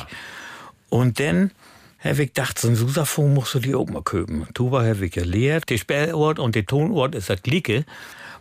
Und 0.91 1.19
dann 1.21 1.53
habe 2.01 2.23
ich 2.25 2.35
gedacht, 2.35 2.59
so 2.59 2.69
ein 2.69 2.77
Susaphon 2.77 3.33
musst 3.33 3.55
du 3.55 3.61
die 3.61 3.75
auch 3.75 3.87
mal 3.87 4.03
köpen. 4.03 4.47
Tuba 4.53 4.85
habe 4.85 5.07
ich 5.07 5.13
gelehrt, 5.13 5.71
die 5.71 5.79
Spielort 5.79 6.39
und 6.39 6.55
der 6.55 6.67
Tonort 6.67 7.15
ist 7.15 7.31
das 7.31 7.43
Glicke. 7.43 7.87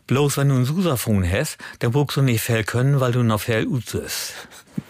Bloß 0.07 0.37
wenn 0.37 0.49
du 0.49 0.55
ein 0.55 0.65
Susaphon 0.65 1.29
hast, 1.29 1.57
dann 1.79 1.91
brauchst 1.91 2.17
du 2.17 2.21
nicht 2.21 2.41
viel 2.41 2.65
können, 2.65 2.99
weil 2.99 3.13
du 3.13 3.23
noch 3.23 3.39
viel 3.39 3.67
uzest. 3.67 4.33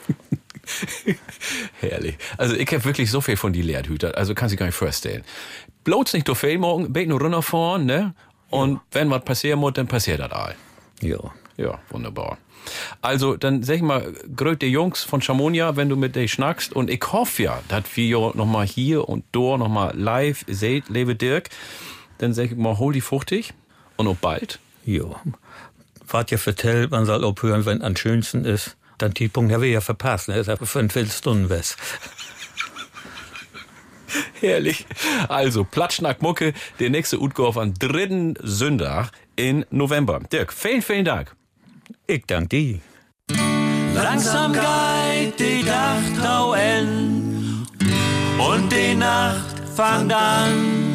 Herrlich. 1.80 2.18
Also 2.38 2.56
ich 2.56 2.68
habe 2.72 2.86
wirklich 2.86 3.12
so 3.12 3.22
viel 3.22 3.38
von 3.38 3.54
die 3.54 3.62
Lehrhüter, 3.62 4.18
also 4.18 4.36
kannst 4.36 4.54
du 4.54 4.58
gar 4.58 4.66
nicht 4.66 4.76
vorstellen. 4.76 5.24
Bloß 5.84 6.14
nicht 6.14 6.30
viel 6.38 6.58
morgen, 6.58 6.94
bet 6.94 7.08
nur 7.08 7.20
runterfahren, 7.20 7.86
ne? 7.86 8.14
Und 8.50 8.82
wenn 8.92 9.10
was 9.10 9.24
passieren 9.24 9.60
muss, 9.60 9.74
dann 9.74 9.88
passiert 9.88 10.20
das 10.20 10.32
all. 10.32 10.56
Ja. 11.02 11.20
Ja, 11.58 11.80
wunderbar. 11.90 12.38
Also, 13.02 13.36
dann 13.38 13.64
sag 13.64 13.76
ich 13.76 13.82
mal, 13.82 14.14
gröt 14.36 14.62
die 14.62 14.68
Jungs 14.68 15.04
von 15.04 15.22
Chamonia, 15.22 15.76
wenn 15.76 15.90
du 15.90 15.96
mit 15.96 16.16
denen 16.16 16.28
schnackst. 16.28 16.74
Und 16.74 16.90
ich 16.90 17.02
hoffe 17.12 17.44
ja, 17.44 17.60
dass 17.68 17.84
wir 17.96 18.06
ja 18.06 18.32
noch 18.36 18.46
mal 18.46 18.66
hier 18.66 19.08
und 19.08 19.26
dort 19.32 19.60
noch 19.60 19.70
mal 19.70 19.96
live 19.98 20.46
seht, 20.48 20.90
lebe 20.90 21.16
Dirk. 21.16 21.50
Dann 22.18 22.34
sag 22.34 22.46
ich 22.46 22.56
mal, 22.56 22.78
hol 22.78 22.94
die 22.94 23.02
fruchtig 23.02 23.54
und 23.98 24.08
auch 24.08 24.16
bald. 24.16 24.60
Ja. 24.86 25.22
Wart 26.08 26.32
ja 26.32 26.38
vertellt, 26.38 26.92
man 26.92 27.06
soll 27.06 27.24
aufhören, 27.24 27.66
wenn 27.66 27.82
am 27.82 27.96
schönsten 27.96 28.46
ist. 28.46 28.76
Dann 29.02 29.14
die 29.14 29.30
Punkt 29.30 29.52
haben 29.52 29.62
wir 29.62 29.70
ja 29.70 29.82
verpasst, 29.82 30.28
ne? 30.28 30.38
Ist 30.38 30.48
ja 30.48 30.58
fünf 30.58 30.94
Stunden 31.14 31.50
was. 31.50 31.76
Herrlich. 34.40 34.86
Also, 35.28 35.64
Platschnack 35.64 36.22
Mucke, 36.22 36.54
der 36.80 36.90
nächste 36.90 37.20
Utgorf 37.20 37.58
am 37.58 37.74
dritten 37.74 38.36
Sonntag 38.42 39.12
in 39.36 39.66
November. 39.72 40.20
Dirk, 40.32 40.54
vielen, 40.54 40.82
vielen 40.82 41.06
Dank. 41.06 41.36
Ich 42.06 42.26
danke 42.28 42.50
dir. 42.50 42.80
Langsam 43.96 44.54
geht 44.54 45.40
die 45.40 45.64
Dachtau 45.64 46.54
en 46.54 47.66
und 48.38 48.72
die 48.72 48.96
Nacht 48.96 49.62
fangt 49.76 50.14
an. 50.14 50.91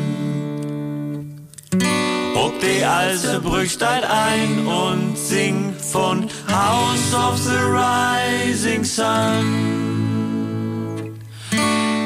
Ob 2.37 2.53
die 2.61 2.85
alte 2.85 3.41
Brüch 3.41 3.73
steigt 3.73 4.05
ein 4.05 4.67
und 4.67 5.17
singt 5.17 5.81
von 5.81 6.29
House 6.53 7.15
of 7.15 7.39
the 7.39 7.57
Rising 7.57 8.85
Sun. 8.85 9.47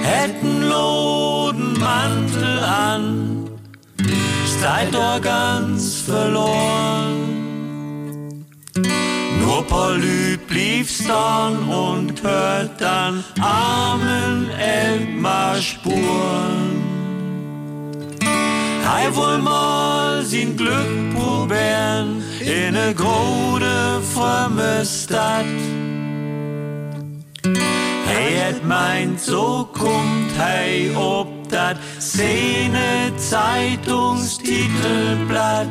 Hätten 0.03 0.69
loden 0.69 1.73
Mantel 1.81 2.59
an, 2.61 3.51
steigt 4.57 4.95
doch 4.95 5.21
ganz 5.21 6.03
verloren. 6.03 7.41
Nur 9.41 9.67
Polyp 9.67 10.47
blieb 10.47 10.89
stehen 10.89 11.69
und 11.69 12.23
hört 12.23 12.81
dann 12.81 13.25
armen 13.41 14.49
Elmar 14.51 15.57
Spuren. 15.57 16.90
Hei 18.93 19.07
wohl 19.15 19.39
mal 19.39 20.25
sein 20.25 20.57
Glück 20.57 21.15
probieren 21.15 22.25
in 22.41 22.73
ne 22.73 22.93
grode 22.93 24.03
frömme 24.13 24.85
Stadt. 24.85 25.45
Hey, 28.07 28.35
et 28.49 28.67
meint, 28.67 29.21
so 29.21 29.69
kommt 29.73 30.33
hey 30.37 30.91
ob 30.97 31.49
dat 31.51 31.77
Szene 32.01 33.13
Zeitungstitelblatt. 33.17 35.69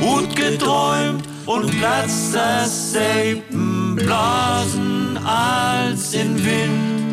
Gut 0.00 0.34
geträumt 0.34 1.28
und 1.44 1.70
platzt 1.78 2.34
das 2.34 2.92
Seipenblasen 2.92 5.18
als 5.18 6.14
in 6.14 6.42
Wind. 6.42 7.05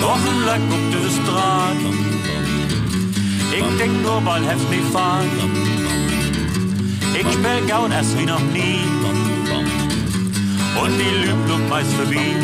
Wochenlang 0.00 0.62
guckte 0.70 0.98
es 1.08 1.16
Draht. 1.26 1.82
Ich 3.58 3.68
denk 3.78 3.94
nur 4.02 4.20
bald 4.20 4.44
heft 4.46 4.70
nicht 4.70 4.88
fahren. 4.92 5.28
Ich 7.14 7.32
spiel 7.32 7.60
Gaun 7.66 7.90
erst 7.90 8.16
wie 8.16 8.26
noch 8.26 8.44
nie. 8.52 8.78
Und 10.80 10.92
die 10.96 11.26
Lüg 11.26 11.48
lugt 11.48 11.68
meist 11.68 11.92
vorbei. 11.94 12.36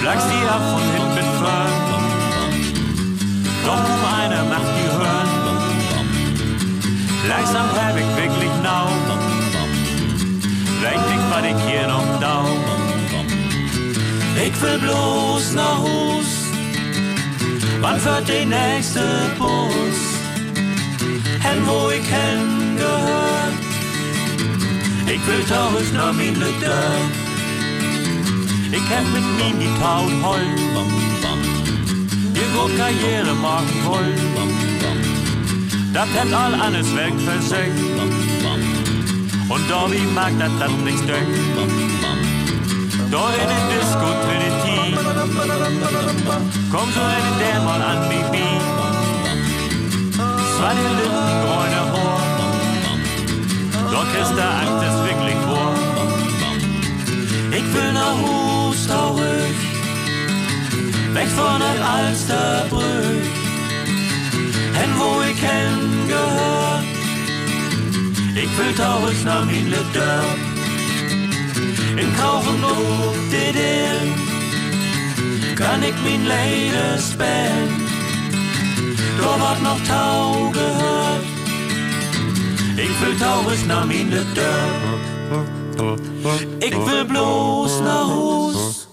Plagst 0.00 0.28
die 0.30 0.46
ab 0.48 0.62
von 0.72 0.82
hinten 0.94 1.14
mit 1.14 1.29
Föhn. 1.86 2.54
Doch 3.66 3.84
um 3.94 4.02
eine 4.20 4.40
macht 4.52 4.72
die 4.76 4.88
hören. 4.98 5.30
Langsam 7.28 7.66
hab 7.78 7.96
ich 7.96 8.10
wirklich 8.16 8.54
nau. 8.62 8.88
Denk 10.82 11.30
mal 11.30 11.44
ich 11.44 11.70
hier 11.70 11.86
noch 11.86 12.20
da. 12.20 12.44
Ich 14.44 14.62
will 14.62 14.78
bloß 14.78 15.52
nach 15.54 15.78
Hus. 15.78 16.30
Wann 17.80 18.04
wird 18.04 18.28
der 18.28 18.46
nächste 18.46 19.00
Bus? 19.38 19.98
Hen 21.40 21.66
wo 21.66 21.90
ich 21.90 22.06
hin 22.06 22.76
gehört. 22.76 23.54
Ich 25.06 25.26
will 25.26 25.44
tausch 25.44 25.92
nach 25.92 26.12
min 26.12 26.34
Lütte. 26.34 26.76
Ich 28.72 28.86
hab 28.92 29.04
mit 29.12 29.26
min 29.38 29.60
die 29.60 29.72
Taut 29.80 30.12
heul. 30.24 31.09
Ihr 32.40 32.48
gut 32.56 32.76
Karriere 32.78 33.34
machen 33.34 33.84
wollen. 33.84 34.30
Das 35.92 36.08
hat 36.08 36.32
all 36.32 36.54
weg 36.96 37.12
für 37.26 37.42
sich. 37.42 37.74
Und 39.48 39.70
da 39.70 39.90
wie 39.90 40.06
mag 40.14 40.32
das 40.38 40.52
dann 40.58 40.84
nicht 40.84 41.08
durch. 41.08 41.30
Da 43.10 43.22
in 43.42 43.48
den 43.52 43.64
Disco 43.72 44.08
Trinity. 44.24 44.96
So 46.70 47.02
in 47.18 47.38
der 47.40 47.60
mal 47.62 47.82
an, 47.82 48.08
Bibi. 48.08 48.48
Zwei 50.56 50.74
die 50.78 50.92
Lippen, 50.98 51.28
grüne 51.42 51.82
Ohr. 51.92 52.20
Dort 53.90 54.12
ist 54.22 54.34
der 54.36 54.50
Angst 54.60 54.82
es 54.88 54.96
wirklich 55.08 55.38
vor. 55.46 55.74
Ich 57.52 57.74
will 57.74 57.92
nach 57.92 58.16
Hus 58.22 58.86
traurig. 58.86 59.69
weg 61.12 61.28
van 61.28 61.60
het 61.60 61.80
Alsterbrug. 61.94 63.28
En 64.82 64.96
wo 64.96 65.20
ik 65.20 65.36
hem 65.38 65.78
gehoord, 66.08 66.84
ik 68.34 68.48
wil 68.56 68.72
terug 68.74 69.24
naar 69.24 69.44
mijn 69.44 69.68
deur. 69.92 70.24
In 71.96 72.14
kaufen 72.16 72.64
op 72.64 73.16
dit 73.30 73.54
in, 73.54 74.12
kan 75.54 75.82
ik 75.82 75.94
mijn 76.02 76.26
leden 76.26 77.02
spelen. 77.02 77.88
Door 79.16 79.38
wat 79.38 79.60
nog 79.60 79.80
tau 79.80 80.52
gehoord, 80.52 81.24
ik 82.76 82.90
wil 83.00 83.16
terug 83.16 83.66
naar 83.66 83.86
mijn 83.86 84.08
deur. 84.08 85.08
Ik 86.58 86.74
wil 86.74 87.04
bloos 87.04 87.78
naar 87.78 87.82
nou 87.82 88.42
huis. 88.42 88.49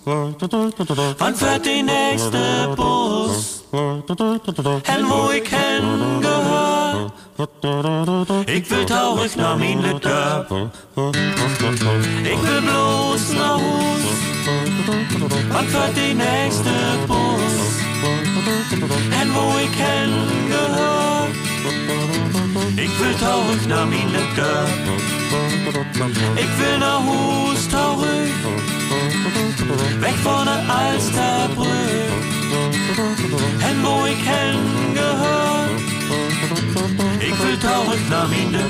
Anfahrt 0.07 1.65
die 1.65 1.83
nächste 1.83 2.73
Bus. 2.77 3.63
En 4.83 5.05
wo 5.05 5.31
ich 5.31 5.49
hingehör. 5.49 7.11
Ik 8.45 8.65
wil 8.65 8.85
traurig 8.85 9.35
naar 9.35 9.57
min 9.57 9.81
de 9.81 9.87
Ik 12.23 12.31
Ich 12.31 12.41
will 12.41 12.61
bloß 12.61 13.31
nach 13.33 13.59
Hus. 13.59 14.03
Anfahrt 15.57 15.95
die 15.95 16.13
nächste 16.13 16.71
Bus. 17.07 17.57
En 19.21 19.33
wo 19.33 19.57
ich 19.57 19.75
hingehör. 19.75 21.27
Ich 22.75 22.99
will 22.99 23.15
traurig 23.19 23.67
nach 23.67 23.85
min 23.85 24.11
de 24.11 24.23
Ich 26.35 26.57
will 26.59 26.81
Hus, 26.81 27.67
traurig. 27.67 28.76
Weg 30.01 30.15
von 30.23 30.45
der 30.45 30.63
Alsterbrücke, 30.69 32.07
hin 33.65 33.77
wo 33.83 34.05
ich 34.05 34.23
hingehör. 34.31 35.67
Ich 37.19 37.39
will 37.43 37.57
traurig 37.59 38.09
nach 38.09 38.27
mir 38.29 38.49
ne 38.51 38.63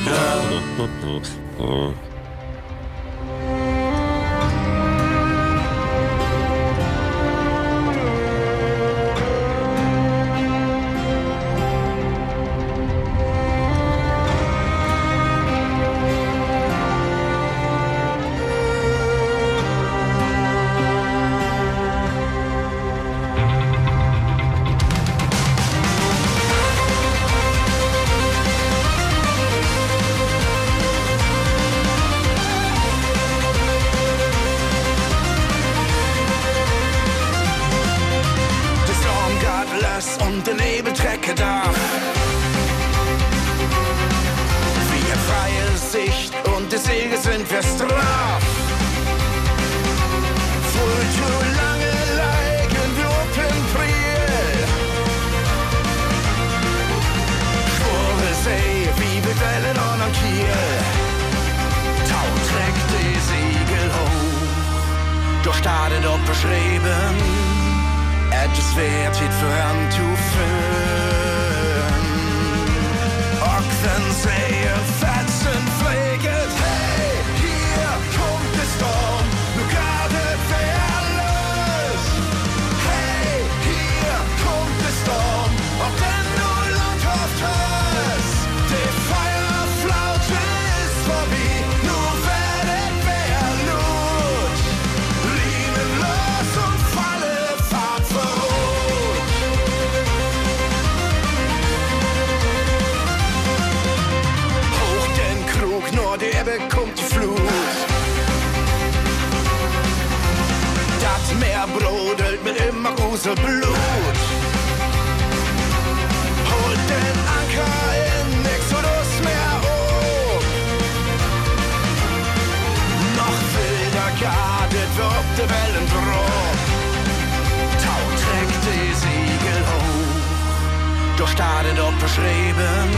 verschrieben. 132.07 132.89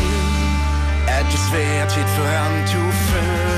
Etwas 1.07 1.51
wird 1.51 1.91
zu 1.91 1.99
voranzuführen. 2.15 3.48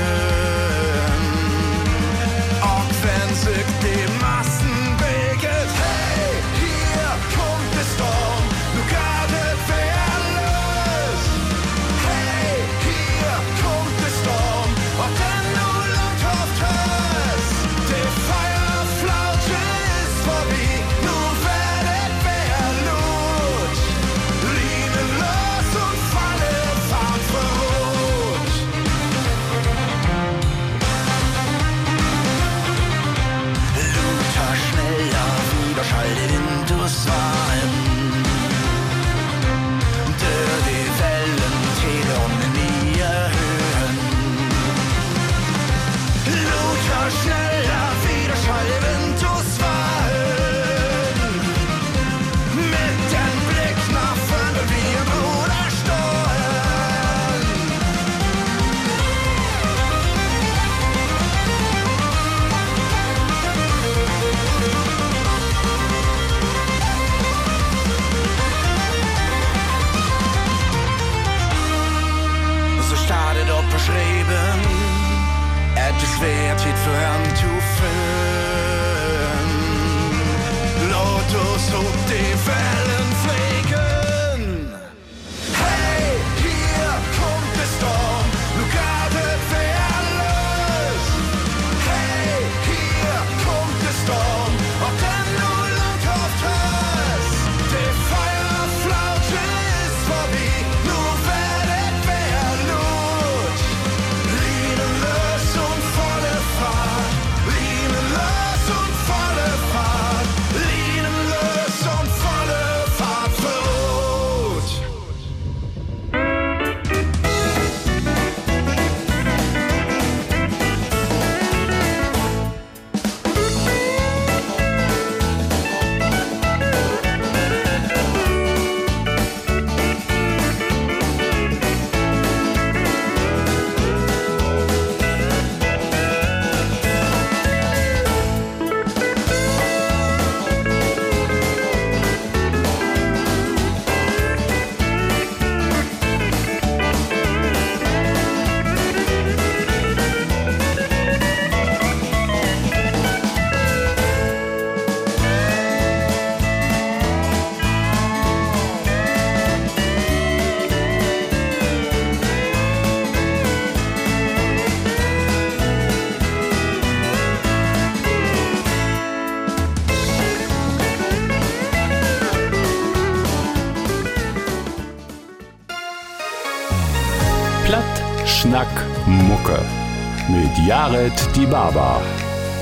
Jared 180.72 181.12
Die 181.36 181.44
Baba. 181.44 182.00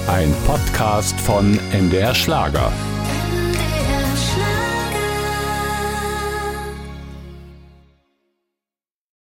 Ein 0.08 0.34
Podcast 0.44 1.14
von 1.20 1.56
MDR 1.70 2.12
Schlager. 2.12 2.72